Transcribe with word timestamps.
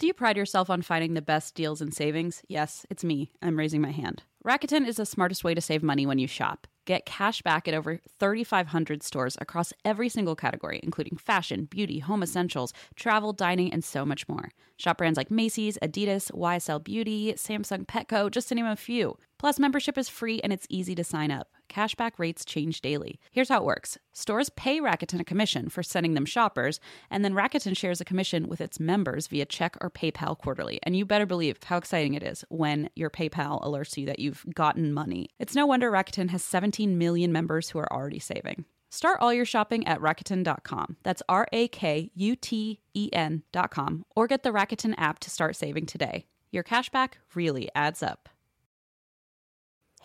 Do 0.00 0.06
you 0.06 0.14
pride 0.14 0.38
yourself 0.38 0.70
on 0.70 0.80
finding 0.80 1.12
the 1.12 1.20
best 1.20 1.54
deals 1.54 1.82
and 1.82 1.92
savings? 1.92 2.40
Yes, 2.48 2.86
it's 2.88 3.04
me. 3.04 3.32
I'm 3.42 3.58
raising 3.58 3.82
my 3.82 3.90
hand. 3.90 4.22
Rakuten 4.42 4.88
is 4.88 4.96
the 4.96 5.04
smartest 5.04 5.44
way 5.44 5.52
to 5.52 5.60
save 5.60 5.82
money 5.82 6.06
when 6.06 6.18
you 6.18 6.26
shop. 6.26 6.66
Get 6.86 7.04
cash 7.04 7.42
back 7.42 7.68
at 7.68 7.74
over 7.74 8.00
3,500 8.18 9.02
stores 9.02 9.36
across 9.42 9.74
every 9.84 10.08
single 10.08 10.34
category, 10.34 10.80
including 10.82 11.18
fashion, 11.18 11.66
beauty, 11.66 11.98
home 11.98 12.22
essentials, 12.22 12.72
travel, 12.96 13.34
dining, 13.34 13.70
and 13.74 13.84
so 13.84 14.06
much 14.06 14.26
more. 14.26 14.48
Shop 14.78 14.96
brands 14.96 15.18
like 15.18 15.30
Macy's, 15.30 15.76
Adidas, 15.82 16.32
YSL 16.32 16.82
Beauty, 16.82 17.34
Samsung 17.34 17.84
Petco, 17.84 18.30
just 18.30 18.48
to 18.48 18.54
name 18.54 18.64
a 18.64 18.76
few. 18.76 19.18
Plus, 19.38 19.58
membership 19.58 19.98
is 19.98 20.08
free 20.08 20.40
and 20.40 20.50
it's 20.50 20.66
easy 20.70 20.94
to 20.94 21.04
sign 21.04 21.30
up. 21.30 21.48
Cashback 21.70 22.18
rates 22.18 22.44
change 22.44 22.80
daily. 22.80 23.18
Here's 23.30 23.48
how 23.48 23.58
it 23.58 23.64
works 23.64 23.98
stores 24.12 24.50
pay 24.50 24.80
Rakuten 24.80 25.20
a 25.20 25.24
commission 25.24 25.68
for 25.68 25.82
sending 25.82 26.14
them 26.14 26.26
shoppers, 26.26 26.80
and 27.10 27.24
then 27.24 27.32
Rakuten 27.34 27.76
shares 27.76 28.00
a 28.00 28.04
commission 28.04 28.48
with 28.48 28.60
its 28.60 28.80
members 28.80 29.28
via 29.28 29.46
check 29.46 29.76
or 29.80 29.90
PayPal 29.90 30.36
quarterly. 30.36 30.80
And 30.82 30.96
you 30.96 31.06
better 31.06 31.26
believe 31.26 31.62
how 31.62 31.78
exciting 31.78 32.14
it 32.14 32.22
is 32.22 32.44
when 32.48 32.90
your 32.96 33.10
PayPal 33.10 33.62
alerts 33.62 33.96
you 33.96 34.06
that 34.06 34.18
you've 34.18 34.44
gotten 34.54 34.92
money. 34.92 35.30
It's 35.38 35.54
no 35.54 35.64
wonder 35.64 35.90
Rakuten 35.90 36.30
has 36.30 36.42
17 36.42 36.98
million 36.98 37.32
members 37.32 37.70
who 37.70 37.78
are 37.78 37.92
already 37.92 38.18
saving. 38.18 38.64
Start 38.90 39.18
all 39.20 39.32
your 39.32 39.44
shopping 39.44 39.86
at 39.86 40.00
Rakuten.com. 40.00 40.96
That's 41.04 41.22
R 41.28 41.46
A 41.52 41.68
K 41.68 42.10
U 42.12 42.34
T 42.34 42.80
E 42.92 43.08
N.com, 43.12 44.04
or 44.16 44.26
get 44.26 44.42
the 44.42 44.50
Rakuten 44.50 44.94
app 44.98 45.20
to 45.20 45.30
start 45.30 45.54
saving 45.54 45.86
today. 45.86 46.26
Your 46.50 46.64
cashback 46.64 47.12
really 47.34 47.68
adds 47.76 48.02
up. 48.02 48.29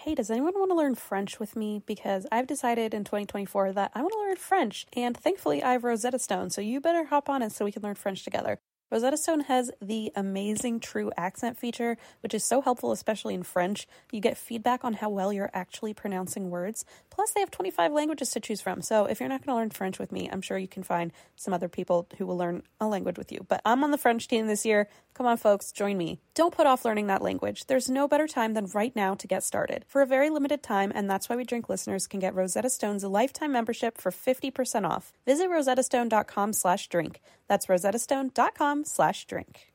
Hey, 0.05 0.13
does 0.13 0.29
anyone 0.29 0.53
want 0.53 0.69
to 0.69 0.77
learn 0.77 0.93
French 0.93 1.39
with 1.39 1.55
me? 1.55 1.81
Because 1.83 2.27
I've 2.31 2.45
decided 2.45 2.93
in 2.93 3.05
2024 3.05 3.73
that 3.73 3.89
I 3.95 4.01
want 4.03 4.13
to 4.13 4.19
learn 4.19 4.35
French, 4.35 4.85
and 4.95 5.17
thankfully 5.17 5.63
I 5.63 5.71
have 5.71 5.83
Rosetta 5.83 6.19
Stone, 6.19 6.51
so 6.51 6.61
you 6.61 6.79
better 6.79 7.05
hop 7.05 7.27
on 7.27 7.41
it 7.41 7.51
so 7.51 7.65
we 7.65 7.71
can 7.71 7.81
learn 7.81 7.95
French 7.95 8.23
together. 8.23 8.59
Rosetta 8.91 9.17
Stone 9.17 9.39
has 9.41 9.71
the 9.81 10.11
amazing 10.15 10.79
true 10.79 11.11
accent 11.17 11.57
feature, 11.57 11.97
which 12.21 12.35
is 12.35 12.43
so 12.43 12.61
helpful, 12.61 12.91
especially 12.91 13.33
in 13.33 13.41
French. 13.41 13.87
You 14.11 14.21
get 14.21 14.37
feedback 14.37 14.85
on 14.85 14.93
how 14.93 15.09
well 15.09 15.33
you're 15.33 15.49
actually 15.55 15.95
pronouncing 15.95 16.51
words. 16.51 16.85
Plus, 17.15 17.31
they 17.31 17.39
have 17.39 17.49
25 17.49 17.93
languages 17.93 18.31
to 18.31 18.41
choose 18.41 18.59
from. 18.59 18.81
So, 18.81 19.05
if 19.05 19.21
you're 19.21 19.29
not 19.29 19.45
going 19.45 19.55
to 19.55 19.57
learn 19.57 19.69
French 19.69 19.99
with 19.99 20.11
me, 20.11 20.29
I'm 20.29 20.41
sure 20.41 20.57
you 20.57 20.67
can 20.67 20.83
find 20.83 21.13
some 21.37 21.53
other 21.53 21.69
people 21.69 22.07
who 22.17 22.25
will 22.25 22.35
learn 22.35 22.63
a 22.81 22.87
language 22.87 23.17
with 23.17 23.31
you. 23.31 23.45
But 23.47 23.61
I'm 23.63 23.85
on 23.85 23.91
the 23.91 23.97
French 23.97 24.27
team 24.27 24.47
this 24.47 24.65
year. 24.65 24.89
Come 25.13 25.25
on, 25.25 25.37
folks, 25.37 25.71
join 25.71 25.97
me. 25.97 26.19
Don't 26.33 26.53
put 26.53 26.67
off 26.67 26.83
learning 26.83 27.07
that 27.07 27.21
language. 27.21 27.67
There's 27.67 27.89
no 27.89 28.09
better 28.09 28.27
time 28.27 28.53
than 28.53 28.65
right 28.73 28.93
now 28.93 29.15
to 29.15 29.27
get 29.27 29.43
started. 29.43 29.85
For 29.87 30.01
a 30.01 30.05
very 30.05 30.29
limited 30.29 30.61
time, 30.61 30.91
and 30.93 31.09
that's 31.09 31.29
why 31.29 31.37
we 31.37 31.45
drink 31.45 31.69
listeners 31.69 32.05
can 32.05 32.19
get 32.19 32.35
Rosetta 32.35 32.69
Stone's 32.69 33.05
lifetime 33.05 33.53
membership 33.53 33.97
for 33.97 34.11
50% 34.11 34.85
off. 34.85 35.13
Visit 35.25 35.49
rosettastone.com 35.49 36.51
slash 36.51 36.89
drink. 36.89 37.21
That's 37.47 37.67
rosettastone.com 37.67 38.83
slash 38.83 39.25
drink. 39.25 39.71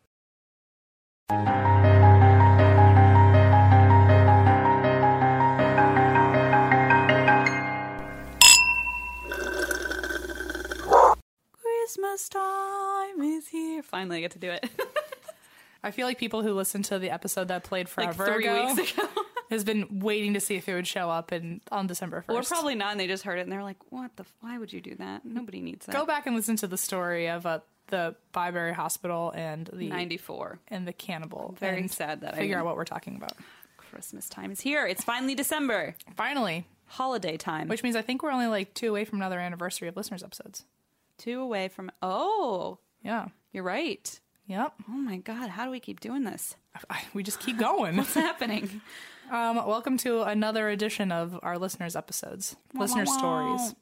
Christmas 11.91 12.29
time 12.29 13.21
is 13.21 13.49
here. 13.49 13.83
Finally, 13.83 14.19
I 14.19 14.21
get 14.21 14.31
to 14.33 14.39
do 14.39 14.49
it. 14.53 14.65
I 15.83 15.91
feel 15.91 16.07
like 16.07 16.19
people 16.19 16.41
who 16.45 16.53
listened 16.53 16.85
to 16.85 17.01
the 17.01 17.11
episode 17.11 17.49
that 17.49 17.65
played 17.65 17.87
like 17.97 18.15
forever 18.15 18.27
three 18.33 18.45
ago 18.47 18.75
weeks 18.77 18.93
ago. 18.97 19.09
has 19.51 19.65
been 19.65 19.99
waiting 19.99 20.35
to 20.35 20.41
see 20.41 20.55
if 20.55 20.69
it 20.69 20.75
would 20.75 20.87
show 20.87 21.11
up 21.11 21.33
in 21.33 21.61
on 21.73 21.89
December 21.89 22.19
or 22.29 22.37
first. 22.37 22.49
probably 22.49 22.77
not, 22.77 22.93
and 22.93 23.01
they 23.01 23.09
just 23.09 23.25
heard 23.25 23.41
it 23.41 23.43
and 23.43 23.51
they're 23.51 23.65
like, 23.65 23.79
"What 23.91 24.15
the? 24.15 24.25
Why 24.41 24.57
would 24.57 24.73
you 24.73 24.81
do 24.81 24.95
that? 25.01 25.25
Nobody 25.25 25.61
needs 25.61 25.85
that." 25.87 25.93
go 25.93 26.07
back 26.07 26.29
and 26.29 26.37
listen 26.37 26.55
to 26.57 26.69
the 26.69 26.77
story 26.79 27.29
of 27.29 27.45
uh, 27.45 27.59
the 27.89 28.15
Byberry 28.33 28.73
Hospital 28.73 29.33
and 29.35 29.69
the 29.73 29.89
Ninety-four. 29.89 30.61
and 30.69 30.87
the 30.87 30.93
cannibal. 30.93 31.57
Very 31.59 31.81
and 31.81 31.91
sad 31.91 32.21
that 32.21 32.35
I 32.35 32.37
figure 32.37 32.55
out 32.55 32.59
didn't- 32.61 32.67
what 32.67 32.77
we're 32.77 32.85
talking 32.85 33.17
about. 33.17 33.33
Christmas 33.79 34.29
time 34.29 34.53
is 34.53 34.61
here. 34.61 34.87
It's 34.87 35.03
finally 35.03 35.35
December, 35.35 35.97
Finally, 36.15 36.67
holiday 36.87 37.37
time. 37.37 37.67
which 37.67 37.83
means 37.83 37.97
I 37.97 38.03
think 38.03 38.23
we're 38.23 38.31
only 38.31 38.47
like 38.47 38.75
two 38.75 38.91
away 38.91 39.05
from 39.05 39.19
another 39.19 39.41
anniversary 39.41 39.89
of 39.89 39.97
listeners 39.97 40.23
episodes. 40.23 40.65
Two 41.21 41.41
away 41.41 41.69
from. 41.69 41.91
Oh, 42.03 42.79
Yeah. 43.03 43.29
you're 43.53 43.63
right. 43.65 44.21
Yep. 44.47 44.73
Oh 44.89 44.93
my 44.93 45.19
God, 45.19 45.49
how 45.51 45.65
do 45.65 45.71
we 45.71 45.79
keep 45.81 46.01
doing 46.01 46.25
this? 46.25 46.57
We 47.15 47.23
just 47.23 47.39
keep 47.41 47.57
going. 47.59 47.97
What's 47.97 48.15
happening? 48.15 48.81
Um, 49.31 49.65
welcome 49.65 49.97
to 49.99 50.23
another 50.23 50.69
edition 50.71 51.13
of 51.13 51.39
our 51.45 51.57
listeners 51.57 51.95
episodes, 51.95 52.57
listener 52.75 53.05
wah, 53.07 53.13
wah. 53.13 53.19
stories. 53.57 53.75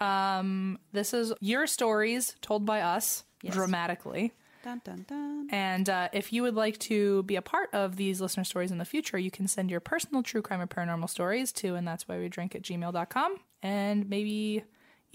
Um, 0.00 0.80
this 0.90 1.14
is 1.14 1.32
your 1.38 1.68
stories 1.68 2.34
told 2.40 2.66
by 2.66 2.80
us 2.80 3.22
dramatically. 3.48 4.32
Dun 4.64 4.80
dun 4.84 5.04
dun. 5.08 5.46
And 5.52 5.88
uh, 5.88 6.08
if 6.12 6.32
you 6.32 6.42
would 6.42 6.56
like 6.56 6.78
to 6.80 7.22
be 7.22 7.36
a 7.36 7.42
part 7.42 7.70
of 7.72 7.94
these 7.94 8.20
listener 8.20 8.42
stories 8.42 8.72
in 8.72 8.78
the 8.78 8.84
future, 8.84 9.16
you 9.16 9.30
can 9.30 9.46
send 9.46 9.70
your 9.70 9.78
personal 9.78 10.24
true 10.24 10.42
crime 10.42 10.60
or 10.60 10.66
paranormal 10.66 11.08
stories 11.08 11.52
to 11.52 11.76
and 11.76 11.86
that's 11.86 12.08
why 12.08 12.18
we 12.18 12.28
drink 12.28 12.56
at 12.56 12.62
gmail.com. 12.62 13.36
And 13.62 14.10
maybe 14.10 14.64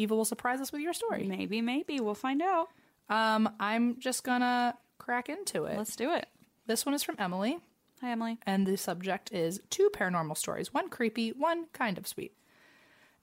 Eva 0.02 0.16
will 0.16 0.26
surprise 0.26 0.60
us 0.62 0.72
with 0.72 0.82
your 0.82 0.94
story. 0.94 1.24
Maybe, 1.24 1.62
maybe 1.62 2.00
we'll 2.00 2.16
find 2.16 2.42
out. 2.42 2.70
Um, 3.10 3.50
I'm 3.60 4.00
just 4.00 4.24
gonna 4.24 4.76
crack 4.98 5.30
into 5.30 5.66
it. 5.66 5.78
Let's 5.78 5.96
do 5.96 6.14
it. 6.14 6.28
This 6.68 6.86
one 6.86 6.96
is 6.96 7.04
from 7.04 7.16
Emily, 7.20 7.60
Hi, 8.02 8.12
Emily. 8.12 8.38
and 8.46 8.66
the 8.66 8.78
subject 8.78 9.32
is 9.32 9.60
two 9.70 9.90
paranormal 9.94 10.38
stories 10.38 10.74
one 10.74 10.90
creepy, 10.90 11.30
one 11.32 11.66
kind 11.74 11.98
of 11.98 12.08
sweet. 12.08 12.34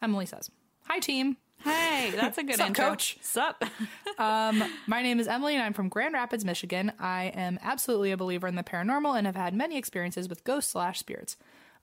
Emily 0.02 0.26
says, 0.26 0.50
Hi, 0.84 0.98
team. 0.98 1.36
Hey, 1.64 2.12
that's 2.14 2.38
a 2.38 2.42
good 2.44 2.56
Sup, 2.56 2.66
intro. 2.68 2.88
coach? 2.90 3.18
Sup? 3.20 3.64
My 4.18 5.02
name 5.02 5.18
is 5.20 5.26
Emily 5.26 5.54
and 5.54 5.62
I'm 5.64 5.72
from 5.72 5.88
Grand 5.88 6.14
Rapids, 6.14 6.44
Michigan. 6.44 6.92
I 7.00 7.24
am 7.34 7.58
absolutely 7.62 8.12
a 8.12 8.16
believer 8.16 8.46
in 8.46 8.54
the 8.54 8.62
paranormal 8.62 9.16
and 9.18 9.26
have 9.26 9.34
had 9.36 9.54
many 9.54 9.76
experiences 9.76 10.28
with 10.28 10.44
ghosts 10.44 10.72
slash 10.72 10.98
spirits. 11.00 11.36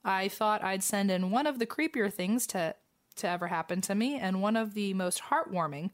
I 0.04 0.28
thought 0.28 0.62
I'd 0.62 0.82
send 0.82 1.10
in 1.10 1.30
one 1.30 1.46
of 1.46 1.58
the 1.58 1.66
creepier 1.66 2.12
things 2.12 2.46
to 2.48 2.74
to 3.16 3.28
ever 3.28 3.46
happen 3.46 3.80
to 3.82 3.94
me 3.94 4.18
and 4.18 4.42
one 4.42 4.56
of 4.56 4.74
the 4.74 4.94
most 4.94 5.22
heartwarming. 5.24 5.90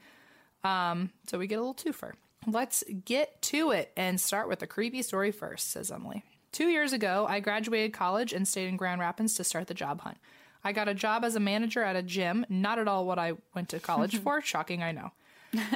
Um, 0.65 1.10
so 1.27 1.38
we 1.38 1.47
get 1.47 1.59
a 1.59 1.62
little 1.62 1.75
twofer. 1.75 2.12
Let's 2.47 2.83
get 3.05 3.41
to 3.43 3.71
it 3.71 3.93
and 3.97 4.21
start 4.21 4.49
with 4.49 4.59
the 4.59 4.66
creepy 4.66 5.03
story 5.03 5.31
first, 5.31 5.71
says 5.71 5.91
Emily. 5.91 6.25
Two 6.50 6.69
years 6.69 6.93
ago, 6.93 7.27
I 7.28 7.41
graduated 7.41 7.93
college 7.93 8.32
and 8.32 8.47
stayed 8.47 8.69
in 8.69 8.77
Grand 8.77 9.00
Rapids 9.00 9.34
to 9.34 9.44
start 9.44 9.69
the 9.69 9.75
job 9.75 10.00
hunt. 10.03 10.19
I 10.65 10.72
got 10.72 10.88
a 10.88 10.94
job 10.94 11.25
as 11.25 11.34
a 11.34 11.41
manager 11.41 11.82
at 11.82 11.97
a 11.97 12.03
gym, 12.03 12.44
not 12.49 12.78
at 12.78 12.87
all 12.88 13.06
what 13.06 13.19
I 13.19 13.32
went 13.55 13.69
to 13.71 13.81
college 13.81 14.19
for. 14.22 14.41
Shocking, 14.41 14.82
I 14.82 14.93
know. 14.93 15.12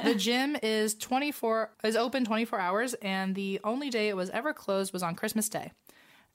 The 0.03 0.15
gym 0.15 0.57
is 0.63 0.95
24 0.95 1.71
is 1.83 1.95
open 1.95 2.25
24 2.25 2.59
hours 2.59 2.93
and 2.95 3.35
the 3.35 3.59
only 3.63 3.89
day 3.91 4.09
it 4.09 4.15
was 4.15 4.31
ever 4.31 4.51
closed 4.51 4.91
was 4.91 5.03
on 5.03 5.13
Christmas 5.13 5.49
Day. 5.49 5.71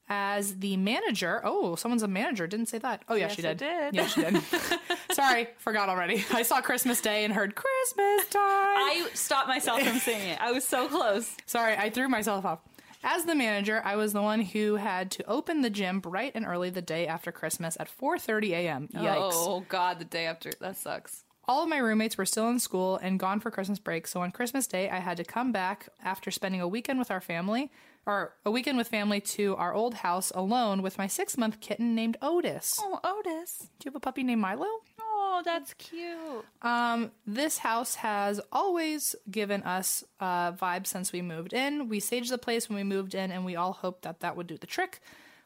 As 0.08 0.58
the 0.58 0.76
manager, 0.76 1.40
oh, 1.44 1.74
someone's 1.76 2.02
a 2.02 2.08
manager. 2.08 2.46
Didn't 2.46 2.66
say 2.66 2.78
that. 2.78 3.02
Oh 3.08 3.14
yeah, 3.14 3.28
she 3.28 3.40
did. 3.40 3.56
did. 3.56 3.94
Yeah, 3.94 4.06
she 4.06 4.20
did. 4.20 4.42
Sorry, 5.12 5.48
forgot 5.58 5.88
already. 5.88 6.24
I 6.32 6.42
saw 6.42 6.60
Christmas 6.60 7.00
Day 7.00 7.24
and 7.24 7.32
heard 7.32 7.54
Christmas 7.54 8.28
time. 8.28 8.42
I 8.42 9.08
stopped 9.14 9.48
myself 9.48 9.80
from 9.82 9.98
saying 9.98 10.28
it. 10.28 10.40
I 10.40 10.52
was 10.52 10.66
so 10.66 10.88
close. 10.88 11.34
Sorry, 11.46 11.76
I 11.76 11.90
threw 11.90 12.08
myself 12.08 12.44
off. 12.44 12.60
As 13.04 13.24
the 13.24 13.34
manager, 13.34 13.82
I 13.84 13.96
was 13.96 14.12
the 14.12 14.22
one 14.22 14.40
who 14.40 14.76
had 14.76 15.10
to 15.12 15.28
open 15.28 15.62
the 15.62 15.70
gym 15.70 15.98
bright 15.98 16.32
and 16.34 16.44
early 16.44 16.70
the 16.70 16.82
day 16.82 17.06
after 17.06 17.32
Christmas 17.32 17.76
at 17.80 17.88
4:30 17.88 18.50
a.m. 18.50 18.88
Yikes. 18.94 19.30
Oh 19.32 19.64
God, 19.68 19.98
the 19.98 20.04
day 20.04 20.26
after 20.26 20.50
that 20.60 20.76
sucks. 20.76 21.24
All 21.48 21.64
of 21.64 21.68
my 21.68 21.78
roommates 21.78 22.16
were 22.16 22.24
still 22.24 22.48
in 22.48 22.60
school 22.60 22.98
and 23.02 23.18
gone 23.18 23.40
for 23.40 23.50
Christmas 23.50 23.80
break, 23.80 24.06
so 24.06 24.20
on 24.20 24.30
Christmas 24.30 24.68
Day, 24.68 24.88
I 24.88 25.00
had 25.00 25.16
to 25.16 25.24
come 25.24 25.50
back 25.50 25.88
after 26.02 26.30
spending 26.30 26.60
a 26.60 26.68
weekend 26.68 27.00
with 27.00 27.10
our 27.10 27.20
family, 27.20 27.72
or 28.06 28.34
a 28.44 28.50
weekend 28.50 28.78
with 28.78 28.88
family 28.88 29.20
to 29.20 29.54
our 29.56 29.74
old 29.74 29.94
house 29.94 30.32
alone 30.34 30.82
with 30.82 30.98
my 30.98 31.06
six 31.06 31.36
month 31.38 31.60
kitten 31.60 31.94
named 31.94 32.16
Otis. 32.20 32.78
Oh, 32.80 32.98
Otis. 33.04 33.68
Do 33.78 33.86
you 33.86 33.90
have 33.90 33.96
a 33.96 34.00
puppy 34.00 34.22
named 34.22 34.40
Milo? 34.40 34.66
Oh, 35.00 35.42
that's 35.44 35.72
cute. 35.74 36.44
Um, 36.62 37.12
this 37.26 37.58
house 37.58 37.96
has 37.96 38.40
always 38.50 39.14
given 39.30 39.62
us 39.62 40.04
uh, 40.20 40.52
vibes 40.52 40.88
since 40.88 41.12
we 41.12 41.22
moved 41.22 41.52
in. 41.52 41.88
We 41.88 42.00
saged 42.00 42.30
the 42.30 42.38
place 42.38 42.68
when 42.68 42.76
we 42.76 42.82
moved 42.82 43.14
in, 43.14 43.30
and 43.30 43.44
we 43.44 43.56
all 43.56 43.72
hoped 43.72 44.02
that 44.02 44.20
that 44.20 44.36
would 44.36 44.46
do 44.46 44.58
the 44.58 44.66
trick. 44.66 45.00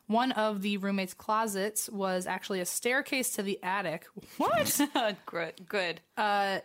One 0.07 0.33
of 0.33 0.63
the 0.63 0.77
roommates' 0.79 1.15
closets 1.15 1.89
was 1.89 2.27
actually 2.27 2.61
a 2.61 2.65
staircase 2.67 3.31
to 3.33 3.43
the 3.43 3.63
attic. 3.63 4.07
What? 4.39 4.81
good. 5.27 5.69
Good. 5.69 6.01
Uh, 6.17 6.61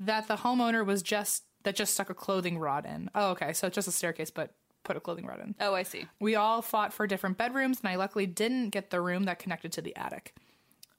that 0.00 0.28
the 0.28 0.36
homeowner 0.36 0.84
was 0.84 1.02
just 1.02 1.44
that 1.62 1.76
just 1.76 1.94
stuck 1.94 2.10
a 2.10 2.14
clothing 2.14 2.58
rod 2.58 2.86
in. 2.86 3.10
Oh, 3.14 3.30
okay. 3.30 3.52
So 3.52 3.66
it's 3.66 3.74
just 3.74 3.88
a 3.88 3.92
staircase, 3.92 4.30
but 4.30 4.54
put 4.86 4.96
a 4.96 5.00
clothing 5.00 5.26
rod 5.26 5.40
in. 5.40 5.54
Oh, 5.60 5.74
I 5.74 5.82
see. 5.82 6.06
We 6.20 6.36
all 6.36 6.62
fought 6.62 6.92
for 6.92 7.06
different 7.06 7.36
bedrooms, 7.36 7.80
and 7.80 7.88
I 7.88 7.96
luckily 7.96 8.26
didn't 8.26 8.70
get 8.70 8.90
the 8.90 9.00
room 9.00 9.24
that 9.24 9.38
connected 9.38 9.72
to 9.72 9.82
the 9.82 9.94
attic. 9.96 10.34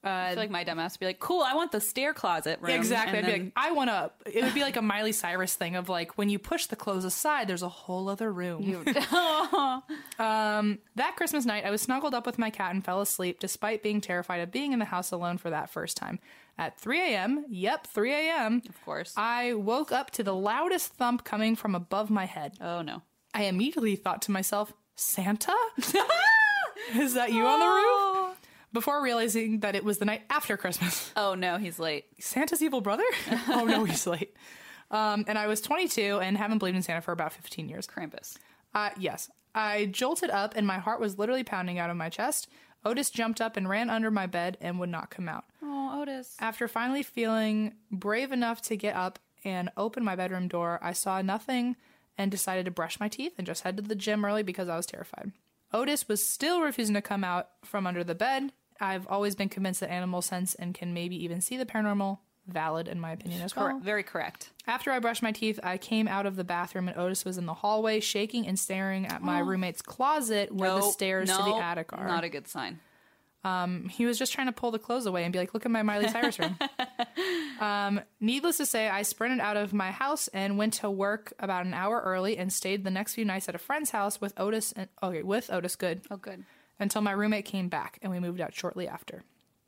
I 0.04 0.30
feel 0.30 0.38
like 0.38 0.50
my 0.50 0.64
dumbass 0.64 0.92
would 0.92 1.00
be 1.00 1.06
like, 1.06 1.18
"Cool, 1.18 1.42
I 1.42 1.54
want 1.54 1.72
the 1.72 1.80
stair 1.80 2.14
closet 2.14 2.60
room." 2.60 2.70
Exactly. 2.70 3.18
And 3.18 3.26
I'd 3.26 3.32
be 3.32 3.42
like, 3.44 3.52
I 3.56 3.72
want 3.72 3.90
to. 3.90 4.10
It 4.32 4.44
would 4.44 4.54
be 4.54 4.62
like 4.62 4.76
a 4.76 4.82
Miley 4.82 5.12
Cyrus 5.12 5.54
thing 5.54 5.74
of 5.74 5.88
like 5.88 6.16
when 6.16 6.28
you 6.28 6.38
push 6.38 6.66
the 6.66 6.76
clothes 6.76 7.04
aside, 7.04 7.48
there's 7.48 7.62
a 7.62 7.68
whole 7.68 8.08
other 8.08 8.32
room. 8.32 8.62
um, 10.18 10.78
that 10.94 11.16
Christmas 11.16 11.44
night, 11.44 11.64
I 11.64 11.70
was 11.70 11.82
snuggled 11.82 12.14
up 12.14 12.26
with 12.26 12.38
my 12.38 12.50
cat 12.50 12.72
and 12.72 12.84
fell 12.84 13.00
asleep, 13.00 13.40
despite 13.40 13.82
being 13.82 14.00
terrified 14.00 14.38
of 14.40 14.52
being 14.52 14.72
in 14.72 14.78
the 14.78 14.84
house 14.84 15.10
alone 15.10 15.36
for 15.36 15.50
that 15.50 15.68
first 15.68 15.96
time. 15.96 16.20
At 16.60 16.78
3 16.78 17.00
a.m., 17.00 17.44
yep, 17.48 17.86
3 17.86 18.12
a.m. 18.12 18.62
of 18.68 18.84
course. 18.84 19.14
I 19.16 19.54
woke 19.54 19.92
up 19.92 20.10
to 20.12 20.24
the 20.24 20.34
loudest 20.34 20.92
thump 20.94 21.22
coming 21.22 21.54
from 21.54 21.74
above 21.74 22.10
my 22.10 22.24
head. 22.24 22.54
oh 22.60 22.82
no. 22.82 23.02
I 23.38 23.44
immediately 23.44 23.94
thought 23.94 24.22
to 24.22 24.32
myself, 24.32 24.72
Santa? 24.96 25.54
Is 26.96 27.14
that 27.14 27.32
you 27.32 27.46
on 27.46 27.60
the 27.60 27.66
roof? 27.66 28.36
Before 28.72 29.00
realizing 29.00 29.60
that 29.60 29.76
it 29.76 29.84
was 29.84 29.98
the 29.98 30.04
night 30.04 30.22
after 30.28 30.56
Christmas. 30.56 31.12
Oh 31.16 31.36
no, 31.36 31.56
he's 31.56 31.78
late. 31.78 32.06
Santa's 32.18 32.62
evil 32.62 32.80
brother? 32.80 33.04
oh 33.48 33.64
no, 33.64 33.84
he's 33.84 34.08
late. 34.08 34.34
Um, 34.90 35.24
and 35.28 35.38
I 35.38 35.46
was 35.46 35.60
22 35.60 36.18
and 36.18 36.36
haven't 36.36 36.58
believed 36.58 36.76
in 36.76 36.82
Santa 36.82 37.00
for 37.00 37.12
about 37.12 37.32
15 37.32 37.68
years. 37.68 37.86
Krampus. 37.86 38.36
Uh, 38.74 38.90
yes. 38.98 39.30
I 39.54 39.86
jolted 39.86 40.30
up 40.30 40.54
and 40.56 40.66
my 40.66 40.78
heart 40.78 40.98
was 40.98 41.16
literally 41.16 41.44
pounding 41.44 41.78
out 41.78 41.90
of 41.90 41.96
my 41.96 42.08
chest. 42.08 42.48
Otis 42.84 43.08
jumped 43.10 43.40
up 43.40 43.56
and 43.56 43.68
ran 43.68 43.88
under 43.88 44.10
my 44.10 44.26
bed 44.26 44.58
and 44.60 44.80
would 44.80 44.88
not 44.88 45.10
come 45.10 45.28
out. 45.28 45.44
Oh, 45.62 46.00
Otis. 46.02 46.34
After 46.40 46.66
finally 46.66 47.04
feeling 47.04 47.74
brave 47.92 48.32
enough 48.32 48.62
to 48.62 48.76
get 48.76 48.96
up 48.96 49.20
and 49.44 49.70
open 49.76 50.02
my 50.04 50.16
bedroom 50.16 50.48
door, 50.48 50.80
I 50.82 50.92
saw 50.92 51.22
nothing 51.22 51.76
and 52.18 52.30
decided 52.30 52.64
to 52.64 52.70
brush 52.70 53.00
my 53.00 53.08
teeth 53.08 53.34
and 53.38 53.46
just 53.46 53.62
head 53.62 53.76
to 53.76 53.82
the 53.82 53.94
gym 53.94 54.24
early 54.24 54.42
because 54.42 54.68
I 54.68 54.76
was 54.76 54.86
terrified. 54.86 55.32
Otis 55.72 56.08
was 56.08 56.26
still 56.26 56.60
refusing 56.60 56.94
to 56.94 57.02
come 57.02 57.24
out 57.24 57.48
from 57.64 57.86
under 57.86 58.02
the 58.02 58.14
bed. 58.14 58.52
I've 58.80 59.06
always 59.06 59.34
been 59.34 59.48
convinced 59.48 59.80
that 59.80 59.90
animals 59.90 60.26
sense 60.26 60.54
and 60.54 60.74
can 60.74 60.92
maybe 60.92 61.22
even 61.22 61.40
see 61.40 61.56
the 61.56 61.66
paranormal. 61.66 62.18
Valid 62.46 62.88
in 62.88 62.98
my 62.98 63.12
opinion 63.12 63.42
as 63.42 63.54
well. 63.54 63.66
Correct. 63.66 63.82
Very 63.82 64.02
correct. 64.02 64.50
After 64.66 64.90
I 64.90 65.00
brushed 65.00 65.22
my 65.22 65.32
teeth, 65.32 65.60
I 65.62 65.76
came 65.76 66.08
out 66.08 66.24
of 66.24 66.34
the 66.34 66.44
bathroom 66.44 66.88
and 66.88 66.96
Otis 66.96 67.22
was 67.22 67.36
in 67.36 67.44
the 67.44 67.52
hallway, 67.52 68.00
shaking 68.00 68.46
and 68.46 68.58
staring 68.58 69.06
at 69.06 69.22
my 69.22 69.42
oh. 69.42 69.44
roommate's 69.44 69.82
closet 69.82 70.50
where 70.50 70.70
the 70.70 70.78
Nope, 70.78 70.92
stairs 70.94 71.28
to 71.28 71.36
the 71.36 71.56
attic 71.56 71.92
are. 71.92 72.06
Not 72.06 72.24
a 72.24 72.30
good 72.30 72.48
sign. 72.48 72.80
He 73.44 74.04
was 74.04 74.18
just 74.18 74.32
trying 74.32 74.46
to 74.48 74.52
pull 74.52 74.70
the 74.70 74.78
clothes 74.78 75.06
away 75.06 75.24
and 75.24 75.32
be 75.32 75.38
like, 75.38 75.54
look 75.54 75.64
at 75.64 75.70
my 75.70 75.82
Miley 75.82 76.08
Cyrus 76.08 76.38
room. 76.38 76.58
um, 77.60 78.00
needless 78.20 78.58
to 78.58 78.66
say, 78.66 78.88
I 78.88 79.02
sprinted 79.02 79.40
out 79.40 79.56
of 79.56 79.72
my 79.72 79.90
house 79.90 80.28
and 80.28 80.58
went 80.58 80.74
to 80.74 80.90
work 80.90 81.32
about 81.38 81.64
an 81.66 81.74
hour 81.74 82.00
early 82.04 82.36
and 82.36 82.52
stayed 82.52 82.84
the 82.84 82.90
next 82.90 83.14
few 83.14 83.24
nights 83.24 83.48
at 83.48 83.54
a 83.54 83.58
friend's 83.58 83.90
house 83.90 84.20
with 84.20 84.38
Otis 84.38 84.72
and 84.72 84.88
okay, 85.02 85.22
with 85.22 85.50
Otis 85.50 85.76
Good 85.76 86.02
Oh, 86.10 86.16
good. 86.16 86.44
until 86.78 87.02
my 87.02 87.12
roommate 87.12 87.44
came 87.46 87.68
back 87.68 87.98
and 88.02 88.12
we 88.12 88.20
moved 88.20 88.40
out 88.40 88.54
shortly 88.54 88.86
after. 88.86 89.24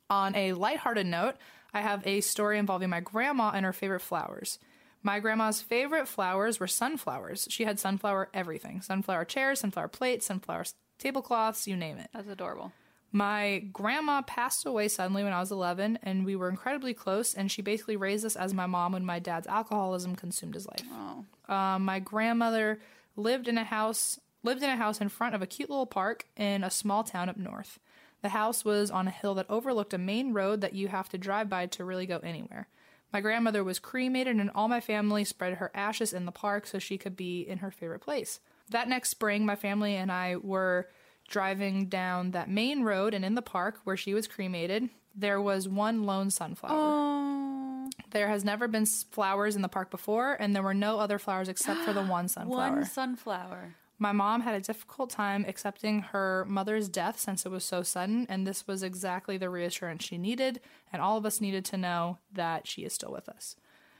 On 0.09 0.35
a 0.35 0.53
lighthearted 0.53 1.07
note, 1.07 1.35
I 1.73 1.81
have 1.81 2.05
a 2.05 2.21
story 2.21 2.57
involving 2.59 2.89
my 2.89 2.99
grandma 2.99 3.51
and 3.53 3.65
her 3.65 3.73
favorite 3.73 4.01
flowers. 4.01 4.59
My 5.03 5.19
grandma's 5.19 5.61
favorite 5.61 6.07
flowers 6.07 6.59
were 6.59 6.67
sunflowers. 6.67 7.47
She 7.49 7.63
had 7.63 7.79
sunflower 7.79 8.29
everything 8.33 8.81
sunflower 8.81 9.25
chairs, 9.25 9.61
sunflower 9.61 9.87
plates, 9.87 10.27
sunflower 10.27 10.65
tablecloths, 10.99 11.67
you 11.67 11.75
name 11.75 11.97
it. 11.97 12.09
That's 12.13 12.27
adorable. 12.27 12.73
My 13.11 13.59
grandma 13.73 14.21
passed 14.21 14.65
away 14.65 14.87
suddenly 14.87 15.23
when 15.23 15.33
I 15.33 15.39
was 15.39 15.51
11, 15.51 15.99
and 16.01 16.25
we 16.25 16.35
were 16.35 16.49
incredibly 16.49 16.93
close, 16.93 17.33
and 17.33 17.51
she 17.51 17.61
basically 17.61 17.97
raised 17.97 18.25
us 18.25 18.35
as 18.35 18.53
my 18.53 18.65
mom 18.65 18.93
when 18.93 19.05
my 19.05 19.19
dad's 19.19 19.47
alcoholism 19.47 20.15
consumed 20.15 20.53
his 20.53 20.67
life. 20.67 20.83
Oh. 20.93 21.53
Um, 21.53 21.83
my 21.83 21.99
grandmother 21.99 22.79
lived 23.15 23.47
in 23.47 23.57
a 23.57 23.63
house 23.65 24.19
lived 24.43 24.63
in 24.63 24.69
a 24.69 24.75
house 24.75 24.99
in 24.99 25.09
front 25.09 25.35
of 25.35 25.41
a 25.41 25.47
cute 25.47 25.69
little 25.69 25.85
park 25.85 26.25
in 26.35 26.63
a 26.63 26.71
small 26.71 27.03
town 27.03 27.29
up 27.29 27.37
north. 27.37 27.79
The 28.21 28.29
house 28.29 28.65
was 28.65 28.89
on 28.89 29.07
a 29.07 29.11
hill 29.11 29.35
that 29.35 29.49
overlooked 29.49 29.93
a 29.93 29.99
main 29.99 30.33
road 30.33 30.61
that 30.61 30.73
you 30.73 30.87
have 30.87 31.09
to 31.09 31.17
drive 31.17 31.49
by 31.49 31.67
to 31.67 31.85
really 31.85 32.05
go 32.05 32.17
anywhere. 32.23 32.67
My 33.13 33.21
grandmother 33.21 33.63
was 33.63 33.79
cremated, 33.79 34.37
and 34.37 34.49
all 34.55 34.67
my 34.67 34.79
family 34.79 35.25
spread 35.25 35.55
her 35.55 35.71
ashes 35.73 36.13
in 36.13 36.25
the 36.25 36.31
park 36.31 36.65
so 36.65 36.79
she 36.79 36.97
could 36.97 37.15
be 37.15 37.41
in 37.41 37.59
her 37.59 37.71
favorite 37.71 37.99
place. 37.99 38.39
That 38.69 38.87
next 38.87 39.09
spring, 39.09 39.45
my 39.45 39.55
family 39.55 39.95
and 39.95 40.11
I 40.11 40.37
were 40.37 40.87
driving 41.31 41.87
down 41.87 42.31
that 42.31 42.49
main 42.49 42.83
road, 42.83 43.15
and 43.15 43.25
in 43.25 43.33
the 43.33 43.41
park 43.41 43.79
where 43.83 43.97
she 43.97 44.13
was 44.13 44.27
cremated, 44.27 44.89
there 45.15 45.41
was 45.41 45.67
one 45.67 46.03
lone 46.03 46.29
sunflower. 46.29 46.73
Oh. 46.73 47.89
There 48.11 48.27
has 48.27 48.43
never 48.43 48.67
been 48.67 48.85
flowers 48.85 49.55
in 49.55 49.61
the 49.61 49.69
park 49.69 49.89
before, 49.89 50.35
and 50.39 50.53
there 50.53 50.61
were 50.61 50.73
no 50.73 50.99
other 50.99 51.17
flowers 51.17 51.49
except 51.49 51.81
for 51.81 51.93
the 51.93 52.03
one 52.19 52.27
sunflower. 52.27 52.75
One 52.75 52.85
sunflower. 52.85 53.75
My 53.97 54.11
mom 54.11 54.41
had 54.41 54.55
a 54.55 54.61
difficult 54.61 55.11
time 55.11 55.45
accepting 55.47 56.01
her 56.01 56.45
mother's 56.49 56.89
death 56.89 57.19
since 57.19 57.45
it 57.45 57.51
was 57.51 57.63
so 57.63 57.83
sudden, 57.83 58.25
and 58.29 58.45
this 58.45 58.67
was 58.67 58.83
exactly 58.83 59.37
the 59.37 59.49
reassurance 59.49 60.03
she 60.03 60.17
needed, 60.17 60.59
and 60.91 61.01
all 61.01 61.17
of 61.17 61.25
us 61.25 61.39
needed 61.39 61.63
to 61.65 61.77
know 61.77 62.17
that 62.33 62.67
she 62.67 62.83
is 62.83 62.93
still 62.93 63.11
with 63.11 63.29
us. 63.29 63.55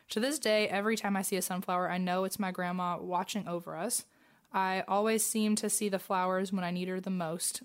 To 0.10 0.20
this 0.20 0.40
day, 0.40 0.68
every 0.68 0.98
time 0.98 1.16
I 1.16 1.22
see 1.22 1.38
a 1.38 1.42
sunflower, 1.42 1.90
I 1.90 1.98
know 1.98 2.24
it's 2.26 2.40
my 2.40 2.52
grandma 2.52 2.98
watching 3.00 3.48
over 3.48 3.78
us. 3.78 4.06
I 4.54 4.84
always 4.88 5.26
seem 5.26 5.56
to 5.58 5.70
see 5.70 5.90
the 5.90 6.00
flowers 6.00 6.52
when 6.52 6.64
I 6.64 6.72
need 6.72 6.88
her 6.88 7.00
the 7.00 7.10
most. 7.10 7.62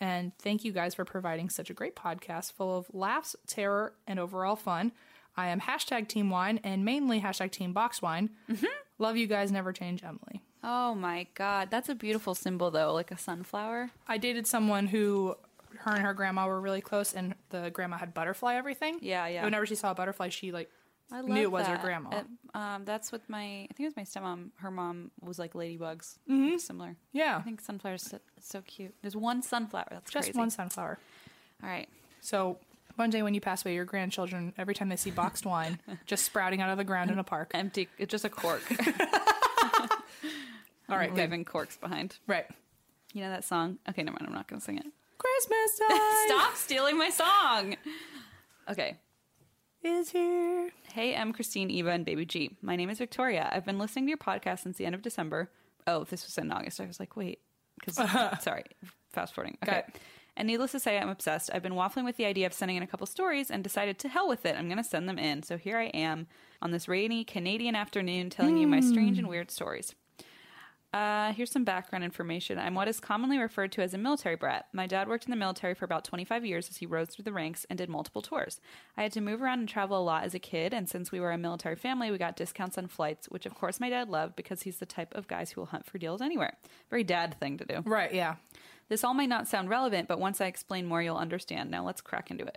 And 0.00 0.32
thank 0.38 0.64
you 0.64 0.72
guys 0.72 0.94
for 0.94 1.04
providing 1.04 1.48
such 1.50 1.70
a 1.70 1.74
great 1.74 1.96
podcast 1.96 2.52
full 2.52 2.78
of 2.78 2.86
laughs, 2.92 3.34
terror, 3.46 3.94
and 4.06 4.18
overall 4.20 4.56
fun. 4.56 4.92
I 5.36 5.48
am 5.48 5.60
hashtag 5.60 6.08
Team 6.08 6.30
Wine 6.30 6.60
and 6.62 6.84
mainly 6.84 7.20
hashtag 7.20 7.50
Team 7.50 7.72
Box 7.72 8.00
Wine. 8.00 8.30
Mm-hmm. 8.50 8.66
Love 8.98 9.16
you 9.16 9.26
guys, 9.26 9.50
never 9.52 9.72
change, 9.72 10.02
Emily. 10.02 10.42
Oh 10.62 10.94
my 10.94 11.26
god, 11.34 11.70
that's 11.70 11.88
a 11.88 11.94
beautiful 11.94 12.34
symbol 12.34 12.70
though, 12.70 12.92
like 12.92 13.10
a 13.10 13.18
sunflower. 13.18 13.90
I 14.08 14.18
dated 14.18 14.46
someone 14.46 14.88
who 14.88 15.36
her 15.78 15.92
and 15.92 16.02
her 16.02 16.14
grandma 16.14 16.46
were 16.46 16.60
really 16.60 16.80
close, 16.80 17.14
and 17.14 17.34
the 17.50 17.70
grandma 17.70 17.98
had 17.98 18.14
butterfly 18.14 18.54
everything. 18.54 18.98
Yeah, 19.00 19.26
yeah. 19.28 19.44
Whenever 19.44 19.66
she 19.66 19.74
saw 19.74 19.92
a 19.92 19.94
butterfly, 19.94 20.30
she 20.30 20.50
like 20.50 20.70
I 21.10 21.20
love 21.20 21.28
knew 21.30 21.42
it 21.42 21.50
was 21.50 21.66
her 21.66 21.78
grandma. 21.78 22.18
It- 22.18 22.26
um, 22.54 22.84
that's 22.84 23.12
what 23.12 23.22
my 23.28 23.40
I 23.40 23.68
think 23.74 23.80
it 23.80 23.84
was 23.84 23.96
my 23.96 24.02
stepmom. 24.04 24.50
Her 24.56 24.70
mom 24.70 25.10
was 25.20 25.38
like 25.38 25.52
ladybugs. 25.54 26.18
Mm-hmm. 26.30 26.56
Similar. 26.58 26.96
yeah, 27.12 27.36
I 27.38 27.42
think 27.42 27.60
sunflowers 27.60 28.02
so, 28.02 28.18
so 28.40 28.62
cute. 28.62 28.94
There's 29.02 29.16
one 29.16 29.42
sunflower. 29.42 29.88
That's 29.90 30.10
just 30.10 30.28
crazy. 30.28 30.38
one 30.38 30.50
sunflower. 30.50 30.98
All 31.62 31.68
right. 31.68 31.88
So 32.20 32.58
one 32.96 33.10
day 33.10 33.22
when 33.22 33.32
you 33.34 33.40
pass 33.40 33.64
away, 33.64 33.74
your 33.74 33.84
grandchildren 33.84 34.52
every 34.58 34.74
time 34.74 34.88
they 34.88 34.96
see 34.96 35.10
boxed 35.10 35.46
wine 35.52 35.78
just 36.06 36.24
sprouting 36.24 36.60
out 36.60 36.70
of 36.70 36.78
the 36.78 36.84
ground 36.84 37.10
in 37.10 37.18
a 37.18 37.24
park. 37.24 37.52
Empty. 37.54 37.88
It's 37.98 38.10
just 38.10 38.24
a 38.24 38.30
cork. 38.30 38.62
All 40.90 40.96
right, 40.96 41.14
leaving 41.14 41.44
corks 41.44 41.76
behind. 41.76 42.16
Right. 42.26 42.46
You 43.12 43.22
know 43.22 43.30
that 43.30 43.44
song? 43.44 43.78
Okay, 43.88 44.02
never 44.02 44.14
mind. 44.14 44.26
I'm 44.26 44.34
not 44.34 44.48
gonna 44.48 44.60
sing 44.60 44.78
it. 44.78 44.86
Christmas 45.18 45.78
time 45.88 45.98
Stop 46.26 46.56
stealing 46.56 46.96
my 46.96 47.10
song. 47.10 47.76
Okay. 48.70 48.96
Is 49.82 50.10
here. 50.10 50.70
Hey, 50.92 51.14
Em 51.14 51.32
Christine, 51.32 51.70
Eva, 51.70 51.90
and 51.90 52.04
Baby 52.04 52.26
G. 52.26 52.56
My 52.60 52.74
name 52.74 52.90
is 52.90 52.98
Victoria. 52.98 53.48
I've 53.52 53.64
been 53.64 53.78
listening 53.78 54.06
to 54.06 54.08
your 54.08 54.18
podcast 54.18 54.60
since 54.60 54.76
the 54.76 54.84
end 54.84 54.96
of 54.96 55.02
December. 55.02 55.52
Oh, 55.86 56.02
this 56.02 56.26
was 56.26 56.36
in 56.36 56.50
August. 56.50 56.80
I 56.80 56.86
was 56.86 56.98
like, 56.98 57.16
wait, 57.16 57.38
because 57.78 57.94
sorry, 58.42 58.64
fast 59.12 59.34
forwarding. 59.34 59.56
Okay. 59.62 59.72
Got 59.72 59.88
it. 59.88 60.00
And 60.36 60.48
needless 60.48 60.72
to 60.72 60.80
say, 60.80 60.98
I'm 60.98 61.08
obsessed. 61.08 61.50
I've 61.54 61.62
been 61.62 61.74
waffling 61.74 62.04
with 62.04 62.16
the 62.16 62.24
idea 62.24 62.46
of 62.46 62.52
sending 62.52 62.76
in 62.76 62.82
a 62.82 62.88
couple 62.88 63.06
stories 63.06 63.52
and 63.52 63.62
decided 63.62 64.00
to 64.00 64.08
hell 64.08 64.28
with 64.28 64.44
it. 64.46 64.56
I'm 64.56 64.66
going 64.66 64.78
to 64.78 64.84
send 64.84 65.08
them 65.08 65.18
in. 65.18 65.44
So 65.44 65.56
here 65.56 65.78
I 65.78 65.86
am 65.86 66.26
on 66.60 66.72
this 66.72 66.88
rainy 66.88 67.24
Canadian 67.24 67.76
afternoon 67.76 68.30
telling 68.30 68.56
you 68.56 68.66
my 68.66 68.80
strange 68.80 69.16
hmm. 69.16 69.20
and 69.20 69.28
weird 69.28 69.50
stories. 69.50 69.94
Uh, 70.92 71.34
here's 71.34 71.50
some 71.50 71.64
background 71.64 72.02
information. 72.02 72.58
I'm 72.58 72.74
what 72.74 72.88
is 72.88 72.98
commonly 72.98 73.38
referred 73.38 73.72
to 73.72 73.82
as 73.82 73.92
a 73.92 73.98
military 73.98 74.36
brat. 74.36 74.68
My 74.72 74.86
dad 74.86 75.06
worked 75.06 75.26
in 75.26 75.30
the 75.30 75.36
military 75.36 75.74
for 75.74 75.84
about 75.84 76.04
25 76.04 76.46
years 76.46 76.70
as 76.70 76.78
he 76.78 76.86
rose 76.86 77.08
through 77.08 77.24
the 77.24 77.32
ranks 77.32 77.66
and 77.68 77.76
did 77.76 77.90
multiple 77.90 78.22
tours. 78.22 78.58
I 78.96 79.02
had 79.02 79.12
to 79.12 79.20
move 79.20 79.42
around 79.42 79.58
and 79.58 79.68
travel 79.68 80.00
a 80.00 80.02
lot 80.02 80.24
as 80.24 80.34
a 80.34 80.38
kid, 80.38 80.72
and 80.72 80.88
since 80.88 81.12
we 81.12 81.20
were 81.20 81.30
a 81.30 81.36
military 81.36 81.76
family, 81.76 82.10
we 82.10 82.16
got 82.16 82.36
discounts 82.36 82.78
on 82.78 82.86
flights, 82.86 83.28
which 83.28 83.44
of 83.44 83.54
course 83.54 83.80
my 83.80 83.90
dad 83.90 84.08
loved 84.08 84.34
because 84.34 84.62
he's 84.62 84.78
the 84.78 84.86
type 84.86 85.14
of 85.14 85.28
guys 85.28 85.50
who 85.50 85.60
will 85.60 85.66
hunt 85.66 85.84
for 85.84 85.98
deals 85.98 86.22
anywhere. 86.22 86.56
Very 86.88 87.04
dad 87.04 87.36
thing 87.38 87.58
to 87.58 87.66
do. 87.66 87.82
Right. 87.84 88.14
Yeah. 88.14 88.36
This 88.88 89.04
all 89.04 89.12
might 89.12 89.28
not 89.28 89.46
sound 89.46 89.68
relevant, 89.68 90.08
but 90.08 90.18
once 90.18 90.40
I 90.40 90.46
explain 90.46 90.86
more, 90.86 91.02
you'll 91.02 91.16
understand. 91.18 91.70
Now 91.70 91.84
let's 91.84 92.00
crack 92.00 92.30
into 92.30 92.46
it. 92.46 92.56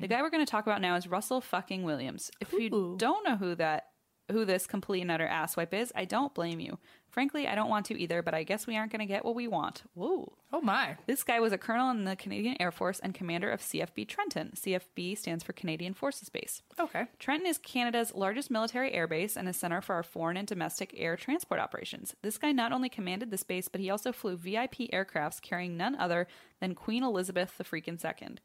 The 0.00 0.06
guy 0.06 0.22
we're 0.22 0.30
going 0.30 0.46
to 0.46 0.50
talk 0.50 0.64
about 0.64 0.80
now 0.80 0.94
is 0.94 1.08
Russell 1.08 1.40
fucking 1.40 1.82
Williams. 1.82 2.30
If 2.40 2.52
you 2.52 2.94
don't 2.96 3.26
know 3.26 3.34
who 3.36 3.56
that 3.56 3.88
who 4.30 4.44
this 4.44 4.66
complete 4.66 5.00
and 5.00 5.10
utter 5.10 5.26
asswipe 5.26 5.72
is, 5.72 5.90
I 5.96 6.04
don't 6.04 6.34
blame 6.34 6.60
you. 6.60 6.78
Frankly, 7.10 7.48
I 7.48 7.54
don't 7.54 7.70
want 7.70 7.86
to 7.86 8.00
either, 8.00 8.22
but 8.22 8.34
I 8.34 8.42
guess 8.42 8.66
we 8.66 8.76
aren't 8.76 8.92
going 8.92 9.00
to 9.00 9.06
get 9.06 9.24
what 9.24 9.34
we 9.34 9.48
want. 9.48 9.82
Whoa. 9.94 10.32
Oh 10.52 10.60
my. 10.60 10.96
This 11.06 11.22
guy 11.22 11.40
was 11.40 11.52
a 11.52 11.58
colonel 11.58 11.90
in 11.90 12.04
the 12.04 12.16
Canadian 12.16 12.56
Air 12.60 12.70
Force 12.70 13.00
and 13.00 13.14
commander 13.14 13.50
of 13.50 13.60
CFB 13.60 14.08
Trenton. 14.08 14.52
CFB 14.54 15.16
stands 15.18 15.44
for 15.44 15.52
Canadian 15.52 15.94
Forces 15.94 16.28
Base. 16.28 16.62
Okay. 16.78 17.06
Trenton 17.18 17.46
is 17.46 17.58
Canada's 17.58 18.14
largest 18.14 18.50
military 18.50 18.92
airbase 18.92 19.36
and 19.36 19.48
a 19.48 19.52
center 19.52 19.80
for 19.80 19.94
our 19.94 20.02
foreign 20.02 20.36
and 20.36 20.48
domestic 20.48 20.94
air 20.96 21.16
transport 21.16 21.60
operations. 21.60 22.14
This 22.22 22.38
guy 22.38 22.52
not 22.52 22.72
only 22.72 22.88
commanded 22.88 23.30
this 23.30 23.42
base, 23.42 23.68
but 23.68 23.80
he 23.80 23.90
also 23.90 24.12
flew 24.12 24.36
VIP 24.36 24.90
aircrafts 24.92 25.40
carrying 25.40 25.76
none 25.76 25.96
other 25.96 26.26
than 26.60 26.74
Queen 26.74 27.02
Elizabeth 27.02 27.56
the 27.56 27.64
freaking 27.64 28.00
second. 28.00 28.40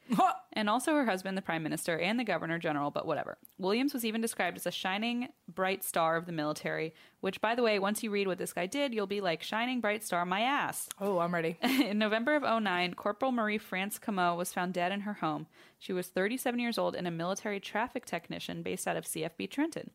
and 0.53 0.70
also 0.70 0.93
her 0.93 1.05
husband, 1.05 1.38
the 1.38 1.41
prime 1.41 1.63
minister, 1.63 1.98
and 1.98 2.20
the 2.20 2.24
governor 2.24 2.60
general, 2.60 2.91
but 2.91 3.05
whatever. 3.08 3.38
Williams 3.58 3.93
was 3.93 4.05
even 4.05 4.22
described 4.22 4.58
as 4.58 4.65
a 4.67 4.72
shining, 4.72 5.29
bright 5.48 5.84
star 5.84 6.15
of 6.15 6.25
the 6.25 6.32
military, 6.32 6.93
which, 7.22 7.41
by 7.41 7.55
the 7.55 7.63
way, 7.63 7.79
once 7.79 8.03
you 8.03 8.12
read 8.12 8.27
what 8.27 8.38
this 8.38 8.53
guy 8.53 8.65
did, 8.67 8.93
you'll 8.93 9.08
be 9.08 9.22
like, 9.22 9.41
shining, 9.41 9.82
bright 9.82 10.03
star, 10.03 10.25
my 10.25 10.41
ass. 10.41 10.89
oh, 11.01 11.20
I'm 11.20 11.34
ready. 11.34 11.58
In 11.63 11.98
November 11.98 12.36
of 12.36 12.43
09, 12.43 12.93
Corporal 12.93 13.32
Marie 13.32 13.58
France 13.58 14.00
Comeau 14.00 14.38
was 14.38 14.53
found 14.53 14.74
dead 14.74 14.91
in 14.91 15.01
her 15.01 15.13
home. 15.13 15.48
She 15.79 15.93
was 15.93 16.08
37 16.08 16.60
years 16.60 16.77
old 16.77 16.96
and 16.96 17.08
a 17.08 17.12
military 17.12 17.60
traffic 17.60 18.05
technician 18.05 18.62
based 18.62 18.88
out 18.88 18.98
of 18.98 19.05
CFB 19.05 19.50
Trenton. 19.50 19.89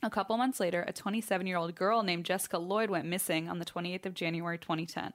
A 0.00 0.10
couple 0.10 0.36
months 0.36 0.60
later, 0.60 0.84
a 0.86 0.92
27 0.92 1.46
year 1.46 1.56
old 1.56 1.74
girl 1.74 2.04
named 2.04 2.24
Jessica 2.24 2.58
Lloyd 2.58 2.88
went 2.88 3.06
missing 3.06 3.48
on 3.48 3.58
the 3.58 3.64
28th 3.64 4.06
of 4.06 4.14
January 4.14 4.56
2010. 4.56 5.12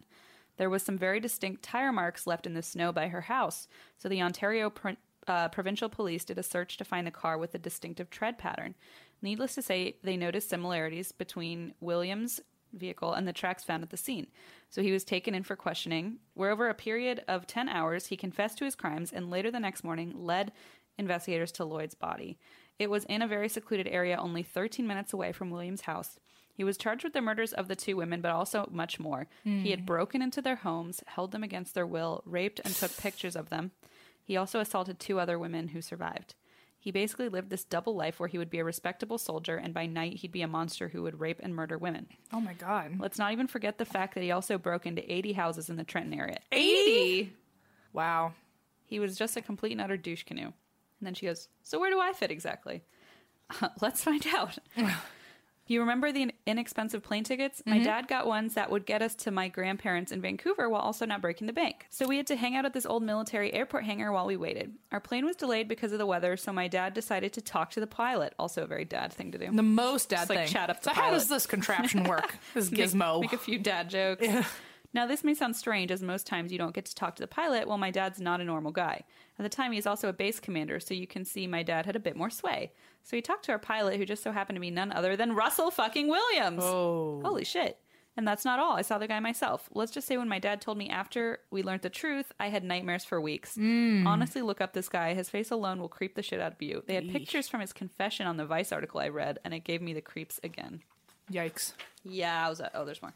There 0.57 0.69
was 0.69 0.83
some 0.83 0.98
very 0.98 1.19
distinct 1.19 1.63
tire 1.63 1.91
marks 1.91 2.27
left 2.27 2.45
in 2.45 2.53
the 2.53 2.62
snow 2.62 2.91
by 2.91 3.07
her 3.07 3.22
house, 3.22 3.67
so 3.98 4.07
the 4.07 4.22
Ontario 4.22 4.69
Pro- 4.69 4.98
uh, 5.27 5.50
Provincial 5.50 5.89
Police 5.89 6.25
did 6.25 6.38
a 6.38 6.43
search 6.43 6.77
to 6.77 6.86
find 6.86 7.07
the 7.07 7.12
car 7.12 7.38
with 7.38 7.55
a 7.55 7.60
distinctive 7.60 8.10
tread 8.10 8.38
pattern. 8.38 8.75
Needless 9.22 9.55
to 9.55 9.62
say, 9.62 9.95
they 10.03 10.17
noticed 10.17 10.50
similarities 10.50 11.12
between 11.12 11.74
Williams' 11.79 12.41
vehicle 12.74 13.13
and 13.13 13.27
the 13.27 13.33
tracks 13.33 13.63
found 13.63 13.83
at 13.83 13.89
the 13.89 13.98
scene. 13.98 14.27
So 14.69 14.81
he 14.81 14.91
was 14.91 15.03
taken 15.03 15.36
in 15.36 15.43
for 15.43 15.55
questioning, 15.55 16.17
where 16.33 16.51
over 16.51 16.69
a 16.69 16.74
period 16.74 17.24
of 17.27 17.48
10 17.48 17.69
hours, 17.69 18.07
he 18.07 18.17
confessed 18.17 18.57
to 18.57 18.65
his 18.65 18.75
crimes 18.75 19.13
and 19.13 19.29
later 19.29 19.51
the 19.51 19.60
next 19.60 19.83
morning 19.83 20.13
led 20.15 20.51
investigators 20.98 21.51
to 21.53 21.65
Lloyd's 21.65 21.95
body. 21.95 22.38
It 22.79 22.89
was 22.89 23.05
in 23.05 23.22
a 23.22 23.27
very 23.27 23.50
secluded 23.50 23.88
area, 23.88 24.17
only 24.17 24.43
13 24.43 24.86
minutes 24.86 25.13
away 25.13 25.31
from 25.31 25.50
William's 25.50 25.81
house. 25.81 26.19
He 26.53 26.63
was 26.63 26.77
charged 26.77 27.03
with 27.03 27.13
the 27.13 27.22
murders 27.22 27.51
of 27.51 27.67
the 27.67 27.75
two 27.75 27.98
women, 27.98 28.22
but 28.22 28.31
also 28.31 28.69
much 28.72 29.00
more. 29.00 29.27
He 29.43 29.72
had 29.72 29.79
hmm. 29.79 29.86
broken 29.86 30.22
into 30.22 30.41
their 30.41 30.57
homes, 30.57 31.01
held 31.07 31.31
them 31.31 31.43
against 31.43 31.74
their 31.74 31.88
will, 31.88 32.22
raped 32.25 32.62
and 32.63 32.75
took 32.75 32.95
pictures 32.95 33.36
of 33.36 33.50
them. 33.50 33.72
He 34.24 34.38
also 34.38 34.60
assaulted 34.60 35.00
two 35.00 35.19
other 35.19 35.38
women 35.38 35.69
who 35.69 35.81
survived. 35.81 36.36
He 36.79 36.91
basically 36.91 37.29
lived 37.29 37.50
this 37.50 37.63
double 37.63 37.95
life 37.95 38.19
where 38.19 38.27
he 38.27 38.38
would 38.38 38.50
be 38.50 38.60
a 38.60 38.63
respectable 38.63 39.17
soldier 39.17 39.55
and 39.55 39.74
by 39.74 39.86
night 39.86 40.17
he'd 40.17 40.33
be 40.33 40.41
a 40.41 40.50
monster 40.50 40.89
who 40.89 41.03
would 41.03 41.22
rape 41.22 41.39
and 41.41 41.55
murder 41.55 41.77
women. 41.77 42.07
Oh 42.33 42.41
my 42.41 42.53
god. 42.53 43.00
Let's 43.00 43.17
not 43.17 43.31
even 43.31 43.48
forget 43.48 43.77
the 43.77 43.86
fact 43.86 44.13
that 44.15 44.24
he 44.24 44.31
also 44.31 44.57
broke 44.57 44.86
into 44.86 45.12
80 45.12 45.31
houses 45.31 45.69
in 45.69 45.77
the 45.77 45.86
Trenton 45.86 46.13
area. 46.13 46.39
80! 46.51 47.31
Wow. 47.93 48.33
He 48.86 49.00
was 49.00 49.17
just 49.17 49.38
a 49.38 49.41
complete 49.41 49.72
and 49.72 49.79
utter 49.79 49.95
douche 49.95 50.24
canoe. 50.24 50.41
And 50.48 50.53
then 51.07 51.13
she 51.13 51.25
goes, 51.25 51.48
So 51.62 51.79
where 51.79 51.89
do 51.89 52.01
I 52.01 52.12
fit 52.12 52.31
exactly? 52.31 52.83
let's 53.81 54.03
find 54.03 54.27
out. 54.36 54.57
you 55.67 55.79
remember 55.79 56.12
the 56.12 56.34
inexpensive 56.46 57.03
plane 57.03 57.24
tickets? 57.24 57.63
My 57.65 57.75
mm-hmm. 57.75 57.86
dad 57.86 58.08
got 58.08 58.27
ones 58.27 58.55
that 58.55 58.70
would 58.70 58.86
get 58.86 59.01
us 59.01 59.15
to 59.15 59.32
my 59.32 59.48
grandparents 59.48 60.12
in 60.12 60.22
Vancouver 60.22 60.70
while 60.70 60.82
also 60.82 61.05
not 61.05 61.22
breaking 61.22 61.48
the 61.48 61.53
bank. 61.53 61.86
So 61.89 62.05
we 62.05 62.17
had 62.17 62.27
to 62.27 62.36
hang 62.36 62.55
out 62.55 62.65
at 62.65 62.74
this 62.74 62.86
old 62.86 63.03
military 63.03 63.53
airport 63.53 63.86
hangar 63.86 64.12
while 64.12 64.25
we 64.25 64.36
waited. 64.36 64.74
Our 64.91 65.00
plane 65.00 65.25
was 65.25 65.36
delayed 65.38 65.70
because 65.70 65.93
of 65.93 66.00
the 66.00 66.05
weather, 66.05 66.36
so 66.36 66.51
my 66.51 66.67
dad 66.67 66.93
decided 66.93 67.32
to 67.34 67.41
talk 67.41 67.72
to 67.72 67.79
the 67.79 67.88
pilot. 67.88 68.34
Also 68.38 68.63
a 68.63 68.67
very 68.67 68.86
dad 68.86 69.13
thing 69.13 69.32
to 69.32 69.38
do. 69.38 69.51
The 69.51 69.63
most 69.63 70.10
dad 70.10 70.17
Just, 70.17 70.29
like, 70.29 70.39
thing. 70.39 70.48
chat 70.50 70.70
up 70.70 70.82
the 70.82 70.89
pilot. 70.89 70.98
so 70.98 71.01
how 71.01 71.12
does 71.12 71.29
this 71.29 71.46
contraption 71.46 72.03
work? 72.10 72.36
this 72.53 72.70
gizmo. 72.70 73.22
Make, 73.22 73.34
a 73.34 73.38
few 73.38 73.60
dad 73.60 73.89
jokes. 73.89 74.27
Now, 74.93 75.08
this 75.08 75.24
may 75.24 75.34
sound 75.34 75.55
strange, 75.55 75.89
as 75.89 76.03
most 76.03 76.27
times 76.27 76.51
you 76.51 76.60
don't 76.60 76.74
get 76.75 76.86
to 76.86 76.93
talk 76.93 77.15
to 77.15 77.24
the 77.24 77.27
pilot. 77.27 77.67
Well, 77.67 77.79
my 77.79 77.89
dad's 77.89 78.22
not 78.22 78.41
a 78.41 78.43
normal 78.43 78.72
guy. 78.72 79.03
At 79.40 79.44
the 79.44 79.50
time, 79.50 79.72
he's 79.72 79.88
also 79.88 80.10
a 80.10 80.13
base 80.13 80.40
commander, 80.40 80.80
so 80.80 80.94
you 80.94 81.08
can 81.08 81.25
see 81.25 81.48
my 81.48 81.63
dad 81.63 81.86
had 81.86 81.96
a 81.96 82.00
bit 82.00 82.16
more 82.16 82.30
sway. 82.30 82.72
So 83.04 83.16
he 83.16 83.22
talked 83.22 83.46
to 83.46 83.52
our 83.52 83.60
pilot, 83.60 83.98
who 83.98 84.06
just 84.06 84.24
so 84.24 84.32
happened 84.32 84.56
to 84.58 84.62
be 84.62 84.70
none 84.72 84.92
other 84.92 85.16
than 85.16 85.34
Russell 85.34 85.72
fucking 85.72 86.08
Williams. 86.08 86.63
oh. 86.63 87.22
Holy 87.24 87.44
shit. 87.44 87.80
And 88.16 88.28
that's 88.28 88.46
not 88.46 88.60
all. 88.60 88.74
I 88.74 88.84
saw 88.84 89.00
the 89.00 89.08
guy 89.08 89.20
myself. 89.20 89.68
Let's 89.74 89.92
just 89.92 90.08
say 90.08 90.18
when 90.18 90.30
my 90.30 90.38
dad 90.38 90.62
told 90.62 90.78
me 90.78 90.88
after 90.88 91.40
we 91.50 91.63
learned 91.63 91.82
the 91.82 91.90
truth, 91.90 92.32
I 92.40 92.50
had 92.50 92.63
nightmares 92.63 93.04
for 93.04 93.20
weeks. 93.20 93.56
Hmm. 93.56 94.06
Honestly, 94.06 94.44
look 94.44 94.62
up 94.62 94.74
this 94.74 94.88
guy. 94.88 95.16
His 95.16 95.32
face 95.32 95.50
alone 95.50 95.80
will 95.80 95.90
creep 95.90 96.13
the 96.13 96.22
shit 96.22 96.40
out 96.40 96.52
of 96.54 96.62
you. 96.62 96.84
They 96.86 96.94
had 96.94 97.10
pictures 97.10 97.50
from 97.50 97.62
his 97.62 97.74
confession 97.74 98.28
on 98.28 98.38
the 98.38 98.46
Vice 98.46 98.72
article 98.72 99.00
I 99.00 99.08
read, 99.08 99.40
and 99.44 99.52
it 99.52 99.63
gave 99.63 99.82
me 99.82 99.94
the 99.94 100.02
creeps 100.02 100.40
again. 100.44 100.84
Yikes. 101.32 101.74
Yeah, 102.04 102.46
I 102.46 102.50
was. 102.50 102.62
Oh, 102.75 102.86
there's 102.86 103.02
more. 103.02 103.16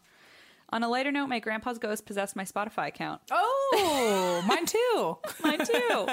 On 0.70 0.84
a 0.84 0.90
lighter 0.90 1.12
note, 1.12 1.28
my 1.28 1.40
grandpa's 1.40 1.78
ghost 1.80 2.06
possessed 2.06 2.36
my 2.36 2.44
Spotify 2.44 2.88
account. 2.88 3.22
Oh, 3.32 4.44
mine 4.48 4.66
too. 4.66 5.18
Mine 5.44 5.66
too. 5.66 6.08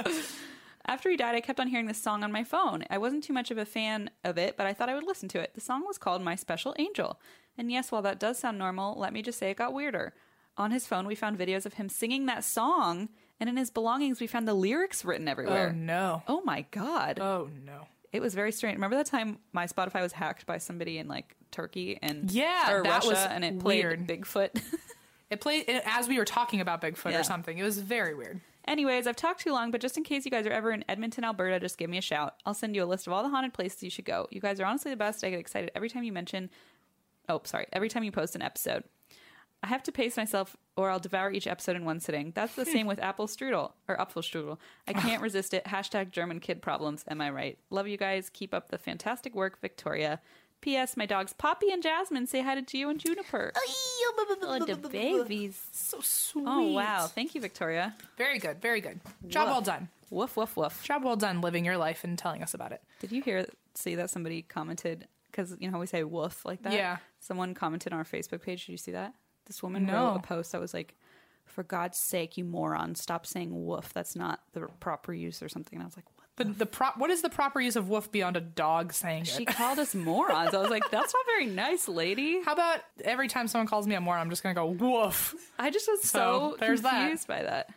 After 0.87 1.11
he 1.11 1.17
died, 1.17 1.35
I 1.35 1.41
kept 1.41 1.59
on 1.61 1.67
hearing 1.69 1.87
this 1.87 2.01
song 2.03 2.23
on 2.23 2.31
my 2.31 2.45
phone. 2.45 2.85
I 2.91 2.99
wasn't 2.99 3.25
too 3.25 3.33
much 3.33 3.51
of 3.51 3.59
a 3.59 3.65
fan 3.65 4.11
of 4.23 4.37
it, 4.39 4.57
but 4.57 4.67
I 4.67 4.73
thought 4.75 4.89
I 4.91 4.95
would 4.95 5.07
listen 5.07 5.29
to 5.31 5.41
it. 5.41 5.55
The 5.55 5.61
song 5.61 5.83
was 5.87 5.99
called 5.99 6.23
My 6.23 6.35
Special 6.37 6.75
Angel. 6.79 7.19
And 7.57 7.73
yes, 7.73 7.91
while 7.91 8.03
that 8.03 8.21
does 8.21 8.39
sound 8.39 8.59
normal, 8.59 8.99
let 8.99 9.13
me 9.13 9.23
just 9.23 9.39
say 9.39 9.51
it 9.51 9.57
got 9.57 9.73
weirder. 9.73 10.13
On 10.57 10.71
his 10.71 10.87
phone, 10.87 11.07
we 11.07 11.15
found 11.15 11.39
videos 11.39 11.67
of 11.67 11.75
him 11.75 11.89
singing 11.89 12.27
that 12.27 12.45
song, 12.45 13.09
and 13.41 13.49
in 13.49 13.57
his 13.57 13.71
belongings, 13.71 14.21
we 14.21 14.27
found 14.29 14.47
the 14.47 14.55
lyrics 14.55 15.05
written 15.05 15.27
Oh 15.27 15.31
everywhere. 15.33 15.73
no. 15.73 16.23
Oh 16.29 16.43
my 16.45 16.65
god. 16.71 17.19
Oh 17.19 17.49
no. 17.65 17.89
It 18.13 18.21
was 18.23 18.35
very 18.35 18.53
strange. 18.53 18.77
Remember 18.77 18.95
that 18.97 19.07
time 19.07 19.39
my 19.53 19.67
Spotify 19.67 20.01
was 20.01 20.13
hacked 20.13 20.47
by 20.47 20.59
somebody 20.59 20.99
and 20.99 21.09
like 21.09 21.35
Turkey 21.55 21.99
and 22.03 22.31
Yeah, 22.31 22.73
or 22.73 22.83
that 22.83 22.89
Russia, 22.91 23.09
was 23.09 23.19
and 23.19 23.45
it 23.45 23.59
played 23.61 23.85
weird. 23.85 24.07
Bigfoot. 24.07 24.61
It 25.31 25.41
played 25.41 25.65
it, 25.69 25.83
as 25.87 26.07
we 26.07 26.19
were 26.19 26.27
talking 26.27 26.61
about 26.61 26.81
Bigfoot 26.83 27.11
Yeah. 27.11 27.21
or 27.21 27.25
something. 27.25 27.57
It 27.59 27.63
was 27.65 27.79
very 27.81 28.15
weird. 28.15 28.41
Anyways, 28.69 29.07
I've 29.07 29.17
talked 29.17 29.41
too 29.41 29.53
long, 29.53 29.71
but 29.71 29.81
just 29.81 29.97
in 29.97 30.05
case 30.05 30.25
you 30.25 30.31
guys 30.31 30.47
are 30.47 30.53
ever 30.53 30.71
in 30.71 30.85
Edmonton, 30.89 31.25
Alberta, 31.25 31.59
just 31.59 31.77
give 31.79 31.89
me 31.91 31.99
a 31.99 32.03
shout. 32.03 32.35
I'll 32.47 32.55
send 32.55 32.77
you 32.77 32.85
a 32.85 32.87
list 32.87 33.07
of 33.07 33.13
all 33.15 33.23
the 33.23 33.31
haunted 33.31 33.53
places 33.55 33.83
you 33.83 33.91
should 33.91 34.05
go. 34.05 34.29
You 34.31 34.41
guys 34.41 34.61
are 34.61 34.65
honestly 34.67 34.91
the 34.93 34.97
best. 34.99 35.25
I 35.25 35.31
get 35.31 35.41
excited 35.41 35.73
every 35.75 35.89
time 35.89 36.05
you 36.05 36.13
mention. 36.13 36.51
Oh, 37.29 37.41
sorry. 37.45 37.67
Every 37.73 37.89
time 37.89 38.05
you 38.05 38.13
post 38.13 38.37
an 38.37 38.43
episode. 38.43 38.85
I 39.63 39.67
have 39.69 39.83
to 39.85 39.93
pace 39.93 40.17
myself 40.19 40.57
or 40.77 40.91
I'll 40.91 40.99
devour 41.01 41.33
each 41.33 41.47
episode 41.47 41.75
in 41.75 41.87
one 41.87 41.99
sitting. 42.01 42.33
That's 42.37 42.55
the 42.55 42.67
same 42.75 42.87
with 42.87 43.01
apple 43.01 43.27
strudel 43.27 43.73
or 43.89 43.97
Apfelstrudel. 43.97 44.59
I 44.87 44.93
can't 44.93 45.23
resist 45.23 45.55
it. 45.55 45.65
Hashtag 45.65 46.11
German 46.11 46.39
kid 46.39 46.61
problems. 46.61 47.03
Am 47.09 47.21
I 47.23 47.31
right? 47.31 47.59
Love 47.71 47.89
you 47.89 47.97
guys. 47.97 48.29
Keep 48.31 48.53
up 48.55 48.69
the 48.69 48.79
fantastic 48.79 49.35
work, 49.35 49.61
Victoria. 49.61 50.21
P.S. 50.65 50.97
My 50.97 51.05
dogs 51.05 51.35
Poppy 51.35 51.71
and 51.71 51.83
Jasmine 51.83 52.27
say 52.27 52.41
hi 52.41 52.55
to 52.55 52.63
Gio 52.63 52.89
and 52.89 52.99
Juniper. 52.99 53.53
Oh, 53.55 54.65
the 54.65 54.89
babies. 54.89 55.61
So 55.73 55.99
sweet. 56.01 56.47
Oh, 56.49 56.73
wow. 56.73 57.07
Thank 57.07 57.35
you, 57.35 57.41
Victoria. 57.43 57.95
Very 58.17 58.39
good. 58.39 58.63
Very 58.63 58.81
good. 58.81 58.99
Job 59.29 59.49
well 59.49 59.61
done. 59.61 59.89
Woof, 60.09 60.39
woof, 60.39 60.57
woof. 60.57 60.83
Job 60.83 61.05
well 61.05 61.17
done 61.17 61.43
living 61.43 61.67
your 61.67 61.77
life 61.77 62.03
and 62.03 62.19
telling 62.19 62.43
us 62.43 62.55
about 62.55 62.73
it. 62.73 62.81
Did 63.01 63.13
you 63.13 63.21
hear 63.21 63.47
see 63.75 63.95
that 63.97 64.09
somebody 64.09 64.41
commented 64.41 65.07
because 65.31 65.55
you 65.61 65.69
know 65.69 65.73
how 65.73 65.81
we 65.81 65.87
say 65.87 66.03
woof 66.03 66.47
like 66.47 66.63
that? 66.63 66.73
Yeah. 66.73 66.97
Someone 67.21 67.53
commented 67.53 67.93
on 67.93 67.99
our 67.99 68.05
Facebook 68.07 68.41
page. 68.41 68.65
Did 68.65 68.73
you 68.73 68.79
see 68.79 68.93
that? 68.93 69.13
This 69.45 69.63
woman 69.63 69.85
No. 69.85 69.93
wrote 69.93 70.17
a 70.17 70.21
post 70.21 70.53
that 70.53 70.63
was 70.63 70.73
like, 70.73 70.95
"For 71.45 71.63
God's 71.63 71.99
sake, 71.99 72.39
you 72.39 72.45
moron, 72.45 72.95
stop 72.95 73.27
saying 73.27 73.51
woof. 73.67 73.93
That's 73.93 74.17
not 74.17 74.41
the 74.55 74.61
proper 74.81 75.13
use 75.13 75.43
or 75.43 75.51
something." 75.51 75.77
And 75.77 75.83
I 75.83 75.87
was 75.87 75.97
like, 75.97 76.07
"What?" 76.17 76.24
The 76.37 76.45
the 76.45 76.67
pro- 76.67 76.91
what 76.97 77.11
is 77.11 77.23
the 77.23 77.29
proper 77.31 77.61
use 77.61 77.77
of 77.77 77.89
woof 77.89 78.11
beyond 78.11 78.37
a 78.37 78.41
dog 78.41 78.93
saying 78.93 79.25
She 79.25 79.45
it? 79.45 79.47
called 79.57 79.79
us 79.79 79.95
morons. 79.95 80.53
I 80.53 80.59
was 80.61 80.69
like, 80.71 80.91
"That's 80.91 81.15
not 81.15 81.25
very 81.27 81.47
nice, 81.47 81.87
lady." 81.89 82.43
How 82.45 82.55
about 82.55 82.81
every 83.05 83.29
time 83.29 83.47
someone 83.47 83.69
calls 83.69 83.87
me 83.87 83.95
a 83.95 84.01
moron, 84.01 84.21
I'm 84.23 84.31
just 84.31 84.43
gonna 84.43 84.55
go 84.55 84.67
woof. 84.67 85.35
I 85.59 85.71
just 85.71 85.87
was 85.89 86.03
so, 86.03 86.19
So, 86.53 86.57
there's 86.59 86.83
that. 86.83 86.91
confused 87.03 87.29
by 87.29 87.43
that. 87.45 87.71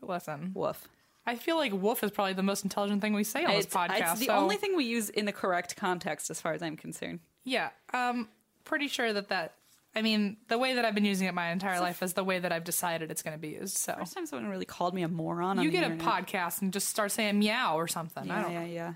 Listen, 0.00 0.52
Woof. 0.54 0.88
I 1.26 1.34
feel 1.34 1.56
like 1.58 1.72
woof 1.72 2.02
is 2.02 2.10
probably 2.10 2.32
the 2.32 2.42
most 2.42 2.64
intelligent 2.64 3.02
thing 3.02 3.12
we 3.12 3.24
say 3.24 3.44
on 3.44 3.50
this 3.54 3.66
podcast. 3.66 4.12
it's 4.12 4.20
the 4.20 4.26
so- 4.26 4.32
only 4.36 4.56
thing 4.56 4.74
we 4.76 4.84
use 4.84 5.10
in 5.10 5.26
the 5.26 5.32
correct 5.32 5.76
context, 5.76 6.30
as 6.30 6.40
far 6.40 6.54
as 6.54 6.62
I'm 6.62 6.76
concerned. 6.76 7.20
Yeah, 7.44 7.68
um, 7.92 8.28
pretty 8.64 8.88
sure 8.88 9.12
that 9.12 9.28
that. 9.28 9.52
I 9.96 10.02
mean, 10.02 10.36
the 10.48 10.58
way 10.58 10.74
that 10.74 10.84
I've 10.84 10.94
been 10.94 11.04
using 11.04 11.26
it 11.26 11.34
my 11.34 11.50
entire 11.50 11.80
life 11.80 12.02
is 12.02 12.12
the 12.12 12.22
way 12.22 12.38
that 12.38 12.52
I've 12.52 12.64
decided 12.64 13.10
it's 13.10 13.22
going 13.22 13.34
to 13.34 13.40
be 13.40 13.48
used. 13.48 13.76
So 13.78 13.94
First 13.98 14.14
time 14.14 14.26
someone 14.26 14.48
really 14.50 14.64
called 14.66 14.94
me 14.94 15.02
a 15.02 15.08
moron. 15.08 15.58
on 15.58 15.64
you 15.64 15.70
get 15.70 15.84
a 15.90 15.94
podcast 15.96 16.62
and 16.62 16.72
just 16.72 16.88
start 16.88 17.10
saying 17.10 17.38
meow 17.38 17.76
or 17.76 17.88
something. 17.88 18.30
I 18.30 18.36
Yeah, 18.36 18.42
don't. 18.42 18.52
yeah, 18.52 18.64
yeah. 18.64 18.92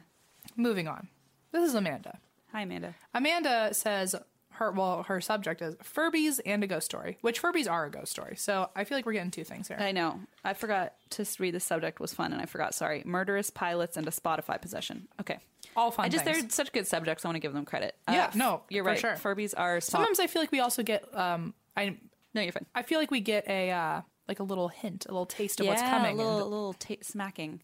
Moving 0.56 0.86
on. 0.88 1.08
This 1.50 1.68
is 1.68 1.74
Amanda. 1.74 2.18
Hi, 2.52 2.62
Amanda. 2.62 2.94
Amanda 3.14 3.72
says 3.72 4.14
her 4.54 4.70
well, 4.72 5.02
her 5.04 5.20
subject 5.20 5.62
is 5.62 5.74
Furbies 5.76 6.40
and 6.44 6.62
a 6.62 6.66
ghost 6.66 6.84
story, 6.86 7.18
which 7.20 7.40
Furbies 7.42 7.70
are 7.70 7.86
a 7.86 7.90
ghost 7.90 8.10
story. 8.12 8.36
So 8.36 8.68
I 8.76 8.84
feel 8.84 8.98
like 8.98 9.06
we're 9.06 9.12
getting 9.14 9.30
two 9.30 9.44
things 9.44 9.68
here. 9.68 9.76
I 9.80 9.92
know. 9.92 10.20
I 10.44 10.54
forgot 10.54 10.94
to 11.10 11.26
read 11.38 11.54
the 11.54 11.60
subject 11.60 12.00
was 12.00 12.12
fun, 12.14 12.32
and 12.32 12.40
I 12.42 12.46
forgot. 12.46 12.74
Sorry, 12.74 13.02
murderous 13.04 13.50
pilots 13.50 13.96
and 13.96 14.06
a 14.06 14.10
Spotify 14.10 14.60
possession. 14.60 15.08
Okay, 15.20 15.38
All 15.76 15.90
fun 15.90 16.06
I 16.06 16.08
just 16.08 16.24
things. 16.24 16.40
they're 16.40 16.50
such 16.50 16.72
good 16.72 16.86
subjects. 16.86 17.24
I 17.24 17.28
want 17.28 17.36
to 17.36 17.40
give 17.40 17.52
them 17.52 17.64
credit. 17.64 17.94
Yeah, 18.08 18.26
f- 18.26 18.36
no, 18.36 18.62
you're 18.68 18.84
right. 18.84 18.98
sure. 18.98 19.12
Furbies 19.14 19.54
are 19.56 19.80
spot- 19.80 20.00
Sometimes 20.00 20.20
I 20.20 20.26
feel 20.26 20.42
like 20.42 20.52
we 20.52 20.60
also 20.60 20.82
get 20.82 21.04
um 21.16 21.54
I 21.76 21.96
no, 22.34 22.40
you're 22.42 22.52
fine. 22.52 22.66
I 22.74 22.82
feel 22.82 22.98
like 22.98 23.10
we 23.10 23.20
get 23.20 23.46
a 23.48 23.70
uh 23.70 24.00
like 24.28 24.38
a 24.40 24.44
little 24.44 24.68
hint, 24.68 25.06
a 25.06 25.12
little 25.12 25.26
taste 25.26 25.60
of 25.60 25.66
what's 25.66 25.82
coming. 25.82 26.14
A 26.14 26.16
little, 26.16 26.40
and 26.42 26.50
little 26.50 26.72
ta 26.74 26.94
smacking. 27.02 27.60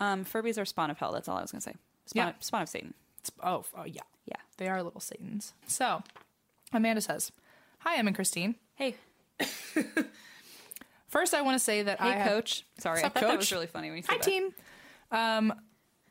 Um, 0.00 0.24
Furbies 0.24 0.60
are 0.60 0.64
spawn 0.64 0.90
of 0.90 0.98
hell. 0.98 1.12
That's 1.12 1.28
all 1.28 1.36
I 1.38 1.42
was 1.42 1.52
gonna 1.52 1.62
say. 1.62 1.74
Spawn, 2.06 2.26
Yeah. 2.26 2.28
of, 2.30 2.44
spawn 2.44 2.62
of 2.62 2.68
Satan. 2.68 2.94
it's, 3.20 3.30
oh, 3.42 3.64
oh 3.76 3.84
yeah. 3.84 4.02
Yeah. 4.26 4.36
They 4.58 4.68
are 4.68 4.82
little 4.82 5.00
satans. 5.00 5.52
So, 5.66 6.02
Amanda 6.72 7.00
says, 7.00 7.32
"Hi, 7.80 7.96
Em 7.96 8.06
and 8.06 8.16
Christine. 8.16 8.56
Hey, 8.74 8.96
First, 11.08 11.34
I 11.34 11.42
want 11.42 11.56
to 11.56 11.58
say 11.58 11.82
that 11.82 12.00
I 12.00 12.12
hey, 12.12 12.18
have- 12.20 12.28
coach. 12.28 12.64
Sorry, 12.78 12.98
I 13.00 13.02
Sup, 13.02 13.12
thought 13.14 13.20
that 13.20 13.30
coach? 13.30 13.38
was 13.38 13.52
really 13.52 13.66
funny 13.66 13.88
when 13.88 13.98
you 13.98 14.02
said 14.02 14.12
Hi, 14.12 14.16
that. 14.18 14.24
team. 14.24 14.54
Um, 15.10 15.52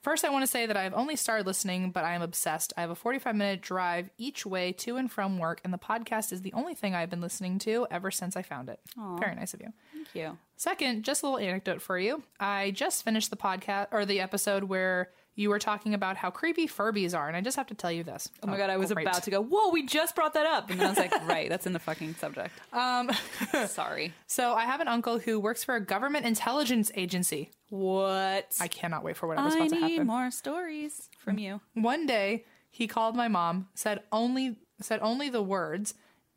first, 0.04 0.24
I 0.24 0.30
want 0.30 0.44
to 0.44 0.48
say 0.48 0.68
that 0.68 0.78
I've 0.78 0.94
only 0.94 1.16
started 1.16 1.48
listening, 1.48 1.90
but 1.90 2.04
I 2.04 2.14
am 2.14 2.22
obsessed. 2.22 2.72
I 2.78 2.82
have 2.82 2.92
a 2.92 2.96
45 2.96 3.36
minute 3.36 3.62
drive 3.62 4.12
each 4.20 4.46
way 4.46 4.72
to 4.74 4.98
and 4.98 5.12
from 5.12 5.40
work, 5.40 5.60
and 5.64 5.74
the 5.74 5.80
podcast 5.80 6.32
is 6.32 6.44
the 6.44 6.54
only 6.54 6.76
thing 6.76 6.94
I've 6.94 7.10
been 7.10 7.22
listening 7.22 7.58
to 7.60 7.88
ever 7.90 8.12
since 8.12 8.38
I 8.38 8.44
found 8.44 8.70
it. 8.70 8.80
Very 9.18 9.34
nice 9.34 9.56
of 9.56 9.62
you. 9.62 9.74
Thank 9.92 10.14
you. 10.14 10.38
Second, 10.56 11.04
just 11.04 11.24
a 11.24 11.26
little 11.26 11.40
anecdote 11.40 11.82
for 11.82 11.98
you. 11.98 12.22
I 12.40 12.70
just 12.70 13.04
finished 13.04 13.32
the 13.32 13.38
podcast 13.38 13.88
or 13.92 14.06
the 14.06 14.20
episode 14.20 14.66
where 14.66 15.10
you 15.36 15.50
were 15.50 15.60
talking 15.60 15.94
about 15.94 16.18
how 16.18 16.30
creepy 16.30 16.68
Furbies 16.68 17.18
are, 17.18 17.28
and 17.28 17.38
I 17.38 17.42
just 17.42 17.58
have 17.58 17.68
to 17.68 17.74
tell 17.74 17.92
you 17.92 18.04
this. 18.04 18.30
Oh 18.44 18.48
my 18.48 18.58
god, 18.58 18.70
I 18.70 18.78
was 18.78 18.92
great. 18.92 19.08
about 19.08 19.24
to 19.24 19.32
go. 19.32 19.42
Whoa, 19.42 19.70
we 19.70 19.86
just 19.86 20.16
brought 20.16 20.34
that 20.34 20.46
up, 20.46 20.70
and 20.70 20.80
then 20.80 20.88
I 20.88 20.90
was 20.90 21.00
like, 21.00 21.28
right, 21.28 21.50
that's 21.50 21.66
in 21.66 21.74
the 21.74 21.80
fucking 21.80 22.16
subject. 22.16 22.54
Um, 22.74 23.10
sorry. 23.68 24.14
So 24.28 24.54
I 24.54 24.66
have 24.66 24.82
an 24.82 24.88
uncle 24.88 25.20
who 25.20 25.40
works 25.40 25.64
for 25.64 25.76
a 25.76 25.82
government 25.82 26.26
intelligence 26.26 26.92
agency. 26.96 27.50
What? 27.70 28.54
I 28.60 28.68
cannot 28.68 29.04
wait 29.04 29.16
for 29.16 29.28
whatever's 29.28 29.54
I 29.54 29.58
about 29.58 29.70
to 29.70 29.76
happen. 29.76 29.84
I 29.86 29.98
need 29.98 30.06
more 30.06 30.32
stories 30.32 31.10
from 31.18 31.38
you. 31.38 31.62
One 31.74 32.06
day, 32.06 32.46
he 32.70 32.88
called 32.88 33.16
my 33.16 33.28
mom, 33.28 33.68
said 33.74 34.02
only 34.12 34.58
said 34.82 35.00
only 35.02 35.30
the 35.30 35.42
words, 35.44 35.94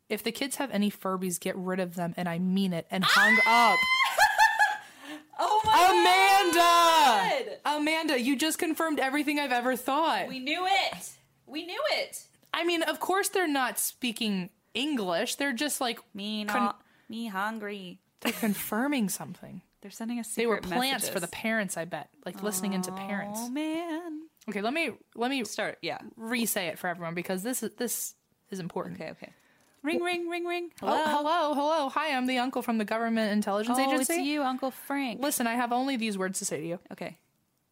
"If 0.09 0.23
the 0.23 0.31
kids 0.31 0.55
have 0.55 0.71
any 0.71 0.89
Furbies, 0.89 1.39
get 1.39 1.55
rid 1.57 1.79
of 1.79 1.95
them," 1.95 2.13
and 2.15 2.29
I 2.29 2.39
mean 2.39 2.71
it, 2.73 2.87
and 2.89 3.03
hung 3.03 3.37
up. 3.45 3.77
Oh 5.37 5.61
my 5.65 7.33
Amanda, 7.35 7.57
Amanda, 7.65 8.19
you 8.21 8.35
just 8.35 8.57
confirmed 8.57 8.99
everything 8.99 9.39
I've 9.39 9.51
ever 9.51 9.75
thought. 9.75 10.27
We 10.27 10.39
knew 10.39 10.65
it. 10.65 11.09
We 11.45 11.65
knew 11.65 11.81
it. 11.93 12.23
I 12.53 12.63
mean, 12.63 12.83
of 12.83 12.99
course 12.99 13.29
they're 13.29 13.47
not 13.47 13.77
speaking 13.77 14.49
English. 14.73 15.35
They're 15.35 15.53
just 15.53 15.81
like 15.81 15.99
Me 16.13 16.45
con- 16.45 16.63
not 16.63 16.81
me 17.09 17.27
hungry. 17.27 17.99
they're 18.21 18.31
confirming 18.33 19.09
something. 19.09 19.61
They're 19.81 19.91
sending 19.91 20.17
a 20.17 20.21
us. 20.21 20.33
They 20.33 20.47
were 20.47 20.57
plants 20.57 21.07
for 21.09 21.19
the 21.19 21.27
parents, 21.27 21.77
I 21.77 21.85
bet. 21.85 22.09
Like 22.25 22.41
listening 22.41 22.73
into 22.73 22.91
parents. 22.91 23.39
Oh 23.43 23.49
man. 23.49 24.21
Okay, 24.49 24.61
let 24.61 24.73
me 24.73 24.91
let 25.15 25.29
me 25.29 25.43
Start. 25.43 25.77
Yeah. 25.81 25.97
re-say 26.17 26.67
it 26.67 26.79
for 26.79 26.87
everyone 26.87 27.13
because 27.13 27.43
this 27.43 27.61
is 27.61 27.71
this 27.77 28.15
is 28.49 28.59
important. 28.59 28.99
Okay. 28.99 29.11
Okay. 29.11 29.31
Ring 29.85 30.01
ring 30.01 30.27
ring 30.27 30.45
ring. 30.45 30.71
Oh, 30.81 31.03
hello, 31.05 31.53
hello. 31.53 31.89
Hi, 31.89 32.15
I'm 32.17 32.25
the 32.25 32.39
uncle 32.39 32.63
from 32.63 32.79
the 32.79 32.85
Government 32.85 33.31
Intelligence 33.31 33.77
Oh, 33.79 33.87
Agency. 33.93 34.13
it's 34.13 34.21
you, 34.23 34.41
Uncle 34.41 34.71
Frank. 34.71 35.21
Listen, 35.21 35.45
I 35.45 35.53
have 35.53 35.71
only 35.71 35.95
these 35.95 36.17
words 36.17 36.39
to 36.39 36.45
say 36.45 36.59
to 36.59 36.65
you. 36.65 36.79
Okay. 36.91 37.19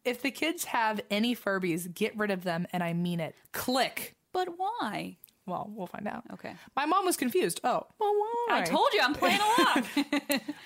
If 0.04 0.22
the 0.22 0.30
kids 0.30 0.64
have 0.66 1.00
any 1.10 1.34
Furbies, 1.34 1.92
get 1.92 2.16
rid 2.16 2.30
of 2.30 2.44
them, 2.44 2.68
and 2.72 2.84
I 2.84 2.92
mean 2.92 3.18
it. 3.18 3.34
Click. 3.52 4.14
But 4.32 4.58
why? 4.58 5.16
Well, 5.46 5.70
we'll 5.74 5.86
find 5.86 6.08
out. 6.08 6.24
Okay. 6.32 6.54
My 6.74 6.86
mom 6.86 7.04
was 7.04 7.16
confused. 7.18 7.60
Oh, 7.64 7.86
well, 7.98 8.14
why? 8.14 8.46
I 8.50 8.62
told 8.62 8.88
you 8.94 9.00
I'm 9.02 9.14
playing 9.14 9.40
along. 9.58 9.84